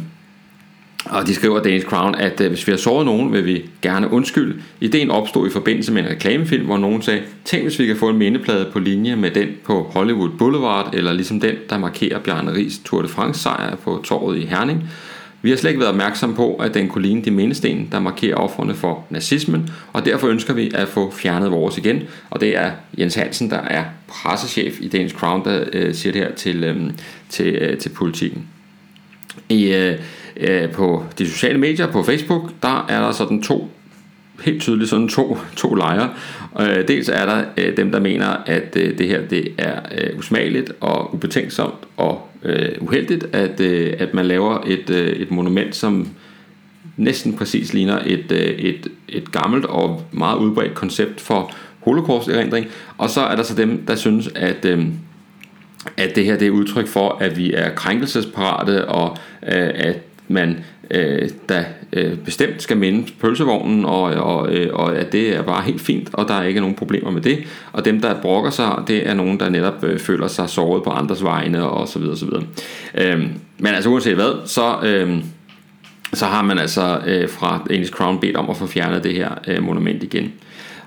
og 1.06 1.28
de 1.28 1.36
skriver 1.36 1.64
Danish 1.64 1.86
Crown, 1.86 2.16
at 2.16 2.42
øh, 2.42 2.48
hvis 2.48 2.68
vi 2.68 2.72
har 2.72 2.78
såret 2.78 3.06
nogen, 3.06 3.34
vil 3.34 3.46
vi 3.46 3.66
gerne 3.82 4.12
undskylde. 4.12 4.62
Ideen 4.82 5.12
opstod 5.12 5.48
i 5.48 5.52
forbindelse 5.52 5.92
med 5.92 6.04
en 6.04 6.10
reklamefilm, 6.10 6.66
hvor 6.66 6.78
nogen 6.78 7.02
sagde, 7.02 7.22
tænk 7.46 7.64
hvis 7.64 7.80
vi 7.80 7.86
kan 7.86 7.96
få 7.96 8.10
en 8.10 8.18
mindeplade 8.18 8.70
på 8.74 8.80
linje 8.80 9.16
med 9.16 9.32
den 9.32 9.48
på 9.64 9.92
Hollywood 9.94 10.30
Boulevard, 10.38 10.90
eller 10.94 11.14
ligesom 11.14 11.40
den, 11.40 11.56
der 11.70 11.78
markerer 11.78 12.20
Bjarne 12.20 12.54
Ries 12.54 12.80
Tour 12.86 13.02
de 13.02 13.08
France 13.08 13.42
sejr 13.42 13.76
på 13.76 14.02
torvet 14.04 14.38
i 14.38 14.46
Herning. 14.46 14.90
Vi 15.42 15.50
har 15.50 15.58
slet 15.58 15.70
ikke 15.70 15.80
været 15.80 15.92
opmærksom 15.92 16.36
på, 16.36 16.56
at 16.56 16.74
den 16.74 16.88
kunne 16.88 17.02
ligne 17.02 17.22
de 17.22 17.32
mindesten, 17.32 17.88
der 17.92 18.00
markerer 18.00 18.36
offrene 18.36 18.74
for 18.74 19.06
nazismen, 19.10 19.70
og 19.94 20.06
derfor 20.06 20.28
ønsker 20.28 20.54
vi 20.54 20.72
at 20.76 20.88
få 20.88 21.12
fjernet 21.12 21.52
vores 21.52 21.78
igen. 21.78 22.04
Og 22.30 22.42
det 22.42 22.58
er 22.58 22.72
Jens 22.98 23.16
Hansen, 23.16 23.50
der 23.50 23.60
er 23.60 23.84
pressechef 24.08 24.78
i 24.82 24.88
Danish 24.88 25.16
Crown, 25.16 25.46
der 25.46 25.64
øh, 25.74 25.96
siger 25.96 26.14
det 26.14 26.22
her 26.22 26.32
til, 26.32 26.64
øh, 26.64 26.92
til, 27.30 27.48
øh, 27.48 27.78
til 27.78 27.90
politikken. 27.90 28.48
I, 29.50 29.74
øh, 29.74 30.00
øh, 30.38 30.72
på 30.72 31.06
de 31.18 31.30
sociale 31.30 31.58
medier, 31.58 31.92
på 31.92 32.04
Facebook, 32.04 32.52
der 32.62 32.86
er 32.90 33.02
der 33.02 33.12
sådan 33.12 33.42
to 33.42 33.72
helt 34.42 34.62
tydeligt 34.62 34.90
sådan 34.90 35.08
to, 35.08 35.38
to 35.56 35.74
lejre. 35.74 36.10
Øh, 36.60 36.88
dels 36.88 37.10
er 37.10 37.26
der 37.26 37.44
øh, 37.58 37.78
dem, 37.78 37.92
der 37.92 38.00
mener, 38.00 38.28
at 38.46 38.76
øh, 38.76 38.98
det 38.98 39.08
her 39.08 39.22
det 39.22 39.48
er 39.58 39.80
øh, 39.98 40.20
usmageligt 40.20 40.72
og 40.80 41.14
ubetænksomt 41.14 41.76
og 41.98 42.28
øh, 42.44 42.70
uheldigt, 42.80 43.26
at, 43.34 43.60
øh, 43.60 43.94
at 44.00 44.14
man 44.14 44.26
laver 44.26 44.64
et, 44.68 44.90
øh, 44.90 45.08
et 45.08 45.32
monument, 45.32 45.76
som 45.76 46.08
næsten 46.98 47.38
præcis 47.38 47.74
ligner 47.74 48.00
et, 48.06 48.32
øh, 48.32 48.40
et, 48.40 48.88
et 49.10 49.32
gammelt 49.32 49.66
og 49.66 50.04
meget 50.12 50.38
udbredt 50.38 50.74
koncept 50.74 51.22
for 51.22 51.52
holocaust-erindring. 51.80 52.68
Og 52.98 53.10
så 53.10 53.22
er 53.22 53.36
der 53.36 53.44
så 53.44 53.56
dem, 53.56 53.86
der 53.88 53.96
synes, 53.96 54.30
at... 54.36 54.66
Øh, 54.66 54.86
at 55.98 56.16
det 56.16 56.26
her 56.26 56.38
det 56.38 56.48
er 56.48 56.52
udtryk 56.52 56.88
for, 56.88 57.18
at 57.22 57.38
vi 57.38 57.54
er 57.54 57.76
krænkelsesparate, 57.76 58.88
og 58.88 59.18
øh, 59.44 59.70
at 59.76 59.98
man 60.32 60.64
øh, 60.92 61.30
der 61.50 61.64
øh, 61.94 62.18
bestemt 62.18 62.64
skal 62.64 62.78
minde 62.78 63.12
pølsevognen, 63.22 63.86
og, 63.86 64.02
og, 64.02 64.54
øh, 64.54 64.70
og 64.74 64.96
at 64.98 65.12
det 65.12 65.36
er 65.36 65.42
bare 65.42 65.64
helt 65.64 65.82
fint, 65.82 66.10
og 66.14 66.28
der 66.28 66.34
er 66.34 66.44
ikke 66.44 66.60
nogen 66.60 66.76
problemer 66.76 67.12
med 67.12 67.22
det. 67.22 67.44
Og 67.72 67.86
dem, 67.86 68.02
der 68.02 68.22
brokker 68.22 68.50
sig, 68.50 68.84
det 68.88 69.10
er 69.10 69.14
nogen, 69.14 69.40
der 69.40 69.50
netop 69.50 69.84
øh, 69.84 70.00
føler 70.00 70.28
sig 70.28 70.50
såret 70.50 70.84
på 70.84 70.90
andres 70.90 71.24
vegne, 71.24 71.64
og 71.64 71.88
så 71.88 72.00
videre, 72.00 72.18
så 72.18 72.26
videre. 72.26 72.44
Øh, 72.96 73.20
men 73.58 73.74
altså 73.74 73.90
uanset 73.90 74.16
hvad, 74.16 74.48
så... 74.48 74.76
Øh, 74.84 75.24
så 76.14 76.26
har 76.26 76.42
man 76.42 76.60
altså 76.60 77.02
øh, 77.08 77.30
fra 77.30 77.66
Danish 77.70 77.92
Crown 77.92 78.20
bedt 78.20 78.36
om 78.38 78.50
at 78.50 78.58
få 78.58 78.68
fjernet 78.68 79.04
det 79.04 79.14
her 79.14 79.30
øh, 79.48 79.64
monument 79.64 80.04
igen. 80.04 80.34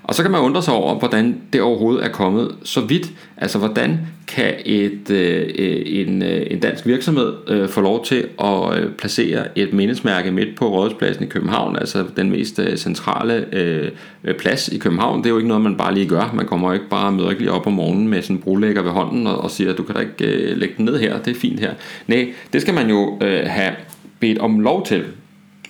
Og 0.07 0.15
så 0.15 0.21
kan 0.21 0.31
man 0.31 0.41
undre 0.41 0.61
sig 0.61 0.73
over, 0.73 0.99
hvordan 0.99 1.41
det 1.53 1.61
overhovedet 1.61 2.05
er 2.05 2.09
kommet 2.09 2.55
så 2.63 2.81
vidt. 2.81 3.11
Altså, 3.37 3.57
hvordan 3.57 3.99
kan 4.27 4.53
et, 4.65 5.09
øh, 5.09 5.49
en, 5.85 6.23
øh, 6.23 6.47
en 6.51 6.59
dansk 6.59 6.85
virksomhed 6.85 7.33
øh, 7.47 7.69
få 7.69 7.81
lov 7.81 8.05
til 8.05 8.27
at 8.43 8.79
øh, 8.79 8.91
placere 8.91 9.57
et 9.57 9.73
mindesmærke 9.73 10.31
midt 10.31 10.55
på 10.55 10.67
Rådhuspladsen 10.67 11.23
i 11.23 11.27
København, 11.27 11.75
altså 11.75 12.05
den 12.17 12.31
mest 12.31 12.59
øh, 12.59 12.77
centrale 12.77 13.45
øh, 13.53 13.91
plads 14.39 14.67
i 14.67 14.77
København. 14.77 15.19
Det 15.19 15.25
er 15.25 15.29
jo 15.29 15.37
ikke 15.37 15.47
noget, 15.47 15.63
man 15.63 15.77
bare 15.77 15.93
lige 15.93 16.09
gør. 16.09 16.31
Man 16.33 16.45
kommer 16.45 16.67
jo 16.67 16.73
ikke 16.73 16.89
bare 16.89 17.11
mødrigtigt 17.11 17.49
op 17.49 17.67
om 17.67 17.73
morgenen 17.73 18.07
med 18.07 18.21
sådan 18.21 18.35
en 18.35 18.41
brolægger 18.41 18.81
ved 18.81 18.91
hånden 18.91 19.27
og, 19.27 19.37
og 19.37 19.51
siger, 19.51 19.73
du 19.73 19.83
kan 19.83 19.95
da 19.95 20.01
ikke 20.01 20.25
øh, 20.25 20.57
lægge 20.57 20.73
den 20.77 20.85
ned 20.85 20.99
her, 20.99 21.19
det 21.19 21.35
er 21.35 21.39
fint 21.39 21.59
her. 21.59 21.73
Nej, 22.07 22.33
det 22.53 22.61
skal 22.61 22.73
man 22.73 22.89
jo 22.89 23.17
øh, 23.21 23.43
have 23.47 23.71
bedt 24.19 24.37
om 24.37 24.59
lov 24.59 24.85
til. 24.85 25.03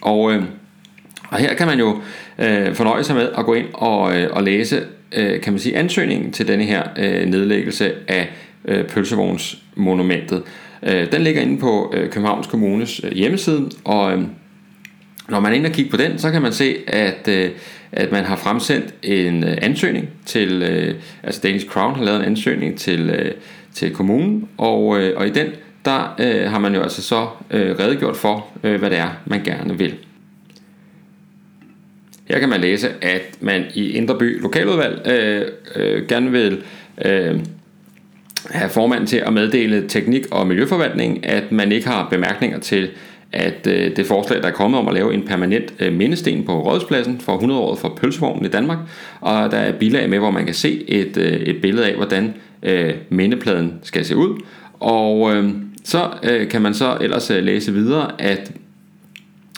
Og, 0.02 0.34
øh, 0.34 0.43
og 1.30 1.38
her 1.38 1.54
kan 1.54 1.67
man 1.67 1.80
jo 1.80 1.98
øh, 2.39 2.74
fornøje 2.74 3.04
sig 3.04 3.15
med 3.15 3.30
at 3.38 3.45
gå 3.45 3.54
ind 3.54 3.67
og, 3.74 4.17
øh, 4.17 4.30
og 4.32 4.43
læse 4.43 4.84
øh, 5.15 5.41
kan 5.41 5.54
man 5.54 5.60
sige, 5.60 5.78
ansøgningen 5.78 6.32
til 6.32 6.48
denne 6.48 6.63
her 6.63 6.84
øh, 6.98 7.26
nedlæggelse 7.26 7.93
af 8.08 8.30
øh, 8.65 8.86
pølsevognsmonumentet. 8.86 10.43
Øh, 10.84 11.12
den 11.12 11.21
ligger 11.21 11.41
inde 11.41 11.58
på 11.60 11.93
øh, 11.95 12.10
Københavns 12.10 12.48
Kommunes 12.48 13.02
øh, 13.04 13.12
hjemmeside, 13.12 13.69
og 13.84 14.13
øh, 14.13 14.21
når 15.30 15.39
man 15.39 15.52
er 15.52 15.56
inde 15.56 15.67
og 15.67 15.74
kigger 15.74 15.91
på 15.91 15.98
den, 15.98 16.19
så 16.19 16.32
kan 16.32 16.41
man 16.41 16.54
se, 16.54 16.76
at, 16.88 17.28
øh, 17.28 17.52
at 17.91 18.12
man 18.12 18.24
har 18.24 18.36
fremsendt 18.36 18.93
en 19.04 19.43
øh, 19.43 19.58
ansøgning 19.62 20.10
til, 20.26 20.63
øh, 20.63 20.95
altså 21.24 21.41
Danish 21.41 21.67
Crown 21.67 21.95
har 21.95 22.04
lavet 22.04 22.19
en 22.19 22.26
ansøgning 22.26 22.78
til, 22.78 23.10
øh, 23.10 23.32
til 23.74 23.93
kommunen, 23.93 24.48
og, 24.58 25.00
øh, 25.00 25.17
og 25.17 25.28
i 25.28 25.30
den, 25.30 25.48
der 25.86 26.15
øh, 26.19 26.52
har 26.52 26.60
man 26.60 26.76
jo 26.76 26.82
altså 26.82 27.02
så 27.02 27.28
øh, 27.52 27.80
redegjort 27.80 28.17
for, 28.17 28.48
øh, 28.63 28.80
hvad 28.80 28.89
det 28.89 28.98
er, 28.98 29.10
man 29.26 29.43
gerne 29.43 29.78
vil. 29.78 29.95
Her 32.26 32.40
kan 32.40 32.50
man 32.50 32.62
læse, 32.62 32.90
at 33.02 33.38
man 33.40 33.64
i 33.74 33.90
Indreby 33.90 34.42
Lokaludvalg 34.42 35.08
øh, 35.08 35.42
øh, 35.76 36.08
gerne 36.08 36.32
vil 36.32 36.64
øh, 37.06 37.40
have 38.50 38.70
formanden 38.70 39.08
til 39.08 39.18
at 39.18 39.34
meddele 39.34 39.88
teknik- 39.88 40.28
og 40.32 40.48
miljøforvaltning, 40.48 41.26
at 41.26 41.52
man 41.52 41.72
ikke 41.72 41.88
har 41.88 42.08
bemærkninger 42.10 42.60
til, 42.60 42.90
at 43.32 43.68
øh, 43.68 43.96
det 43.96 44.06
forslag, 44.06 44.42
der 44.42 44.48
er 44.48 44.54
kommet 44.54 44.80
om 44.80 44.88
at 44.88 44.94
lave 44.94 45.14
en 45.14 45.26
permanent 45.26 45.74
øh, 45.80 45.94
mindesten 45.94 46.44
på 46.46 46.62
Rådspladsen 46.62 47.20
for 47.20 47.34
100 47.34 47.62
år 47.62 47.76
for 47.76 47.98
pølsevognen 48.02 48.46
i 48.46 48.50
Danmark, 48.50 48.78
og 49.22 49.52
der 49.52 49.58
er 49.58 49.72
bilag 49.72 50.10
med, 50.10 50.20
hvor 50.20 50.32
man 50.32 50.46
kan 50.46 50.54
se 50.54 50.90
et, 50.90 51.18
øh, 51.18 51.32
et 51.32 51.62
billede 51.62 51.88
af, 51.88 51.96
hvordan 51.96 52.34
øh, 52.64 52.94
mindepladen 53.10 53.74
skal 53.84 54.06
se 54.06 54.16
ud. 54.16 54.42
Og 54.80 55.36
øh, 55.36 55.50
så 55.84 56.10
øh, 56.24 56.50
kan 56.50 56.62
man 56.62 56.74
så 56.74 56.98
ellers 57.02 57.32
øh, 57.32 57.44
læse 57.44 57.74
videre, 57.74 58.22
at 58.22 58.52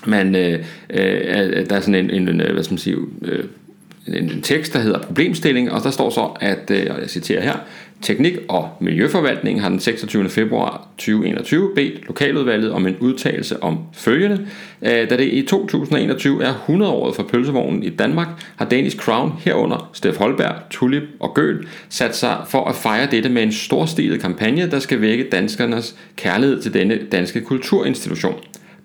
man, 0.08 0.36
øh, 0.36 0.60
øh, 0.90 1.70
der 1.70 1.76
er 1.76 1.80
sådan 1.80 1.96
en, 1.96 2.10
en, 2.10 2.30
en 2.30 2.54
hvad 2.54 2.64
skal 2.64 2.74
man 2.74 2.78
sige, 2.78 2.98
øh, 3.22 3.44
en, 4.08 4.14
en 4.14 4.42
tekst, 4.42 4.74
der 4.74 4.80
hedder 4.80 5.00
problemstilling, 5.00 5.72
og 5.72 5.84
der 5.84 5.92
står 5.92 6.10
så, 6.10 6.38
at, 6.42 6.72
øh, 6.72 6.88
og 6.90 7.02
jeg 7.02 7.10
citerer 7.10 7.42
her, 7.42 7.58
Teknik- 8.02 8.40
og 8.48 8.70
Miljøforvaltningen 8.82 9.62
har 9.62 9.70
den 9.70 9.80
26. 9.80 10.30
februar 10.30 10.88
2021 10.98 11.72
bedt 11.76 12.08
lokaludvalget 12.08 12.72
om 12.72 12.88
en 12.88 12.96
udtalelse 13.00 13.64
om 13.64 13.80
følgende. 13.94 14.48
Øh, 14.82 15.10
da 15.10 15.18
det 15.18 15.34
i 15.34 15.42
2021 15.42 16.44
er 16.44 16.54
100-året 16.54 17.16
for 17.16 17.24
pølsevognen 17.24 17.84
i 17.84 17.90
Danmark, 17.90 18.28
har 18.56 18.66
Danish 18.66 18.98
Crown 18.98 19.34
herunder 19.40 19.90
Steff 19.94 20.18
Holberg, 20.18 20.56
Tulip 20.70 21.04
og 21.20 21.34
Gøl 21.36 21.68
sat 21.90 22.16
sig 22.16 22.38
for 22.50 22.66
at 22.66 22.76
fejre 22.76 23.08
dette 23.12 23.30
med 23.30 23.44
en 23.44 23.52
storstilet 23.52 24.22
kampagne, 24.22 24.72
der 24.72 24.80
skal 24.80 25.02
vække 25.02 25.30
danskernes 25.32 25.96
kærlighed 26.16 26.62
til 26.62 26.74
denne 26.74 27.00
danske 27.12 27.42
kulturinstitution. 27.42 28.36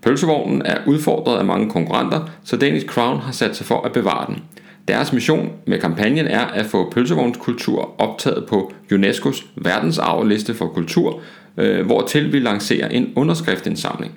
Pølsevognen 0.03 0.63
er 0.65 0.79
udfordret 0.87 1.39
af 1.39 1.45
mange 1.45 1.71
konkurrenter, 1.71 2.31
så 2.45 2.57
Danish 2.57 2.87
Crown 2.87 3.21
har 3.21 3.33
sat 3.33 3.57
sig 3.57 3.67
for 3.67 3.81
at 3.81 3.93
bevare 3.93 4.27
den. 4.27 4.43
Deres 4.89 5.13
mission 5.13 5.53
med 5.67 5.79
kampagnen 5.79 6.27
er 6.27 6.41
at 6.41 6.67
få 6.67 6.91
pølsevognskultur 6.91 7.95
optaget 7.99 8.47
på 8.47 8.73
UNESCO's 8.93 9.45
verdensarvliste 9.57 10.55
for 10.55 10.67
kultur, 10.67 11.21
øh, 11.57 11.87
hvortil 11.87 12.33
vi 12.33 12.39
lancerer 12.39 12.89
en 12.89 13.13
underskriftindsamling. 13.17 14.13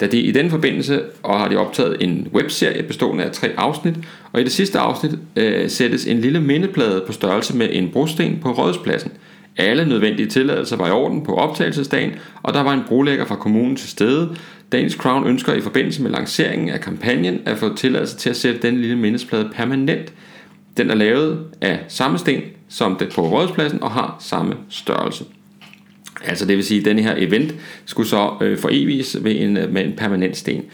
Da 0.00 0.06
de 0.06 0.20
i 0.20 0.32
den 0.32 0.50
forbindelse 0.50 1.02
og 1.22 1.40
har 1.40 1.48
de 1.48 1.56
optaget 1.56 1.96
en 2.00 2.28
webserie 2.34 2.82
bestående 2.82 3.24
af 3.24 3.32
tre 3.32 3.50
afsnit, 3.56 3.94
og 4.32 4.40
i 4.40 4.44
det 4.44 4.52
sidste 4.52 4.78
afsnit 4.78 5.12
øh, 5.36 5.70
sættes 5.70 6.06
en 6.06 6.18
lille 6.20 6.40
mindeplade 6.40 7.02
på 7.06 7.12
størrelse 7.12 7.56
med 7.56 7.68
en 7.72 7.90
brosten 7.92 8.38
på 8.42 8.52
Rådspladsen. 8.52 9.12
Alle 9.56 9.88
nødvendige 9.88 10.28
tilladelser 10.28 10.76
var 10.76 10.88
i 10.88 10.90
orden 10.90 11.22
på 11.24 11.34
optagelsesdagen, 11.34 12.12
og 12.42 12.54
der 12.54 12.60
var 12.60 12.72
en 12.72 12.82
brolægger 12.86 13.24
fra 13.24 13.36
kommunen 13.36 13.76
til 13.76 13.88
stede, 13.88 14.36
Danish 14.72 14.96
Crown 14.96 15.26
ønsker 15.26 15.54
i 15.54 15.60
forbindelse 15.60 16.02
med 16.02 16.10
lanceringen 16.10 16.68
af 16.68 16.80
kampagnen 16.80 17.40
at 17.46 17.58
få 17.58 17.76
tilladelse 17.76 18.16
til 18.16 18.30
at 18.30 18.36
sætte 18.36 18.62
den 18.62 18.80
lille 18.80 18.96
mindesplade 18.96 19.50
permanent. 19.54 20.12
Den 20.76 20.90
er 20.90 20.94
lavet 20.94 21.46
af 21.60 21.78
samme 21.88 22.18
sten 22.18 22.42
som 22.68 22.96
det 22.96 23.12
på 23.14 23.22
Rådspladsen 23.28 23.82
og 23.82 23.90
har 23.90 24.16
samme 24.20 24.54
størrelse. 24.68 25.24
Altså 26.24 26.46
det 26.46 26.56
vil 26.56 26.64
sige, 26.64 26.80
at 26.80 26.84
denne 26.84 27.02
her 27.02 27.14
event 27.16 27.54
skulle 27.84 28.08
så 28.08 28.30
øh, 28.40 28.58
foreviges 28.58 29.24
ved 29.24 29.40
en, 29.40 29.56
øh, 29.56 29.72
med 29.72 29.84
en 29.84 29.92
permanent 29.92 30.36
sten. 30.36 30.64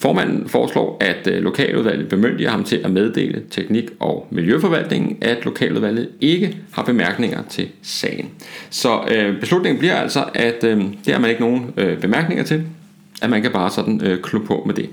Formanden 0.00 0.48
foreslår, 0.48 0.96
at 1.00 1.28
øh, 1.32 1.42
lokaludvalget 1.42 2.08
bemyndiger 2.08 2.50
ham 2.50 2.64
til 2.64 2.80
at 2.84 2.90
meddele 2.90 3.42
teknik- 3.50 3.90
og 4.00 4.28
miljøforvaltningen, 4.30 5.18
at 5.20 5.44
lokaludvalget 5.44 6.08
ikke 6.20 6.56
har 6.72 6.82
bemærkninger 6.82 7.42
til 7.48 7.68
sagen. 7.82 8.30
Så 8.70 9.00
øh, 9.10 9.40
beslutningen 9.40 9.78
bliver 9.78 9.94
altså, 9.94 10.24
at 10.34 10.64
øh, 10.64 10.84
det 11.04 11.12
har 11.12 11.20
man 11.20 11.30
ikke 11.30 11.42
nogen 11.42 11.74
øh, 11.76 12.00
bemærkninger 12.00 12.44
til 12.44 12.64
at 13.22 13.30
man 13.30 13.42
kan 13.42 13.52
bare 13.52 13.70
sådan 13.70 14.00
øh, 14.04 14.22
klub 14.22 14.46
på 14.46 14.62
med 14.66 14.74
det. 14.74 14.90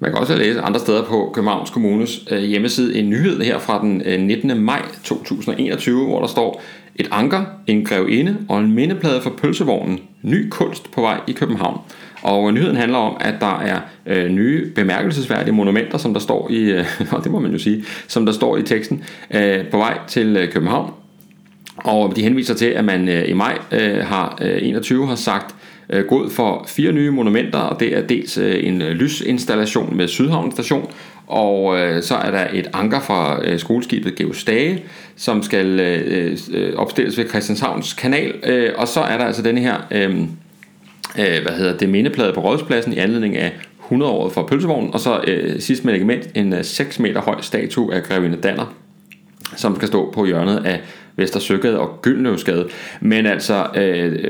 Man 0.00 0.10
kan 0.10 0.20
også 0.20 0.36
læse 0.36 0.60
andre 0.60 0.80
steder 0.80 1.04
på 1.04 1.30
Københavns 1.34 1.70
Kommunes 1.70 2.24
øh, 2.30 2.42
hjemmeside 2.42 2.98
en 2.98 3.10
nyhed 3.10 3.40
her 3.40 3.58
fra 3.58 3.80
den 3.80 4.02
øh, 4.04 4.20
19. 4.20 4.60
maj 4.62 4.82
2021, 5.04 6.06
hvor 6.06 6.20
der 6.20 6.26
står 6.26 6.62
et 6.96 7.08
anker, 7.10 7.44
en 7.66 7.84
grevinde 7.84 8.36
og 8.48 8.60
en 8.60 8.74
mindeplade 8.74 9.22
for 9.22 9.30
pølsevognen. 9.30 10.00
Ny 10.22 10.48
kunst 10.50 10.90
på 10.90 11.00
vej 11.00 11.20
i 11.26 11.32
København. 11.32 11.80
Og 12.22 12.54
nyheden 12.54 12.76
handler 12.76 12.98
om, 12.98 13.16
at 13.20 13.34
der 13.40 13.60
er 13.60 13.80
øh, 14.06 14.30
nye 14.30 14.70
bemærkelsesværdige 14.74 15.52
monumenter, 15.52 15.98
som 15.98 16.12
der 16.12 16.20
står 16.20 16.50
i, 16.50 16.70
øh, 16.70 16.84
og 17.12 17.24
det 17.24 17.32
må 17.32 17.38
man 17.38 17.52
jo 17.52 17.58
sige, 17.58 17.84
som 18.08 18.26
der 18.26 18.32
står 18.32 18.56
i 18.56 18.62
teksten, 18.62 19.04
øh, 19.30 19.66
på 19.66 19.76
vej 19.76 19.98
til 20.08 20.36
øh, 20.36 20.52
København. 20.52 20.92
Og 21.76 22.16
de 22.16 22.22
henviser 22.22 22.54
til, 22.54 22.66
at 22.66 22.84
man 22.84 23.08
øh, 23.08 23.28
i 23.28 23.32
maj 23.32 23.58
øh, 23.72 24.06
har 24.06 24.38
øh, 24.42 24.58
21 24.62 25.06
har 25.06 25.14
sagt 25.14 25.54
øh, 25.90 26.04
god 26.04 26.30
for 26.30 26.64
fire 26.68 26.92
nye 26.92 27.10
monumenter, 27.10 27.58
og 27.58 27.80
det 27.80 27.96
er 27.96 28.06
dels 28.06 28.38
øh, 28.38 28.66
en 28.66 28.82
øh, 28.82 28.90
lysinstallation 28.90 29.96
med 29.96 30.08
Sydhavn 30.08 30.52
station, 30.52 30.90
og 31.26 31.78
øh, 31.78 32.02
så 32.02 32.14
er 32.14 32.30
der 32.30 32.46
et 32.52 32.70
anker 32.72 33.00
fra 33.00 33.40
øh, 33.44 33.58
skoleskibet 33.58 34.16
Geostage, 34.16 34.84
som 35.16 35.42
skal 35.42 35.80
øh, 35.80 36.38
øh, 36.52 36.76
opstilles 36.76 37.18
ved 37.18 37.28
Christianshavns 37.28 37.92
kanal, 37.92 38.34
øh, 38.44 38.72
og 38.76 38.88
så 38.88 39.00
er 39.00 39.18
der 39.18 39.24
altså 39.24 39.42
denne 39.42 39.60
her 39.60 39.76
øh, 39.90 40.20
øh, 41.18 41.42
hvad 41.42 41.52
hedder 41.52 41.76
det, 41.76 41.88
mindeplade 41.88 42.32
på 42.32 42.40
Rådspladsen 42.40 42.92
i 42.92 42.96
anledning 42.96 43.36
af 43.36 43.52
100-året 43.92 44.32
for 44.32 44.46
pølsevognen, 44.46 44.94
og 44.94 45.00
så 45.00 45.20
øh, 45.26 45.60
sidst 45.60 45.84
men 45.84 45.94
ikke 45.94 46.06
mindst 46.06 46.30
en 46.34 46.52
øh, 46.52 46.64
6 46.64 46.98
meter 46.98 47.20
høj 47.20 47.40
statue 47.40 47.94
af 47.94 48.02
Grevinde 48.02 48.36
Danner, 48.36 48.74
som 49.56 49.76
skal 49.76 49.88
stå 49.88 50.10
på 50.10 50.24
hjørnet 50.24 50.66
af 50.66 50.80
Vester 51.16 51.40
Søgade 51.40 51.80
og 51.80 52.02
Gyldnøvsgade. 52.02 52.68
Men 53.00 53.26
altså, 53.26 53.66
øh, 53.74 54.24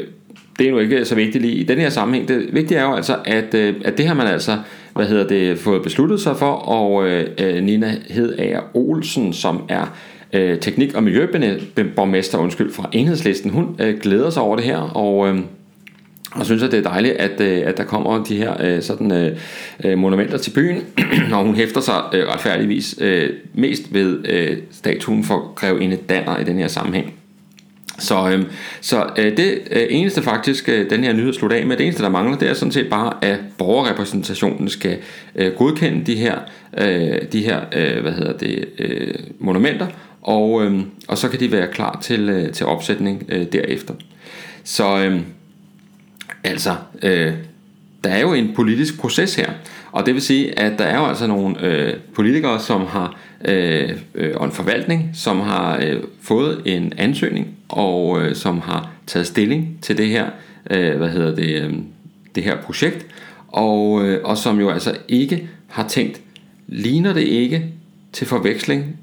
det 0.58 0.66
er 0.66 0.70
nu 0.70 0.78
ikke 0.78 1.04
så 1.04 1.14
vigtigt 1.14 1.42
lige 1.42 1.54
i 1.54 1.62
den 1.62 1.78
her 1.78 1.90
sammenhæng. 1.90 2.28
Det 2.28 2.48
vigtige 2.52 2.78
er 2.78 2.84
jo 2.84 2.94
altså, 2.94 3.16
at, 3.24 3.54
øh, 3.54 3.74
at 3.84 3.98
det 3.98 4.06
har 4.06 4.14
man 4.14 4.26
altså 4.26 4.58
hvad 4.94 5.06
hedder 5.06 5.26
det, 5.28 5.58
fået 5.58 5.82
besluttet 5.82 6.20
sig 6.20 6.36
for, 6.36 6.50
og 6.52 7.08
øh, 7.08 7.26
øh 7.38 7.62
Nina 7.62 7.94
Hedager 8.10 8.60
Olsen, 8.74 9.32
som 9.32 9.62
er 9.68 9.96
øh, 10.32 10.58
teknik- 10.58 10.94
og 10.94 11.02
miljøborgmester 11.02 12.38
undskyld, 12.38 12.72
fra 12.72 12.88
enhedslisten, 12.92 13.50
hun 13.50 13.76
øh, 13.78 13.98
glæder 13.98 14.30
sig 14.30 14.42
over 14.42 14.56
det 14.56 14.64
her, 14.64 14.78
og... 14.78 15.28
Øh, 15.28 15.38
og 16.34 16.46
synes, 16.46 16.62
at 16.62 16.72
det 16.72 16.78
er 16.78 16.90
dejligt, 16.90 17.14
at, 17.14 17.40
øh, 17.40 17.62
at 17.66 17.76
der 17.76 17.84
kommer 17.84 18.24
de 18.24 18.36
her 18.36 18.54
øh, 18.60 18.82
sådan, 18.82 19.12
øh, 19.12 19.36
øh, 19.84 19.98
monumenter 19.98 20.38
til 20.38 20.50
byen, 20.50 20.84
og 21.32 21.44
hun 21.44 21.54
hæfter 21.54 21.80
sig 21.80 21.94
retfærdigvis 22.12 23.00
mest 23.54 23.94
ved 23.94 24.24
statuen 24.70 25.24
for 25.24 25.52
grevinde 25.54 25.96
Danner 25.96 26.38
i 26.38 26.44
den 26.44 26.58
her 26.58 26.68
sammenhæng. 26.68 27.14
Så, 27.98 28.30
øh, 28.30 28.44
så 28.80 29.06
øh, 29.18 29.36
det 29.36 29.58
øh, 29.70 29.86
eneste 29.90 30.22
faktisk, 30.22 30.68
øh, 30.68 30.90
den 30.90 31.04
her 31.04 31.12
nyhed 31.12 31.32
slutter 31.32 31.56
af 31.56 31.66
med, 31.66 31.76
det 31.76 31.84
eneste 31.84 32.02
der 32.02 32.08
mangler, 32.08 32.38
det 32.38 32.48
er 32.48 32.54
sådan 32.54 32.72
set 32.72 32.90
bare, 32.90 33.12
at 33.22 33.38
borgerrepræsentationen 33.58 34.68
skal 34.68 34.98
øh, 35.34 35.52
godkende 35.52 36.04
de 36.06 36.14
her, 36.14 36.38
øh, 36.78 37.22
de 37.32 37.42
her 37.42 37.60
øh, 37.72 38.02
hvad 38.02 38.12
hedder 38.12 38.32
det, 38.32 38.64
øh, 38.78 39.14
monumenter, 39.38 39.86
og, 40.22 40.64
øh, 40.64 40.80
og 41.08 41.18
så 41.18 41.28
kan 41.28 41.40
de 41.40 41.52
være 41.52 41.66
klar 41.72 41.98
til, 42.02 42.28
øh, 42.28 42.52
til 42.52 42.66
opsætning 42.66 43.24
øh, 43.28 43.46
derefter. 43.52 43.94
Så 44.64 45.04
øh, 45.04 45.20
altså, 46.44 46.74
øh, 47.02 47.32
der 48.04 48.10
er 48.10 48.20
jo 48.20 48.32
en 48.32 48.52
politisk 48.54 49.00
proces 49.00 49.34
her, 49.34 49.50
og 49.92 50.06
det 50.06 50.14
vil 50.14 50.22
sige, 50.22 50.58
at 50.58 50.78
der 50.78 50.84
er 50.84 50.98
jo 50.98 51.06
altså 51.06 51.26
nogle 51.26 51.66
øh, 51.66 51.94
politikere, 52.14 52.60
som 52.60 52.86
har 52.86 53.18
øh, 53.44 53.90
øh, 54.14 54.36
og 54.36 54.44
en 54.44 54.52
forvaltning, 54.52 55.10
som 55.14 55.40
har 55.40 55.78
øh, 55.82 56.02
fået 56.22 56.62
en 56.64 56.92
ansøgning 56.96 57.48
og 57.68 58.22
øh, 58.22 58.34
som 58.34 58.60
har 58.60 58.90
taget 59.06 59.26
stilling 59.26 59.78
til 59.82 59.98
det 59.98 60.08
her, 60.08 60.30
øh, 60.70 60.96
hvad 60.96 61.08
hedder 61.08 61.34
det, 61.34 61.62
øh, 61.62 61.74
det 62.34 62.42
her 62.42 62.56
projekt, 62.56 63.06
og, 63.48 64.04
øh, 64.04 64.20
og 64.24 64.38
som 64.38 64.60
jo 64.60 64.70
altså 64.70 64.96
ikke 65.08 65.48
har 65.68 65.88
tænkt, 65.88 66.20
ligner 66.66 67.12
det 67.12 67.22
ikke 67.22 67.66
til 68.12 68.26
forveksling 68.26 68.96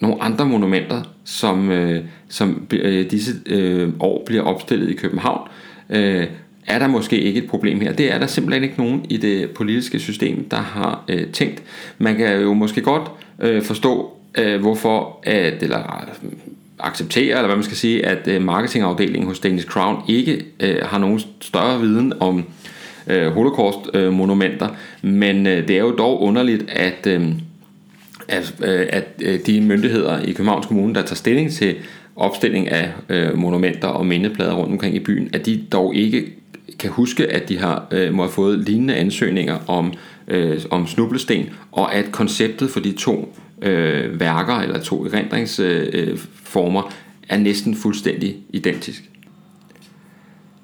nogle 0.00 0.22
andre 0.22 0.46
monumenter, 0.46 1.02
som, 1.24 1.70
øh, 1.70 2.04
som 2.28 2.66
øh, 2.72 3.10
disse 3.10 3.32
øh, 3.46 3.88
år 4.00 4.22
bliver 4.26 4.42
opstillet 4.42 4.90
i 4.90 4.94
København, 4.94 5.48
øh, 5.90 6.26
er 6.68 6.78
der 6.78 6.86
måske 6.86 7.20
ikke 7.20 7.42
et 7.42 7.50
problem 7.50 7.80
her. 7.80 7.92
Det 7.92 8.14
er 8.14 8.18
der 8.18 8.26
simpelthen 8.26 8.64
ikke 8.64 8.78
nogen 8.78 9.06
i 9.08 9.16
det 9.16 9.50
politiske 9.50 9.98
system, 9.98 10.48
der 10.48 10.56
har 10.56 11.04
øh, 11.08 11.26
tænkt. 11.26 11.62
Man 11.98 12.16
kan 12.16 12.40
jo 12.40 12.54
måske 12.54 12.80
godt 12.80 13.10
øh, 13.40 13.62
forstå, 13.62 14.12
øh, 14.38 14.60
hvorfor, 14.60 15.20
at, 15.22 15.62
eller 15.62 15.78
øh, 16.22 16.30
acceptere, 16.80 17.26
eller 17.26 17.46
hvad 17.46 17.56
man 17.56 17.64
skal 17.64 17.76
sige, 17.76 18.06
at 18.06 18.28
øh, 18.28 18.42
marketingafdelingen 18.42 19.28
hos 19.28 19.38
Danish 19.38 19.66
Crown 19.66 20.02
ikke 20.08 20.44
øh, 20.60 20.76
har 20.82 20.98
nogen 20.98 21.20
større 21.40 21.80
viden 21.80 22.12
om 22.20 22.44
øh, 23.06 23.32
holocaust-monumenter, 23.32 24.68
øh, 25.04 25.10
men 25.10 25.46
øh, 25.46 25.68
det 25.68 25.76
er 25.76 25.80
jo 25.80 25.94
dog 25.98 26.22
underligt, 26.22 26.64
at, 26.68 27.06
øh, 27.06 27.28
at, 28.28 28.54
øh, 28.64 28.86
at 28.90 29.04
øh, 29.22 29.38
de 29.46 29.60
myndigheder 29.60 30.20
i 30.20 30.32
Københavns 30.32 30.66
Kommune, 30.66 30.94
der 30.94 31.02
tager 31.02 31.14
stilling 31.14 31.52
til 31.52 31.76
opstilling 32.16 32.68
af 32.68 32.90
øh, 33.08 33.38
monumenter 33.38 33.88
og 33.88 34.06
mindeplader 34.06 34.54
rundt 34.54 34.72
omkring 34.72 34.94
i 34.94 34.98
byen, 34.98 35.30
at 35.32 35.46
de 35.46 35.64
dog 35.72 35.94
ikke 35.94 36.24
kan 36.78 36.90
huske, 36.90 37.26
at 37.26 37.48
de 37.48 37.58
har 37.58 37.86
øh, 37.90 38.14
må 38.14 38.22
have 38.22 38.32
fået 38.32 38.58
lignende 38.58 38.94
ansøgninger 38.94 39.58
om, 39.66 39.92
øh, 40.28 40.60
om 40.70 40.86
snublesten, 40.86 41.50
og 41.72 41.94
at 41.94 42.12
konceptet 42.12 42.70
for 42.70 42.80
de 42.80 42.92
to 42.92 43.34
øh, 43.62 44.20
værker, 44.20 44.54
eller 44.54 44.80
to 44.80 45.06
erindringsformer, 45.06 46.86
øh, 46.86 46.92
er 47.28 47.38
næsten 47.38 47.74
fuldstændig 47.74 48.36
identisk. 48.50 49.02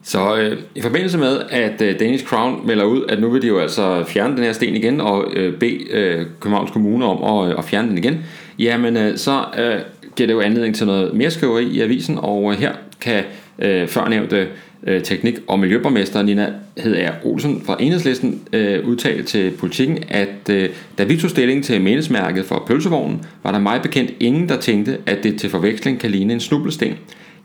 Så 0.03 0.37
øh, 0.37 0.59
i 0.75 0.81
forbindelse 0.81 1.19
med, 1.19 1.41
at 1.51 1.83
øh, 1.83 2.01
Danish 2.01 2.25
Crown 2.25 2.67
melder 2.67 2.85
ud, 2.85 3.05
at 3.09 3.21
nu 3.21 3.31
vil 3.31 3.43
de 3.43 3.47
jo 3.47 3.59
altså 3.59 4.05
fjerne 4.05 4.37
den 4.37 4.45
her 4.45 4.53
sten 4.53 4.77
igen, 4.77 5.01
og 5.01 5.33
øh, 5.37 5.59
bede 5.59 5.91
øh, 5.91 6.27
Københavns 6.41 6.71
Kommune 6.71 7.05
om 7.05 7.45
at, 7.45 7.53
øh, 7.53 7.59
at 7.59 7.65
fjerne 7.65 7.89
den 7.89 7.99
igen, 7.99 8.25
jamen 8.59 8.97
øh, 8.97 9.17
så 9.19 9.45
øh, 9.59 9.81
giver 10.17 10.27
det 10.27 10.35
jo 10.35 10.41
anledning 10.41 10.75
til 10.75 10.87
noget 10.87 11.15
mere 11.15 11.31
skriveri 11.31 11.65
i 11.65 11.81
avisen, 11.81 12.19
og 12.19 12.53
øh, 12.53 12.59
her 12.59 12.73
kan 13.01 13.25
øh, 13.59 13.89
førnævnte 13.89 14.49
øh, 14.87 15.03
teknik- 15.03 15.41
og 15.47 15.59
miljøborgmester 15.59 16.23
Nina 16.23 16.53
Hedager 16.77 17.13
Olsen 17.25 17.63
fra 17.67 17.77
Enhedslisten 17.81 18.41
øh, 18.53 18.89
udtalte 18.89 19.23
til 19.23 19.51
politikken, 19.51 19.99
at 20.09 20.51
øh, 20.51 20.69
da 20.99 21.05
vi 21.05 21.17
tog 21.17 21.31
stilling 21.31 21.65
til 21.65 21.81
menesmærket 21.81 22.45
for 22.45 22.65
pølsevognen, 22.67 23.25
var 23.43 23.53
der 23.53 23.59
meget 23.59 23.83
bekendt 23.83 24.13
ingen, 24.21 24.49
der 24.49 24.61
tænkte, 24.61 24.99
at 25.07 25.19
det 25.23 25.41
til 25.41 25.51
forveksling 25.51 26.01
kan 26.01 26.11
ligne 26.11 26.33
en 26.33 26.41
snublesten. 26.41 26.95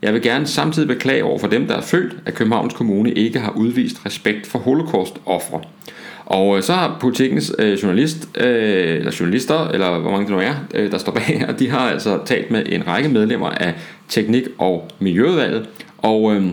Jeg 0.02 0.14
vil 0.14 0.22
gerne 0.22 0.46
samtidig 0.46 0.88
beklage 0.88 1.24
over 1.24 1.38
for 1.38 1.46
dem, 1.46 1.66
der 1.66 1.74
har 1.74 1.82
følt, 1.82 2.16
at 2.26 2.34
Københavns 2.34 2.74
Kommune 2.74 3.12
ikke 3.12 3.38
har 3.38 3.52
udvist 3.56 4.06
respekt 4.06 4.46
for 4.46 4.58
holocaust-offre. 4.58 5.60
Og 6.26 6.56
øh, 6.56 6.62
så 6.62 6.72
har 6.72 6.96
politikens 7.00 7.52
øh, 7.58 7.82
journalist, 7.82 8.28
øh, 8.38 8.96
eller 8.96 9.16
journalister, 9.20 9.68
eller 9.68 9.98
hvor 9.98 10.10
mange 10.10 10.26
det 10.26 10.34
nu 10.34 10.40
er, 10.40 10.54
øh, 10.74 10.90
der 10.90 10.98
står 10.98 11.12
bag, 11.12 11.44
og 11.48 11.58
de 11.58 11.70
har 11.70 11.90
altså 11.90 12.18
talt 12.26 12.50
med 12.50 12.62
en 12.66 12.86
række 12.86 13.08
medlemmer 13.08 13.48
af 13.48 13.74
teknik- 14.08 14.48
og 14.58 14.88
miljøudvalget, 14.98 15.68
og 15.98 16.34
øh, 16.34 16.44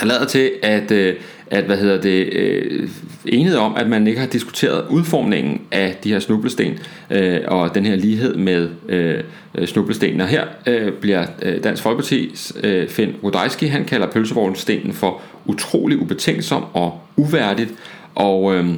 der 0.00 0.06
lader 0.06 0.26
til, 0.26 0.52
at, 0.62 0.90
øh, 0.90 1.14
at 1.50 1.64
hvad 1.64 1.76
hedder 1.76 2.00
det, 2.00 2.32
øh, 2.32 2.88
enighed 3.24 3.56
om, 3.56 3.74
at 3.76 3.88
man 3.88 4.06
ikke 4.06 4.20
har 4.20 4.26
diskuteret 4.26 4.84
udformningen 4.90 5.60
af 5.72 5.96
de 6.04 6.12
her 6.12 6.18
snublesten 6.18 6.78
øh, 7.10 7.40
og 7.46 7.74
den 7.74 7.86
her 7.86 7.96
lighed 7.96 8.34
med 8.34 8.68
øh, 8.88 9.20
øh 9.54 9.66
snublestenene. 9.68 10.24
Og 10.24 10.28
her 10.28 10.44
øh, 10.66 10.92
bliver 10.92 11.26
Dansk 11.64 11.86
Folkeparti's 11.86 12.66
øh, 12.66 12.88
Finn 12.88 13.14
Rudajski, 13.22 13.66
han 13.66 13.84
kalder 13.84 14.06
pølsevognstenen 14.06 14.92
for 14.92 15.20
utrolig 15.46 15.98
ubetænksom 15.98 16.64
og 16.72 17.00
uværdigt. 17.16 17.74
Og, 18.14 18.54
øh, 18.54 18.68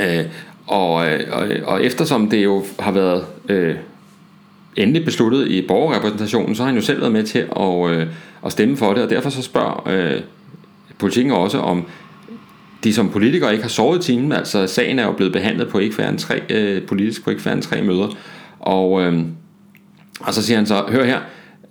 øh, 0.00 0.24
og, 0.66 0.92
og, 1.32 1.48
og 1.64 1.84
eftersom 1.84 2.30
det 2.30 2.44
jo 2.44 2.64
har 2.78 2.92
været 2.92 3.24
øh, 3.48 3.74
endelig 4.76 5.04
besluttet 5.04 5.48
i 5.48 5.66
borgerrepræsentationen, 5.66 6.54
så 6.54 6.62
har 6.62 6.66
han 6.66 6.76
jo 6.76 6.82
selv 6.82 7.00
været 7.00 7.12
med 7.12 7.24
til 7.24 7.38
at, 7.38 7.90
øh, 7.90 8.06
at 8.46 8.52
stemme 8.52 8.76
for 8.76 8.94
det, 8.94 9.02
og 9.02 9.10
derfor 9.10 9.30
så 9.30 9.42
spørger 9.42 9.88
øh, 9.90 10.20
politikken 10.98 11.32
også 11.32 11.58
om 11.58 11.84
de 12.84 12.94
som 12.94 13.10
politikere 13.10 13.52
ikke 13.52 13.62
har 13.62 13.68
sovet 13.68 13.98
i 13.98 14.12
timen, 14.12 14.32
altså 14.32 14.66
sagen 14.66 14.98
er 14.98 15.04
jo 15.04 15.12
blevet 15.12 15.32
behandlet 15.32 15.68
på 15.68 15.78
ikke 15.78 15.94
færre 15.94 16.08
end 16.08 16.18
tre, 16.18 16.42
øh, 16.50 16.82
politisk 16.82 17.24
på 17.24 17.30
ikke 17.30 17.42
færre 17.42 17.54
end 17.54 17.62
tre 17.62 17.82
møder, 17.82 18.16
og, 18.58 19.02
øh, 19.02 19.22
og 20.20 20.34
så 20.34 20.42
siger 20.42 20.56
han 20.56 20.66
så, 20.66 20.84
hør 20.88 21.04
her, 21.04 21.20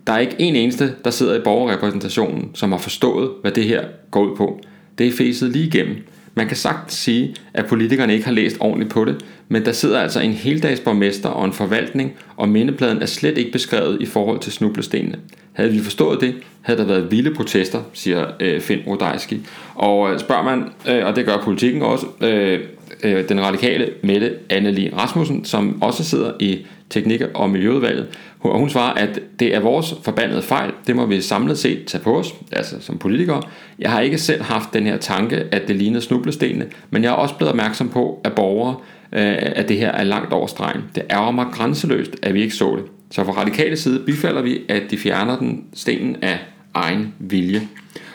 der 0.07 0.13
er 0.13 0.19
ikke 0.19 0.35
en 0.39 0.55
eneste, 0.55 0.93
der 1.03 1.09
sidder 1.09 1.35
i 1.35 1.43
borgerrepræsentationen, 1.43 2.51
som 2.53 2.71
har 2.71 2.79
forstået, 2.79 3.29
hvad 3.41 3.51
det 3.51 3.63
her 3.63 3.83
går 4.11 4.23
ud 4.23 4.35
på. 4.35 4.61
Det 4.97 5.07
er 5.07 5.11
fæset 5.11 5.49
lige 5.49 5.67
igennem. 5.67 5.95
Man 6.35 6.47
kan 6.47 6.57
sagtens 6.57 6.93
sige, 6.93 7.35
at 7.53 7.65
politikerne 7.65 8.13
ikke 8.13 8.25
har 8.25 8.31
læst 8.31 8.57
ordentligt 8.59 8.91
på 8.91 9.05
det, 9.05 9.25
men 9.47 9.65
der 9.65 9.71
sidder 9.71 9.99
altså 9.99 10.19
en 10.19 10.31
heldagsborgmester 10.31 11.29
og 11.29 11.45
en 11.45 11.53
forvaltning, 11.53 12.13
og 12.37 12.49
mindepladen 12.49 13.01
er 13.01 13.05
slet 13.05 13.37
ikke 13.37 13.51
beskrevet 13.51 14.01
i 14.01 14.05
forhold 14.05 14.39
til 14.39 14.51
snublestenene. 14.51 15.19
Havde 15.53 15.71
vi 15.71 15.79
forstået 15.79 16.21
det, 16.21 16.35
havde 16.61 16.79
der 16.79 16.85
været 16.85 17.11
vilde 17.11 17.33
protester, 17.35 17.79
siger 17.93 18.25
øh, 18.39 18.61
Finn 18.61 18.81
Rodajski. 18.87 19.41
Og 19.75 20.13
øh, 20.13 20.19
spørger 20.19 20.43
man, 20.43 20.63
øh, 20.89 21.05
og 21.05 21.15
det 21.15 21.25
gør 21.25 21.37
politikken 21.43 21.81
også, 21.81 22.05
øh, 22.21 22.59
øh, 23.03 23.29
den 23.29 23.41
radikale 23.41 23.89
Mette 24.03 24.35
Anneli 24.49 24.91
Rasmussen, 24.97 25.45
som 25.45 25.81
også 25.81 26.03
sidder 26.03 26.31
i 26.39 26.65
teknik- 26.89 27.21
og 27.33 27.49
miljøudvalget, 27.49 28.07
og 28.39 28.59
hun 28.59 28.69
svarer, 28.69 28.93
at 28.93 29.19
det 29.39 29.55
er 29.55 29.59
vores 29.59 29.93
forbandede 30.03 30.41
fejl, 30.41 30.71
det 30.87 30.95
må 30.95 31.05
vi 31.05 31.21
samlet 31.21 31.57
set 31.57 31.85
tage 31.85 32.03
på 32.03 32.19
os, 32.19 32.35
altså 32.51 32.75
som 32.79 32.97
politikere. 32.97 33.41
Jeg 33.79 33.91
har 33.91 34.01
ikke 34.01 34.17
selv 34.17 34.41
haft 34.41 34.73
den 34.73 34.85
her 34.85 34.97
tanke, 34.97 35.43
at 35.51 35.67
det 35.67 35.75
ligner 35.75 35.99
snublestenene, 35.99 36.67
men 36.89 37.03
jeg 37.03 37.09
er 37.09 37.13
også 37.13 37.35
blevet 37.35 37.49
opmærksom 37.49 37.89
på, 37.89 38.21
at 38.23 38.33
borgere, 38.33 38.75
øh, 39.11 39.35
at 39.39 39.69
det 39.69 39.77
her 39.77 39.91
er 39.91 40.03
langt 40.03 40.33
over 40.33 40.47
stregen. 40.47 40.81
Det 40.95 41.03
ærger 41.11 41.31
mig 41.31 41.45
grænseløst, 41.51 42.15
at 42.21 42.33
vi 42.33 42.41
ikke 42.41 42.55
så 42.55 42.75
det. 42.75 42.85
Så 43.11 43.23
fra 43.23 43.31
radikale 43.31 43.77
side 43.77 43.99
bifalder 44.05 44.41
vi, 44.41 44.61
at 44.69 44.83
de 44.91 44.97
fjerner 44.97 45.37
den 45.39 45.63
stenen 45.73 46.15
af 46.21 46.39
egen 46.73 47.13
vilje. 47.19 47.61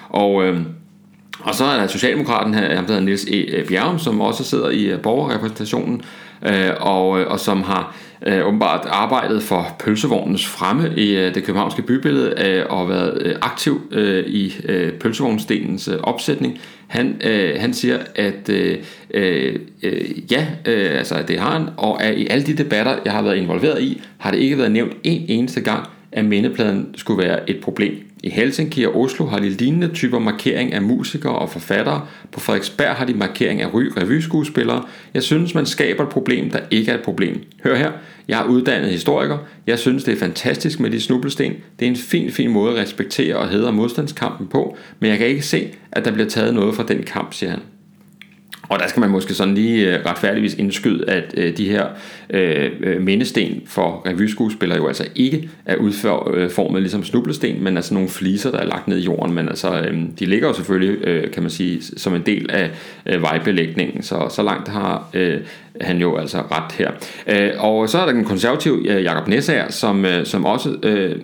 Og, 0.08 0.44
øh, 0.44 0.60
og 1.40 1.54
så 1.54 1.64
er 1.64 1.80
der 1.80 1.86
Socialdemokraten 1.86 2.54
her, 2.54 2.76
han 2.76 2.86
hedder 2.86 3.00
Niels 3.00 3.24
E. 3.24 3.64
Bjerrum, 3.68 3.98
som 3.98 4.20
også 4.20 4.44
sidder 4.44 4.70
i 4.70 4.84
øh, 4.84 5.00
borgerrepræsentationen, 5.00 6.02
øh, 6.42 6.70
og, 6.80 7.20
øh, 7.20 7.30
og 7.30 7.40
som 7.40 7.62
har 7.62 7.96
øh, 8.26 8.46
åbenbart 8.46 8.86
arbejdet 8.90 9.42
for 9.42 9.76
pølsevognens 9.78 10.46
fremme 10.46 10.94
i 10.96 11.16
øh, 11.16 11.34
det 11.34 11.44
københavnske 11.44 11.82
bybillede 11.82 12.46
øh, 12.46 12.64
og 12.68 12.88
været 12.88 13.22
øh, 13.22 13.36
aktiv 13.42 13.80
øh, 13.90 14.24
i 14.26 14.54
øh, 14.64 14.92
pølsevognsdelens 14.92 15.88
øh, 15.88 15.98
opsætning. 16.02 16.58
Han, 16.86 17.20
øh, 17.24 17.60
han 17.60 17.74
siger, 17.74 17.98
at 18.14 18.48
øh, 18.48 18.78
øh, 19.14 19.58
øh, 19.82 20.32
ja, 20.32 20.46
øh, 20.66 20.98
altså 20.98 21.24
det 21.28 21.38
har 21.38 21.58
han, 21.58 21.68
og 21.76 22.02
at 22.02 22.18
i 22.18 22.26
alle 22.26 22.46
de 22.46 22.54
debatter, 22.54 22.96
jeg 23.04 23.12
har 23.12 23.22
været 23.22 23.36
involveret 23.36 23.82
i, 23.82 24.02
har 24.18 24.30
det 24.30 24.38
ikke 24.38 24.58
været 24.58 24.72
nævnt 24.72 24.92
en 25.04 25.24
eneste 25.28 25.60
gang, 25.60 25.88
at 26.12 26.24
mindepladen 26.24 26.94
skulle 26.96 27.22
være 27.22 27.50
et 27.50 27.60
problem. 27.62 27.94
I 28.24 28.30
Helsinki 28.30 28.84
og 28.84 29.00
Oslo 29.00 29.26
har 29.26 29.38
de 29.38 29.48
lignende 29.48 29.88
typer 29.88 30.18
markering 30.18 30.72
af 30.72 30.82
musikere 30.82 31.38
og 31.38 31.50
forfattere. 31.50 32.06
På 32.32 32.40
Frederiksberg 32.40 32.94
har 32.94 33.04
de 33.04 33.14
markering 33.14 33.62
af 33.62 33.74
ry 33.74 33.84
revyskuespillere. 33.96 34.84
Jeg 35.14 35.22
synes, 35.22 35.54
man 35.54 35.66
skaber 35.66 36.02
et 36.02 36.08
problem, 36.08 36.50
der 36.50 36.58
ikke 36.70 36.90
er 36.90 36.94
et 36.94 37.02
problem. 37.02 37.42
Hør 37.64 37.76
her, 37.76 37.92
jeg 38.28 38.40
er 38.40 38.44
uddannet 38.44 38.90
historiker. 38.90 39.38
Jeg 39.66 39.78
synes, 39.78 40.04
det 40.04 40.14
er 40.14 40.18
fantastisk 40.18 40.80
med 40.80 40.90
de 40.90 41.00
snublesten. 41.00 41.52
Det 41.78 41.86
er 41.86 41.90
en 41.90 41.96
fin, 41.96 42.30
fin 42.30 42.50
måde 42.50 42.72
at 42.72 42.82
respektere 42.82 43.36
og 43.36 43.48
hedre 43.48 43.72
modstandskampen 43.72 44.46
på, 44.46 44.76
men 45.00 45.10
jeg 45.10 45.18
kan 45.18 45.26
ikke 45.26 45.42
se, 45.42 45.68
at 45.92 46.04
der 46.04 46.12
bliver 46.12 46.28
taget 46.28 46.54
noget 46.54 46.74
fra 46.74 46.82
den 46.82 47.02
kamp, 47.02 47.34
siger 47.34 47.50
han. 47.50 47.60
Og 48.68 48.78
der 48.78 48.86
skal 48.88 49.00
man 49.00 49.10
måske 49.10 49.34
sådan 49.34 49.54
lige 49.54 49.98
øh, 49.98 50.06
retfærdigvis 50.06 50.54
indskyde, 50.54 51.10
at 51.10 51.34
øh, 51.36 51.56
de 51.56 51.68
her 51.68 51.86
øh, 52.30 52.70
øh, 52.80 53.02
mindesten 53.02 53.62
for 53.66 54.02
revyskuespillere 54.06 54.78
jo 54.78 54.88
altså 54.88 55.04
ikke 55.14 55.50
er 55.66 55.76
udformet 55.76 56.82
ligesom 56.82 57.04
snublesten, 57.04 57.64
men 57.64 57.76
altså 57.76 57.94
nogle 57.94 58.08
fliser, 58.08 58.50
der 58.50 58.58
er 58.58 58.66
lagt 58.66 58.88
ned 58.88 58.98
i 58.98 59.04
jorden. 59.04 59.34
Men 59.34 59.48
altså, 59.48 59.80
øh, 59.80 60.02
de 60.18 60.26
ligger 60.26 60.48
jo 60.48 60.54
selvfølgelig, 60.54 61.04
øh, 61.04 61.30
kan 61.30 61.42
man 61.42 61.50
sige, 61.50 61.82
som 61.96 62.14
en 62.14 62.22
del 62.22 62.50
af 62.50 62.70
øh, 63.06 63.22
vejbelægningen, 63.22 64.02
så 64.02 64.26
så 64.30 64.42
langt 64.42 64.68
har 64.68 65.08
øh, 65.14 65.40
han 65.80 65.98
jo 65.98 66.16
altså 66.16 66.38
ret 66.38 66.72
her. 66.72 66.90
Øh, 67.26 67.50
og 67.58 67.88
så 67.88 67.98
er 67.98 68.06
der 68.06 68.12
den 68.12 68.24
konservative 68.24 68.90
øh, 68.90 69.04
Jakob 69.04 69.28
Nessager, 69.28 69.70
som, 69.70 70.04
øh, 70.04 70.26
som 70.26 70.44
også... 70.44 70.76
Øh, 70.82 71.16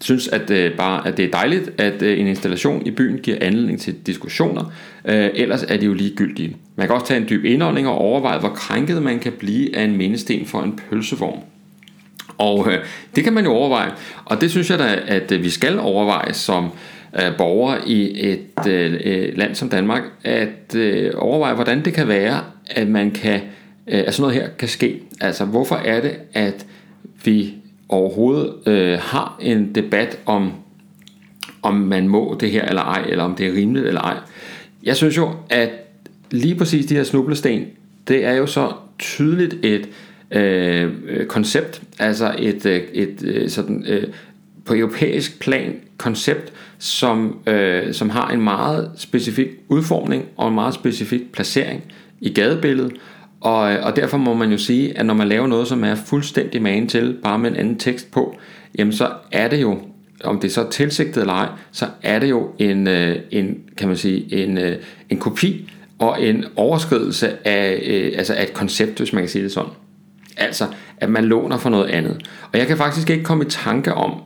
synes, 0.00 0.28
at, 0.28 0.50
øh, 0.50 0.76
bare, 0.76 1.08
at 1.08 1.16
det 1.16 1.24
er 1.24 1.30
dejligt, 1.30 1.70
at 1.80 2.02
øh, 2.02 2.20
en 2.20 2.26
installation 2.26 2.86
i 2.86 2.90
byen 2.90 3.18
giver 3.18 3.36
anledning 3.40 3.80
til 3.80 3.94
diskussioner, 4.06 4.72
øh, 5.04 5.30
ellers 5.34 5.62
er 5.62 5.76
de 5.76 5.86
jo 5.86 5.94
ligegyldige. 5.94 6.56
Man 6.76 6.86
kan 6.86 6.94
også 6.94 7.06
tage 7.06 7.20
en 7.20 7.28
dyb 7.28 7.44
indånding 7.44 7.88
og 7.88 7.98
overveje, 7.98 8.38
hvor 8.38 8.48
krænket 8.48 9.02
man 9.02 9.18
kan 9.18 9.32
blive 9.32 9.76
af 9.76 9.84
en 9.84 9.96
mindesten 9.96 10.46
for 10.46 10.62
en 10.62 10.80
pølsevogn. 10.90 11.42
Og 12.38 12.72
øh, 12.72 12.78
det 13.16 13.24
kan 13.24 13.32
man 13.32 13.44
jo 13.44 13.52
overveje, 13.52 13.90
og 14.24 14.40
det 14.40 14.50
synes 14.50 14.70
jeg 14.70 14.78
da, 14.78 14.98
at 15.06 15.32
øh, 15.32 15.42
vi 15.42 15.50
skal 15.50 15.78
overveje 15.78 16.34
som 16.34 16.70
øh, 17.16 17.36
borgere 17.38 17.88
i 17.88 18.30
et 18.30 18.66
øh, 18.68 19.00
øh 19.04 19.36
land 19.36 19.54
som 19.54 19.68
Danmark 19.68 20.02
at 20.24 20.74
øh, 20.74 21.12
overveje, 21.16 21.54
hvordan 21.54 21.84
det 21.84 21.94
kan 21.94 22.08
være, 22.08 22.40
at 22.66 22.88
man 22.88 23.10
kan, 23.10 23.40
øh, 23.86 24.02
at 24.06 24.14
sådan 24.14 24.22
noget 24.30 24.42
her 24.42 24.48
kan 24.58 24.68
ske. 24.68 25.00
Altså, 25.20 25.44
hvorfor 25.44 25.76
er 25.76 26.00
det, 26.00 26.12
at 26.32 26.66
vi 27.24 27.54
overhovedet 27.90 28.54
øh, 28.66 28.98
har 28.98 29.36
en 29.40 29.74
debat 29.74 30.18
om, 30.26 30.52
om 31.62 31.74
man 31.74 32.08
må 32.08 32.36
det 32.40 32.50
her 32.50 32.64
eller 32.64 32.82
ej, 32.82 33.04
eller 33.08 33.24
om 33.24 33.34
det 33.34 33.46
er 33.46 33.52
rimeligt 33.52 33.86
eller 33.86 34.00
ej. 34.00 34.16
Jeg 34.82 34.96
synes 34.96 35.16
jo, 35.16 35.30
at 35.50 35.70
lige 36.30 36.54
præcis 36.54 36.86
de 36.86 36.94
her 36.94 37.04
snublesten, 37.04 37.66
det 38.08 38.24
er 38.24 38.32
jo 38.32 38.46
så 38.46 38.72
tydeligt 38.98 39.54
et 39.62 39.88
øh, 40.30 40.92
øh 41.08 41.26
koncept, 41.26 41.82
altså 41.98 42.34
et, 42.38 42.66
øh, 42.66 42.80
et, 42.92 43.22
et 43.22 43.52
sådan 43.52 43.84
øh, 43.88 44.04
på 44.64 44.74
europæisk 44.74 45.40
plan 45.40 45.74
koncept, 45.96 46.52
som, 46.78 47.38
øh, 47.46 47.94
som 47.94 48.10
har 48.10 48.30
en 48.30 48.40
meget 48.40 48.90
specifik 48.96 49.48
udformning 49.68 50.24
og 50.36 50.48
en 50.48 50.54
meget 50.54 50.74
specifik 50.74 51.32
placering 51.32 51.82
i 52.20 52.32
gadebilledet, 52.32 52.92
og, 53.40 53.72
øh, 53.72 53.86
og 53.86 53.96
derfor 53.96 54.16
må 54.16 54.34
man 54.34 54.50
jo 54.50 54.58
sige, 54.58 54.98
at 54.98 55.06
når 55.06 55.14
man 55.14 55.28
laver 55.28 55.46
noget, 55.46 55.68
som 55.68 55.84
er 55.84 55.94
fuldstændig 55.94 56.62
magen 56.62 56.88
til, 56.88 57.16
bare 57.22 57.38
med 57.38 57.50
en 57.50 57.56
anden 57.56 57.78
tekst 57.78 58.10
på, 58.10 58.36
jamen 58.78 58.92
så 58.92 59.10
er 59.32 59.48
det 59.48 59.62
jo, 59.62 59.78
om 60.24 60.40
det 60.40 60.52
så 60.52 60.70
tilsigtet 60.70 61.20
eller 61.20 61.34
ej, 61.34 61.48
så 61.72 61.86
er 62.02 62.18
det 62.18 62.30
jo 62.30 62.50
en, 62.58 62.88
øh, 62.88 63.16
en 63.30 63.58
kan 63.76 63.88
man 63.88 63.96
sige, 63.96 64.44
en, 64.44 64.58
øh, 64.58 64.76
en 65.10 65.18
kopi 65.18 65.70
og 65.98 66.22
en 66.22 66.44
overskridelse 66.56 67.48
af, 67.48 68.12
altså 68.16 68.34
af 68.34 68.42
et 68.42 68.52
koncept, 68.52 68.98
hvis 68.98 69.12
man 69.12 69.22
kan 69.22 69.28
sige 69.28 69.44
det 69.44 69.52
sådan. 69.52 69.70
Altså, 70.36 70.66
at 70.96 71.10
man 71.10 71.24
låner 71.24 71.58
for 71.58 71.70
noget 71.70 71.86
andet. 71.86 72.28
Og 72.52 72.58
jeg 72.58 72.66
kan 72.66 72.76
faktisk 72.76 73.10
ikke 73.10 73.24
komme 73.24 73.44
i 73.44 73.48
tanke 73.48 73.94
om 73.94 74.22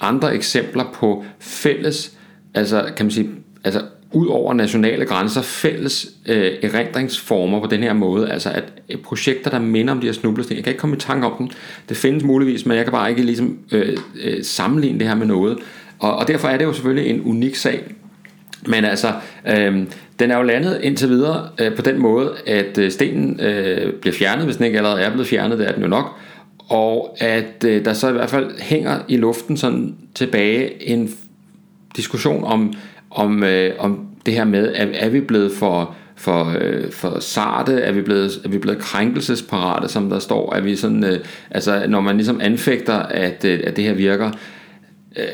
andre 0.00 0.34
eksempler 0.34 0.84
på 0.94 1.24
fælles, 1.38 2.16
altså 2.54 2.90
kan 2.96 3.06
man 3.06 3.10
sige, 3.10 3.30
altså 3.64 3.82
ud 4.12 4.26
over 4.26 4.54
nationale 4.54 5.04
grænser 5.04 5.42
fælles 5.42 6.10
øh, 6.26 6.52
erindringsformer 6.62 7.60
på 7.60 7.66
den 7.66 7.82
her 7.82 7.92
måde. 7.92 8.30
Altså 8.30 8.50
at 8.50 8.64
øh, 8.88 8.98
projekter, 8.98 9.50
der 9.50 9.58
minder 9.58 9.92
om 9.94 10.00
de 10.00 10.06
her 10.06 10.12
snublesten. 10.12 10.56
Jeg 10.56 10.64
kan 10.64 10.70
ikke 10.70 10.80
komme 10.80 10.96
i 10.96 10.98
tanke 10.98 11.26
om 11.26 11.32
dem. 11.38 11.48
Det 11.88 11.96
findes 11.96 12.24
muligvis, 12.24 12.66
men 12.66 12.76
jeg 12.76 12.84
kan 12.84 12.92
bare 12.92 13.10
ikke 13.10 13.22
ligesom 13.22 13.58
øh, 13.72 13.96
øh, 14.22 14.44
sammenligne 14.44 14.98
det 14.98 15.08
her 15.08 15.14
med 15.14 15.26
noget. 15.26 15.58
Og, 15.98 16.16
og 16.16 16.28
derfor 16.28 16.48
er 16.48 16.56
det 16.56 16.64
jo 16.64 16.72
selvfølgelig 16.72 17.10
en 17.10 17.20
unik 17.20 17.54
sag. 17.54 17.84
Men 18.66 18.84
altså, 18.84 19.12
øh, 19.46 19.86
den 20.18 20.30
er 20.30 20.36
jo 20.36 20.42
landet 20.42 20.80
indtil 20.82 21.08
videre 21.08 21.48
øh, 21.60 21.76
på 21.76 21.82
den 21.82 21.98
måde, 21.98 22.32
at 22.46 22.78
øh, 22.78 22.90
stenen 22.90 23.40
øh, 23.40 23.92
bliver 23.92 24.14
fjernet, 24.14 24.44
hvis 24.44 24.56
den 24.56 24.66
ikke 24.66 24.78
allerede 24.78 25.00
er 25.00 25.10
blevet 25.10 25.26
fjernet, 25.26 25.58
det 25.58 25.68
er 25.68 25.72
den 25.72 25.82
jo 25.82 25.88
nok. 25.88 26.16
Og 26.68 27.16
at 27.20 27.64
øh, 27.66 27.84
der 27.84 27.92
så 27.92 28.08
i 28.08 28.12
hvert 28.12 28.30
fald 28.30 28.60
hænger 28.60 28.98
i 29.08 29.16
luften 29.16 29.56
sådan 29.56 29.96
tilbage 30.14 30.88
en 30.88 31.10
diskussion 31.96 32.44
om, 32.44 32.74
om, 33.10 33.42
øh, 33.42 33.72
om 33.78 34.06
det 34.26 34.34
her 34.34 34.44
med, 34.44 34.72
er, 34.74 34.86
er 34.94 35.08
vi 35.08 35.20
blevet 35.20 35.52
for, 35.52 35.94
for, 36.16 36.54
øh, 36.60 36.92
for 36.92 37.20
sarte, 37.20 37.72
er 37.72 37.92
vi, 37.92 38.02
blevet, 38.02 38.40
er 38.44 38.48
vi 38.48 38.58
blevet 38.58 38.78
krænkelsesparate, 38.78 39.88
som 39.88 40.10
der 40.10 40.18
står, 40.18 40.54
er 40.54 40.60
vi 40.60 40.76
sådan, 40.76 41.04
øh, 41.04 41.18
altså 41.50 41.84
når 41.88 42.00
man 42.00 42.16
ligesom 42.16 42.40
anfægter, 42.42 42.94
at, 42.94 43.44
øh, 43.44 43.60
at 43.64 43.76
det 43.76 43.84
her 43.84 43.94
virker, 43.94 44.30
øh, 45.16 45.24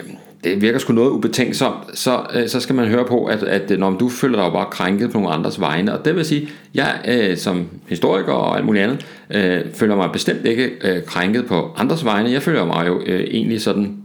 det 0.44 0.60
virker 0.60 0.78
sgu 0.78 0.92
noget 0.92 1.10
ubetænksomt, 1.10 1.98
så, 1.98 2.26
øh, 2.34 2.48
så 2.48 2.60
skal 2.60 2.74
man 2.74 2.88
høre 2.88 3.04
på, 3.04 3.24
at, 3.24 3.42
at 3.42 3.70
øh, 3.70 3.78
når 3.78 3.90
du 3.90 4.08
føler 4.08 4.36
dig 4.36 4.44
jo 4.44 4.50
bare 4.50 4.66
krænket 4.70 5.10
på 5.10 5.18
nogle 5.18 5.34
andres 5.34 5.60
vegne. 5.60 5.98
Og 5.98 6.04
det 6.04 6.16
vil 6.16 6.24
sige, 6.24 6.48
jeg 6.74 7.00
øh, 7.08 7.36
som 7.36 7.66
historiker 7.88 8.32
og 8.32 8.56
alt 8.56 8.66
muligt 8.66 8.84
andet, 8.84 9.06
øh, 9.30 9.72
føler 9.74 9.96
mig 9.96 10.12
bestemt 10.12 10.46
ikke 10.46 10.70
øh, 10.84 11.04
krænket 11.04 11.46
på 11.46 11.70
andres 11.76 12.04
vegne. 12.04 12.30
Jeg 12.30 12.42
føler 12.42 12.64
mig 12.64 12.86
jo 12.86 13.02
øh, 13.06 13.20
egentlig 13.20 13.60
sådan 13.60 13.96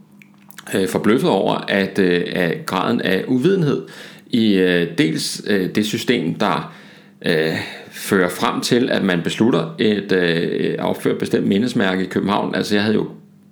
øh, 0.76 0.88
forbløffet 0.88 1.30
over, 1.30 1.54
at, 1.68 2.00
øh, 2.00 2.24
at 2.32 2.66
graden 2.66 3.02
af 3.02 3.24
uvidenhed 3.28 3.82
i 4.28 4.54
øh, 4.54 4.88
dels 4.98 5.42
øh, 5.48 5.76
det 5.76 5.86
system, 5.86 6.34
der 6.34 6.74
øh, 7.26 7.54
fører 7.92 8.30
frem 8.30 8.62
til, 8.62 8.90
at 8.90 9.04
man 9.04 9.22
beslutter 9.24 9.76
et 9.80 10.12
øh, 10.12 10.76
opføre 10.80 11.16
bestemt 11.16 11.48
mindesmærke 11.48 12.04
i 12.04 12.08
København. 12.08 12.56
Altså 12.56 12.76
jeg 12.76 12.84
havde 12.84 12.96
jo 12.96 13.08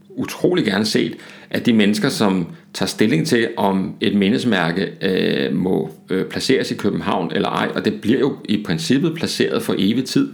utrolig 0.09 0.65
gerne 0.65 0.85
set, 0.85 1.15
at 1.49 1.65
de 1.65 1.73
mennesker, 1.73 2.09
som 2.09 2.47
tager 2.73 2.87
stilling 2.87 3.27
til, 3.27 3.47
om 3.57 3.95
et 4.01 4.15
mindesmærke 4.15 4.91
øh, 5.01 5.55
må 5.55 5.89
øh, 6.09 6.25
placeres 6.25 6.71
i 6.71 6.75
København 6.75 7.31
eller 7.35 7.49
ej, 7.49 7.69
og 7.75 7.85
det 7.85 8.01
bliver 8.01 8.19
jo 8.19 8.35
i 8.45 8.63
princippet 8.65 9.15
placeret 9.15 9.63
for 9.63 9.75
evig 9.77 10.05
tid, 10.05 10.27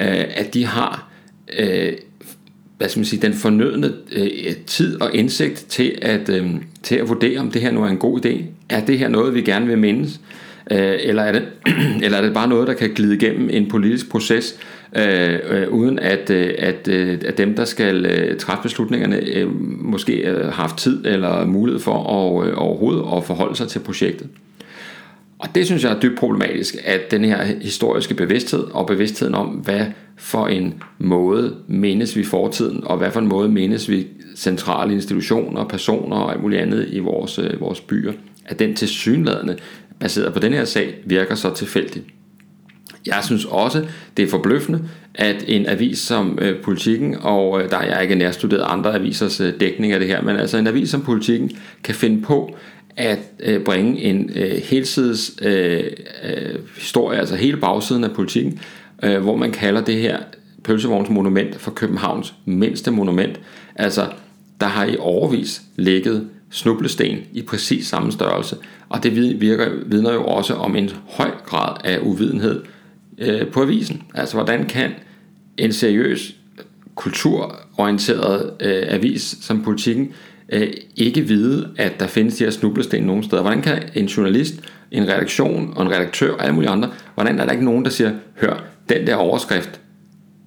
øh, 0.00 0.24
at 0.34 0.54
de 0.54 0.66
har 0.66 1.10
øh, 1.58 1.92
hvad 2.84 2.88
skal 2.90 3.00
man 3.00 3.04
sige, 3.04 3.22
den 3.22 3.34
fornødne 3.34 3.92
øh, 4.12 4.56
tid 4.66 5.00
og 5.00 5.14
indsigt 5.14 5.66
til 5.68 5.98
at, 6.02 6.28
øh, 6.28 6.46
til 6.82 6.94
at 6.94 7.08
vurdere, 7.08 7.38
om 7.38 7.50
det 7.50 7.62
her 7.62 7.70
nu 7.70 7.82
er 7.82 7.88
en 7.88 7.98
god 7.98 8.26
idé. 8.26 8.42
Er 8.68 8.84
det 8.84 8.98
her 8.98 9.08
noget, 9.08 9.34
vi 9.34 9.42
gerne 9.42 9.66
vil 9.66 9.78
mindes? 9.78 10.20
Øh, 10.70 10.94
eller, 11.00 11.22
er 11.22 11.32
det, 11.32 11.42
eller 12.04 12.18
er 12.18 12.22
det 12.22 12.34
bare 12.34 12.48
noget, 12.48 12.68
der 12.68 12.74
kan 12.74 12.90
glide 12.90 13.14
igennem 13.14 13.50
en 13.52 13.68
politisk 13.68 14.10
proces, 14.10 14.58
øh, 14.96 15.38
øh, 15.50 15.68
uden 15.68 15.98
at, 15.98 16.30
øh, 16.30 16.54
at, 16.58 16.88
øh, 16.88 17.18
at 17.26 17.38
dem, 17.38 17.54
der 17.54 17.64
skal 17.64 18.06
øh, 18.06 18.36
træffe 18.38 18.62
beslutningerne, 18.62 19.16
øh, 19.16 19.48
måske 19.84 20.12
øh, 20.12 20.44
har 20.44 20.50
haft 20.50 20.76
tid 20.76 21.06
eller 21.06 21.44
mulighed 21.46 21.80
for 21.80 21.94
at, 21.94 22.48
øh, 22.48 22.54
overhovedet 22.56 23.04
at 23.16 23.24
forholde 23.24 23.56
sig 23.56 23.68
til 23.68 23.78
projektet. 23.78 24.28
Og 25.38 25.48
det 25.54 25.66
synes 25.66 25.84
jeg 25.84 25.92
er 25.92 26.00
dybt 26.00 26.18
problematisk, 26.18 26.76
at 26.84 27.10
den 27.10 27.24
her 27.24 27.44
historiske 27.44 28.14
bevidsthed 28.14 28.60
og 28.60 28.86
bevidstheden 28.86 29.34
om, 29.34 29.46
hvad 29.46 29.86
for 30.16 30.46
en 30.46 30.82
måde 30.98 31.56
mindes 31.68 32.16
vi 32.16 32.24
fortiden, 32.24 32.84
og 32.84 32.98
hvad 32.98 33.10
for 33.10 33.20
en 33.20 33.28
måde 33.28 33.48
mindes 33.48 33.90
vi 33.90 34.06
centrale 34.36 34.92
institutioner, 34.94 35.64
personer 35.64 36.16
og 36.16 36.32
alt 36.32 36.42
muligt 36.42 36.62
andet 36.62 36.88
i 36.90 36.98
vores, 36.98 37.38
øh, 37.38 37.60
vores 37.60 37.80
byer, 37.80 38.12
at 38.46 38.58
den 38.58 38.74
tilsyneladende 38.74 39.56
baseret 40.00 40.32
på 40.32 40.38
den 40.38 40.52
her 40.52 40.64
sag, 40.64 40.94
virker 41.04 41.34
så 41.34 41.54
tilfældig. 41.54 42.02
Jeg 43.06 43.20
synes 43.24 43.44
også, 43.44 43.86
det 44.16 44.22
er 44.22 44.28
forbløffende, 44.28 44.88
at 45.14 45.44
en 45.46 45.66
avis 45.66 45.98
som 45.98 46.38
øh, 46.42 46.62
Politiken, 46.62 47.16
og 47.20 47.62
øh, 47.62 47.70
der 47.70 47.76
er 47.76 47.94
jeg 47.94 48.02
ikke 48.02 48.14
nærstuderet 48.14 48.62
andre 48.66 48.94
avisers 48.94 49.40
øh, 49.40 49.60
dækning 49.60 49.92
af 49.92 50.00
det 50.00 50.08
her, 50.08 50.22
men 50.22 50.36
altså 50.36 50.58
en 50.58 50.66
avis 50.66 50.90
som 50.90 51.02
Politiken 51.02 51.50
kan 51.84 51.94
finde 51.94 52.22
på 52.22 52.56
at 52.96 53.18
øh, 53.40 53.64
bringe 53.64 54.00
en 54.00 54.30
øh, 54.34 54.50
helsides 54.50 55.32
øh, 55.42 55.84
øh, 56.24 56.58
historie, 56.76 57.18
altså 57.18 57.36
hele 57.36 57.56
bagsiden 57.56 58.04
af 58.04 58.12
politikken, 58.12 58.60
øh, 59.02 59.22
hvor 59.22 59.36
man 59.36 59.52
kalder 59.52 59.80
det 59.80 59.96
her 59.96 60.18
pølsevogns 60.64 61.10
monument 61.10 61.60
for 61.60 61.70
Københavns 61.70 62.34
mindste 62.44 62.90
monument. 62.90 63.40
Altså, 63.76 64.06
der 64.60 64.66
har 64.66 64.84
i 64.84 64.96
overvis 64.98 65.62
ligget 65.76 66.28
snublesten 66.50 67.18
i 67.32 67.42
præcis 67.42 67.86
samme 67.86 68.12
størrelse, 68.12 68.56
og 68.88 69.02
det 69.02 69.40
virker, 69.40 69.70
vidner 69.86 70.12
jo 70.12 70.24
også 70.24 70.54
om 70.54 70.76
en 70.76 70.90
høj 71.06 71.30
grad 71.46 71.76
af 71.84 71.98
uvidenhed 72.02 72.62
øh, 73.18 73.46
på 73.46 73.62
avisen. 73.62 74.02
Altså, 74.14 74.36
hvordan 74.36 74.66
kan 74.66 74.90
en 75.56 75.72
seriøs 75.72 76.34
kulturorienteret 76.94 78.52
øh, 78.60 78.82
avis 78.86 79.36
som 79.40 79.62
politikken 79.62 80.12
øh, 80.52 80.68
ikke 80.96 81.20
vide, 81.20 81.70
at 81.76 82.00
der 82.00 82.06
findes 82.06 82.36
de 82.36 82.44
her 82.44 82.50
snublesten 82.50 83.02
nogen 83.02 83.22
steder. 83.22 83.42
Hvordan 83.42 83.62
kan 83.62 83.82
en 83.94 84.06
journalist, 84.06 84.54
en 84.90 85.08
redaktion 85.08 85.72
og 85.76 85.82
en 85.82 85.90
redaktør 85.90 86.32
og 86.32 86.42
alle 86.42 86.54
mulige 86.54 86.70
andre, 86.70 86.90
hvordan 87.14 87.38
er 87.38 87.44
der 87.44 87.52
ikke 87.52 87.64
nogen, 87.64 87.84
der 87.84 87.90
siger, 87.90 88.12
hør, 88.40 88.64
den 88.88 89.06
der 89.06 89.14
overskrift, 89.14 89.80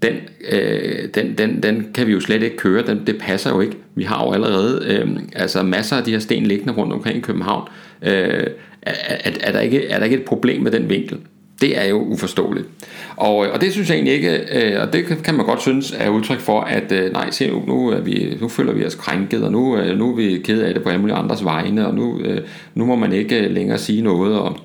den, 0.02 0.14
øh, 0.52 1.10
den, 1.16 1.38
den, 1.38 1.64
den 1.64 1.88
kan 1.94 2.08
vi 2.08 2.12
jo 2.12 2.20
slet 2.20 2.44
ikke 2.44 2.58
køre, 2.58 2.88
den, 2.88 3.08
det 3.08 3.18
passer 3.20 3.50
jo 3.50 3.62
ikke. 3.62 3.78
Vi 3.96 4.04
har 4.04 4.26
jo 4.26 4.32
allerede 4.32 4.86
øh, 4.88 5.20
altså 5.36 5.64
masser 5.64 5.96
af 5.96 6.04
de 6.04 6.12
her 6.12 6.20
sten 6.20 6.44
liggende 6.44 6.74
rundt 6.74 6.94
omkring 6.94 7.18
i 7.18 7.22
København. 7.22 7.68
Øh, 8.02 8.48
er, 8.82 8.94
er, 9.24 9.32
er, 9.42 9.52
der 9.52 9.60
ikke, 9.60 9.88
er 9.88 9.98
der 9.98 10.06
ikke 10.06 10.18
et 10.18 10.26
problem 10.26 10.62
med 10.62 10.72
den 10.72 10.90
vinkel? 10.90 11.18
Det 11.62 11.78
er 11.78 11.86
jo 11.86 12.00
uforståeligt. 12.00 12.68
Og, 13.16 13.46
øh, 13.46 13.54
og 13.54 13.62
det 13.62 13.74
synes 13.74 13.90
jeg 13.90 13.96
egentlig 13.96 14.14
ikke, 14.14 14.40
øh, 14.52 14.82
og 14.82 14.94
det 14.94 15.06
kan 15.24 15.36
man 15.36 15.46
godt 15.46 15.62
synes 15.62 15.94
er 15.98 16.10
udtryk 16.10 16.40
for, 16.40 16.62
at 16.62 16.92
øh, 16.92 17.14
nej, 17.14 17.32
se 17.32 17.48
nu, 17.48 17.64
nu, 17.68 17.88
er 17.90 18.00
vi, 18.00 18.38
nu 18.42 18.48
føler 18.48 18.74
vi 18.74 18.86
os 18.86 18.96
krænket, 18.96 19.44
og 19.44 19.52
nu, 19.52 19.78
øh, 19.78 19.98
nu 19.98 20.12
er 20.12 20.16
vi 20.16 20.42
ked 20.44 20.62
af 20.62 20.74
det 20.74 20.84
på 20.84 20.90
alle 20.90 21.02
mulige 21.02 21.16
andres 21.16 21.44
vegne, 21.46 21.88
og 21.88 21.94
nu, 21.94 22.20
øh, 22.20 22.42
nu 22.76 22.86
må 22.86 22.96
man 22.96 23.14
ikke 23.14 23.46
øh, 23.46 23.52
længere 23.52 23.78
sige 23.78 24.02
noget, 24.02 24.40
og, 24.40 24.58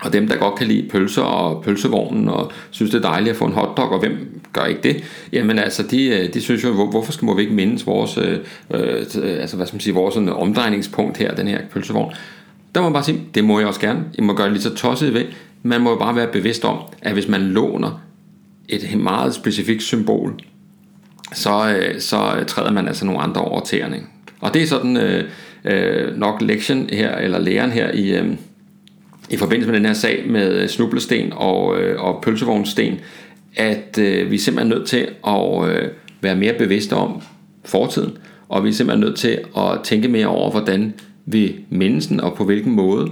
og 0.00 0.12
dem, 0.12 0.28
der 0.28 0.36
godt 0.36 0.54
kan 0.54 0.66
lide 0.66 0.88
pølser 0.88 1.22
og 1.22 1.62
pølsevognen, 1.64 2.28
og 2.28 2.52
synes 2.70 2.90
det 2.90 3.04
er 3.04 3.08
dejligt 3.08 3.30
at 3.30 3.36
få 3.36 3.44
en 3.44 3.52
hotdog, 3.52 3.90
og 3.90 4.00
hvem 4.00 4.40
gør 4.52 4.64
ikke 4.64 4.82
det? 4.82 5.04
Jamen 5.32 5.58
altså, 5.58 5.82
de, 5.82 6.06
øh, 6.06 6.34
de 6.34 6.40
synes 6.40 6.64
jo, 6.64 6.72
hvor, 6.72 6.86
hvorfor 6.86 7.12
skal 7.12 7.26
må 7.26 7.34
vi 7.34 7.42
ikke 7.42 7.54
mindes 7.54 7.86
vores, 7.86 8.18
øh, 8.18 8.38
øh, 8.74 9.06
altså, 9.40 9.56
hvad 9.56 9.66
skal 9.66 9.74
man 9.74 9.80
sige, 9.80 9.94
vores 9.94 10.14
sådan 10.14 10.28
omdrejningspunkt 10.28 11.16
her, 11.16 11.34
den 11.34 11.48
her 11.48 11.60
pølsevogn? 11.72 12.12
Der 12.74 12.80
må 12.80 12.86
man 12.86 12.92
bare 12.92 13.04
sige, 13.04 13.20
det 13.34 13.44
må 13.44 13.58
jeg 13.58 13.68
også 13.68 13.80
gerne. 13.80 14.04
I 14.14 14.20
må 14.20 14.34
gøre 14.34 14.46
det 14.46 14.52
lige 14.52 14.62
så 14.62 14.74
tosset 14.74 15.14
ved. 15.14 15.24
Man 15.62 15.80
må 15.80 15.90
jo 15.90 15.96
bare 15.96 16.16
være 16.16 16.32
bevidst 16.32 16.64
om, 16.64 16.78
at 17.02 17.12
hvis 17.12 17.28
man 17.28 17.40
låner 17.40 18.02
et 18.68 18.98
meget 18.98 19.34
specifikt 19.34 19.82
symbol, 19.82 20.40
så, 21.32 21.76
øh, 21.76 22.00
så 22.00 22.44
træder 22.46 22.72
man 22.72 22.88
altså 22.88 23.04
nogle 23.04 23.20
andre 23.20 23.40
over 23.40 23.60
tæerne. 23.60 24.00
Og 24.40 24.54
det 24.54 24.62
er 24.62 24.66
sådan 24.66 24.96
øh, 24.96 25.24
øh, 25.64 26.16
nok 26.16 26.42
lektion 26.42 26.88
her, 26.92 27.16
eller 27.16 27.38
læren 27.38 27.70
her 27.70 27.90
i, 27.92 28.16
øh, 28.16 28.26
i 29.30 29.36
forbindelse 29.36 29.70
med 29.70 29.78
den 29.78 29.86
her 29.86 29.94
sag 29.94 30.24
med 30.26 30.62
øh, 30.62 30.68
snublesten 30.68 31.32
og, 31.32 31.80
øh, 31.80 32.02
og 32.02 32.22
pølsevognsten, 32.22 33.00
at 33.56 33.98
øh, 33.98 34.30
vi 34.30 34.34
er 34.34 34.38
simpelthen 34.38 34.78
nødt 34.78 34.88
til 34.88 35.08
at 35.26 35.68
øh, 35.68 35.88
være 36.20 36.36
mere 36.36 36.54
bevidste 36.58 36.92
om 36.92 37.22
fortiden, 37.64 38.18
og 38.48 38.64
vi 38.64 38.68
er 38.68 38.72
simpelthen 38.72 39.00
nødt 39.00 39.18
til 39.18 39.38
at 39.56 39.80
tænke 39.84 40.08
mere 40.08 40.26
over, 40.26 40.50
hvordan 40.50 40.94
vi 41.26 41.54
mindes 41.70 42.06
den, 42.06 42.20
og 42.20 42.34
på 42.34 42.44
hvilken 42.44 42.72
måde. 42.72 43.10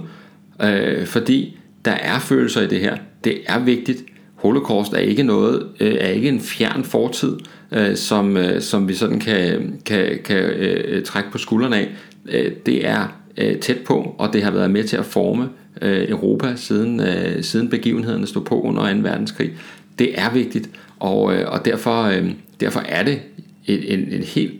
Øh, 0.63 1.05
fordi 1.05 1.57
der 1.85 1.91
er 1.91 2.19
følelser 2.19 2.61
i 2.61 2.67
det 2.67 2.79
her. 2.79 2.97
Det 3.23 3.41
er 3.45 3.59
vigtigt. 3.59 4.03
Holocaust 4.35 4.93
er 4.93 4.97
ikke 4.97 5.23
noget, 5.23 5.67
øh, 5.79 5.93
er 5.99 6.07
ikke 6.07 6.29
en 6.29 6.39
fjern 6.39 6.83
fortid, 6.83 7.37
øh, 7.71 7.95
som, 7.95 8.37
øh, 8.37 8.61
som 8.61 8.87
vi 8.87 8.93
sådan 8.93 9.19
kan, 9.19 9.75
kan, 9.85 10.19
kan 10.25 10.43
øh, 10.43 11.03
trække 11.03 11.31
på 11.31 11.37
skuldrene 11.37 11.75
af. 11.77 11.89
Øh, 12.29 12.51
det 12.65 12.87
er 12.87 13.21
øh, 13.37 13.59
tæt 13.59 13.77
på, 13.85 14.15
og 14.17 14.33
det 14.33 14.43
har 14.43 14.51
været 14.51 14.71
med 14.71 14.83
til 14.83 14.97
at 14.97 15.05
forme 15.05 15.49
øh, 15.81 16.09
Europa 16.09 16.53
siden, 16.55 16.99
øh, 16.99 17.43
siden 17.43 17.69
begivenhederne 17.69 18.27
stod 18.27 18.41
på 18.41 18.61
under 18.61 18.93
2. 18.93 18.99
verdenskrig. 18.99 19.51
Det 19.99 20.19
er 20.19 20.33
vigtigt, 20.33 20.69
og, 20.99 21.35
øh, 21.35 21.51
og 21.51 21.65
derfor, 21.65 22.03
øh, 22.03 22.31
derfor 22.59 22.79
er 22.79 23.03
det 23.03 23.19
en, 23.65 23.99
en, 23.99 23.99
en 24.11 24.23
helt 24.23 24.53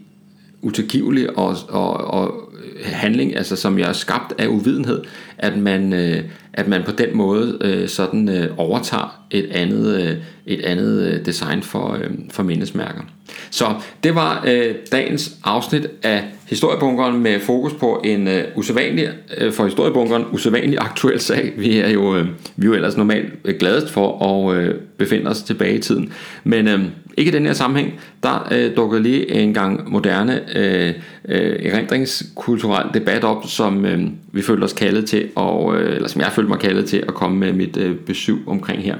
utilgivelig 0.61 1.38
og, 1.38 1.57
og, 1.69 1.93
og 1.93 2.50
handling, 2.84 3.36
altså 3.36 3.55
som 3.55 3.80
jeg 3.80 3.89
er 3.89 3.93
skabt 3.93 4.34
af 4.38 4.47
uvidenhed, 4.47 5.03
at 5.38 5.57
man, 5.57 5.93
øh, 5.93 6.24
at 6.53 6.68
man 6.68 6.84
på 6.84 6.91
den 6.91 7.18
måde 7.18 7.57
øh, 7.62 7.89
sådan 7.89 8.30
øh, 8.30 8.49
overtager 8.57 9.24
et 9.32 9.49
andet, 9.51 10.01
øh, 10.01 10.18
et 10.45 10.62
andet 10.62 11.01
øh, 11.01 11.26
design 11.26 11.64
for, 11.64 11.93
øh, 11.93 12.09
for 12.30 12.43
mindesmærker. 12.43 13.01
Så 13.49 13.66
det 14.03 14.16
var 14.16 14.43
øh, 14.47 14.76
dagens 14.91 15.38
afsnit 15.43 15.88
af 16.03 16.24
Historiebunkeren 16.51 17.23
med 17.23 17.39
fokus 17.39 17.73
på 17.73 18.01
en 18.03 18.27
øh, 18.27 18.43
usædvanlig, 18.55 19.09
øh, 19.37 19.53
for 19.53 19.65
Historiebunkeren, 19.65 20.25
usædvanlig 20.31 20.77
aktuel 20.79 21.19
sag. 21.19 21.53
Vi 21.57 21.77
er 21.77 21.89
jo, 21.89 22.15
øh, 22.15 22.27
vi 22.55 22.65
er 22.65 22.69
jo 22.69 22.73
ellers 22.73 22.97
normalt 22.97 23.33
øh, 23.45 23.55
gladest 23.59 23.89
for 23.89 24.25
at 24.25 24.57
øh, 24.57 24.75
befinde 24.97 25.29
os 25.29 25.41
tilbage 25.41 25.75
i 25.75 25.79
tiden. 25.79 26.13
Men 26.43 26.67
øh, 26.67 26.79
ikke 27.17 27.31
i 27.31 27.33
den 27.33 27.45
her 27.45 27.53
sammenhæng, 27.53 27.99
der 28.23 28.47
øh, 28.51 28.75
dukkede 28.75 29.03
lige 29.03 29.31
en 29.31 29.53
gang 29.53 29.91
moderne 29.91 30.57
øh, 30.57 30.93
øh, 31.29 31.65
erindringskulturel 31.65 32.85
debat 32.93 33.23
op, 33.23 33.43
som 33.47 33.85
øh, 33.85 34.01
vi 34.31 34.41
følte 34.41 34.63
os 34.63 34.73
kaldet 34.73 35.05
til, 35.05 35.29
og, 35.35 35.75
øh, 35.75 35.95
eller 35.95 36.07
som 36.07 36.21
jeg 36.21 36.31
følte 36.31 36.49
mig 36.49 36.59
kaldet 36.59 36.85
til 36.85 36.97
at 36.97 37.13
komme 37.13 37.37
med 37.37 37.53
mit 37.53 37.77
øh, 37.77 37.95
besøg 37.95 38.37
omkring 38.47 38.83
her. 38.83 38.95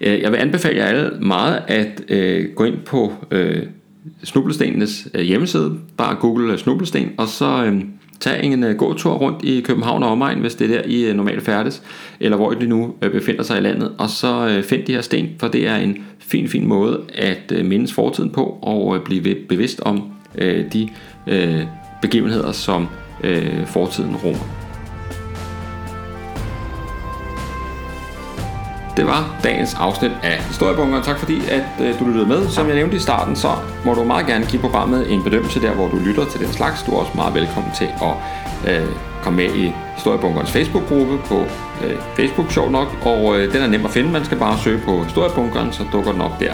Øh, 0.00 0.20
jeg 0.20 0.32
vil 0.32 0.38
anbefale 0.38 0.78
jer 0.78 0.86
alle 0.86 1.10
meget 1.20 1.62
at 1.68 2.02
øh, 2.08 2.44
gå 2.54 2.64
ind 2.64 2.78
på 2.78 3.12
øh, 3.30 3.62
Snublestenenes 4.24 5.08
øh, 5.14 5.20
hjemmeside, 5.20 5.78
bare 5.96 6.14
google 6.14 6.52
øh, 6.52 6.58
Snublesten, 6.58 7.10
og 7.18 7.28
så 7.28 7.64
øh, 7.64 7.84
tag 8.20 8.44
en 8.44 8.64
øh, 8.64 8.76
gåtur 8.76 9.12
rundt 9.12 9.44
i 9.44 9.60
København 9.60 10.02
og 10.02 10.10
omegn, 10.10 10.40
hvis 10.40 10.54
det 10.54 10.70
er 10.70 10.76
der 10.76 10.82
I 10.86 11.04
øh, 11.04 11.16
normalt 11.16 11.42
færdes, 11.42 11.82
eller 12.20 12.36
hvor 12.36 12.52
I 12.52 12.66
nu 12.66 12.94
øh, 13.02 13.12
befinder 13.12 13.42
sig 13.42 13.58
i 13.58 13.60
landet, 13.60 13.92
og 13.98 14.10
så 14.10 14.48
øh, 14.48 14.62
find 14.62 14.86
de 14.86 14.92
her 14.92 15.00
sten, 15.00 15.28
for 15.38 15.48
det 15.48 15.68
er 15.68 15.76
en 15.76 16.04
fin, 16.18 16.48
fin 16.48 16.66
måde 16.66 17.00
at 17.14 17.52
øh, 17.54 17.64
mindes 17.64 17.92
fortiden 17.92 18.30
på, 18.30 18.58
og 18.62 18.96
øh, 18.96 19.04
blive 19.04 19.34
bevidst 19.48 19.80
om 19.80 20.02
øh, 20.38 20.72
de 20.72 20.88
øh, 21.26 21.62
begivenheder, 22.02 22.52
som 22.52 22.86
øh, 23.24 23.66
fortiden 23.66 24.16
rummer. 24.16 24.61
Det 28.96 29.06
var 29.06 29.36
dagens 29.44 29.74
afsnit 29.74 30.12
af 30.22 30.42
Historiebunker. 30.42 31.02
Tak 31.02 31.18
fordi, 31.18 31.40
at 31.48 31.62
øh, 31.80 31.98
du 31.98 32.04
lyttede 32.04 32.26
med. 32.26 32.48
Som 32.48 32.66
jeg 32.66 32.74
nævnte 32.74 32.96
i 32.96 33.00
starten, 33.00 33.36
så 33.36 33.48
må 33.84 33.94
du 33.94 34.04
meget 34.04 34.26
gerne 34.26 34.46
give 34.46 34.62
programmet 34.62 35.12
en 35.12 35.22
bedømmelse 35.24 35.60
der, 35.60 35.72
hvor 35.72 35.88
du 35.88 35.96
lytter 35.96 36.24
til 36.24 36.40
den 36.40 36.52
slags. 36.52 36.82
Du 36.82 36.92
er 36.92 36.96
også 36.96 37.12
meget 37.14 37.34
velkommen 37.34 37.72
til 37.78 37.88
at 38.02 38.14
øh, 38.72 38.88
komme 39.22 39.36
med 39.36 39.54
i 39.54 39.72
Historiebunkerens 39.94 40.50
Facebook-gruppe 40.50 41.18
på 41.18 41.38
øh, 41.84 41.96
Facebook, 42.16 42.50
sjov 42.50 42.70
nok. 42.70 42.88
Og 43.04 43.38
øh, 43.38 43.52
den 43.52 43.62
er 43.62 43.66
nem 43.66 43.84
at 43.84 43.90
finde. 43.90 44.10
Man 44.10 44.24
skal 44.24 44.38
bare 44.38 44.58
søge 44.58 44.80
på 44.84 45.02
Historiebunkeren, 45.02 45.72
så 45.72 45.82
dukker 45.92 46.12
den 46.12 46.20
op 46.20 46.40
der. 46.40 46.52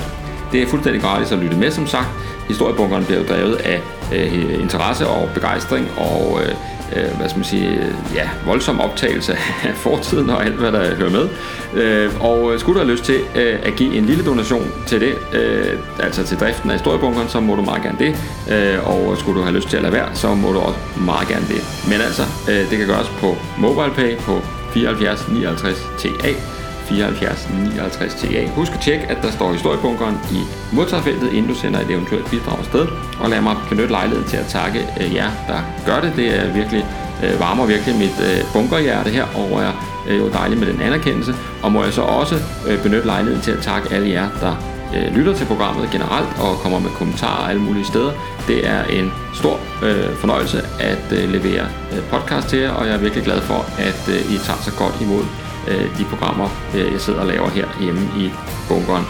Det 0.53 0.63
er 0.63 0.67
fuldstændig 0.67 1.03
gratis 1.03 1.33
at 1.33 1.39
lytte 1.39 1.57
med, 1.57 1.71
som 1.71 1.87
sagt. 1.87 2.09
Historiebunkeren 2.49 3.05
bliver 3.05 3.21
jo 3.21 3.27
drevet 3.27 3.55
af 3.55 3.81
øh, 4.15 4.61
interesse 4.61 5.07
og 5.09 5.29
begejstring 5.35 5.89
og 5.97 6.41
øh, 6.43 6.55
øh, 6.97 7.17
hvad 7.17 7.29
skal 7.29 7.39
man 7.39 7.45
sige, 7.45 7.81
ja, 8.15 8.29
voldsom 8.47 8.81
optagelse 8.81 9.33
af 9.65 9.75
fortiden 9.85 10.31
og 10.31 10.45
alt, 10.45 10.55
hvad 10.55 10.73
der 10.73 10.95
hører 10.95 11.11
med. 11.11 11.29
Øh, 11.75 12.25
og 12.25 12.53
øh, 12.53 12.61
skulle 12.61 12.81
du 12.81 12.85
have 12.85 12.93
lyst 12.93 13.05
til 13.05 13.21
øh, 13.37 13.59
at 13.63 13.77
give 13.77 13.95
en 13.95 14.07
lille 14.07 14.25
donation 14.25 14.73
til 14.87 15.01
det, 15.01 15.15
øh, 15.33 15.79
altså 15.99 16.25
til 16.25 16.39
driften 16.39 16.71
af 16.71 16.77
historiebunkeren, 16.77 17.29
så 17.29 17.41
må 17.41 17.55
du 17.55 17.63
meget 17.63 17.83
gerne 17.83 17.99
det. 17.99 18.17
Øh, 18.51 18.89
og 18.89 19.19
skulle 19.19 19.39
du 19.39 19.45
have 19.45 19.57
lyst 19.57 19.69
til 19.69 19.77
at 19.77 19.83
lade 19.83 19.93
være, 19.93 20.09
så 20.15 20.35
må 20.35 20.53
du 20.53 20.59
også 20.59 20.79
meget 21.01 21.29
gerne 21.29 21.47
det. 21.49 21.89
Men 21.89 22.01
altså, 22.01 22.23
øh, 22.49 22.71
det 22.71 22.79
kan 22.79 22.87
gøres 22.87 23.09
på 23.21 23.37
MobilePay 23.59 24.17
på 24.17 24.41
74 24.73 25.29
59 25.29 25.89
TA 25.99 26.58
74 26.89 27.49
59 27.51 28.15
TA. 28.15 28.47
Husk 28.47 28.73
at 28.73 28.81
tjekke, 28.81 29.07
at 29.07 29.19
der 29.23 29.31
står 29.31 29.53
historiebunkeren 29.53 30.17
i 30.33 30.41
modtagerfeltet, 30.73 31.33
inden 31.33 31.47
du 31.47 31.55
sender 31.55 31.81
et 31.81 31.91
eventuelt 31.91 32.31
bidrag 32.31 32.59
afsted. 32.59 32.87
Og 33.21 33.31
lad 33.31 33.41
mig 33.41 33.57
benytte 33.69 33.91
lejligheden 33.91 34.29
til 34.29 34.37
at 34.37 34.47
takke 34.47 34.79
øh, 35.01 35.15
jer, 35.15 35.31
der 35.49 35.61
gør 35.87 36.01
det. 36.01 36.13
Det 36.17 36.39
er 36.39 36.53
virkelig 36.53 36.87
øh, 37.25 37.41
varmer 37.41 37.67
virkelig 37.67 37.95
mit 37.97 38.17
øh, 38.29 38.41
bunkerhjerte 38.53 39.11
her, 39.11 39.25
og 39.25 39.63
er 39.63 39.73
øh, 40.09 40.19
jo 40.19 40.29
dejligt 40.29 40.61
med 40.61 40.73
den 40.73 40.81
anerkendelse. 40.81 41.35
Og 41.63 41.73
må 41.73 41.85
jeg 41.85 41.93
så 41.93 42.03
også 42.03 42.35
øh, 42.69 42.83
benytte 42.83 43.07
lejligheden 43.07 43.43
til 43.43 43.51
at 43.51 43.63
takke 43.63 43.95
alle 43.95 44.09
jer, 44.11 44.29
der 44.41 44.55
øh, 44.95 45.17
lytter 45.17 45.35
til 45.35 45.45
programmet 45.45 45.91
generelt 45.91 46.29
og 46.41 46.57
kommer 46.63 46.79
med 46.79 46.91
kommentarer 46.91 47.49
alle 47.49 47.63
mulige 47.63 47.85
steder. 47.85 48.13
Det 48.47 48.67
er 48.67 48.85
en 48.85 49.13
stor 49.35 49.61
øh, 49.83 50.17
fornøjelse 50.17 50.63
at 50.81 51.05
øh, 51.13 51.33
levere 51.33 51.67
øh, 51.93 52.03
podcast 52.11 52.49
til 52.49 52.59
jer, 52.59 52.71
og 52.71 52.87
jeg 52.87 52.95
er 52.95 52.99
virkelig 52.99 53.25
glad 53.25 53.41
for, 53.41 53.61
at 53.79 54.03
øh, 54.09 54.35
I 54.35 54.37
tager 54.47 54.61
så 54.63 54.73
godt 54.79 55.01
imod 55.01 55.25
øh, 55.69 55.99
de 55.99 56.05
programmer, 56.05 56.49
øh, 56.75 56.93
jeg 56.93 57.01
sidder 57.01 57.21
og 57.21 57.27
laver 57.27 57.49
her 57.49 57.67
hjemme 57.81 58.01
i 58.17 58.31
bunkeren. 58.69 59.05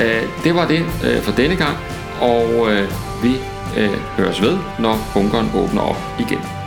Øh, 0.00 0.22
det 0.44 0.54
var 0.54 0.66
det 0.66 0.86
øh, 1.04 1.22
for 1.22 1.32
denne 1.32 1.56
gang, 1.56 1.76
og 2.20 2.72
øh, 2.72 2.88
vi 3.22 3.36
øh, 3.76 3.98
høres 4.16 4.42
ved, 4.42 4.58
når 4.78 4.98
bunkeren 5.14 5.50
åbner 5.54 5.82
op 5.82 6.00
igen. 6.18 6.57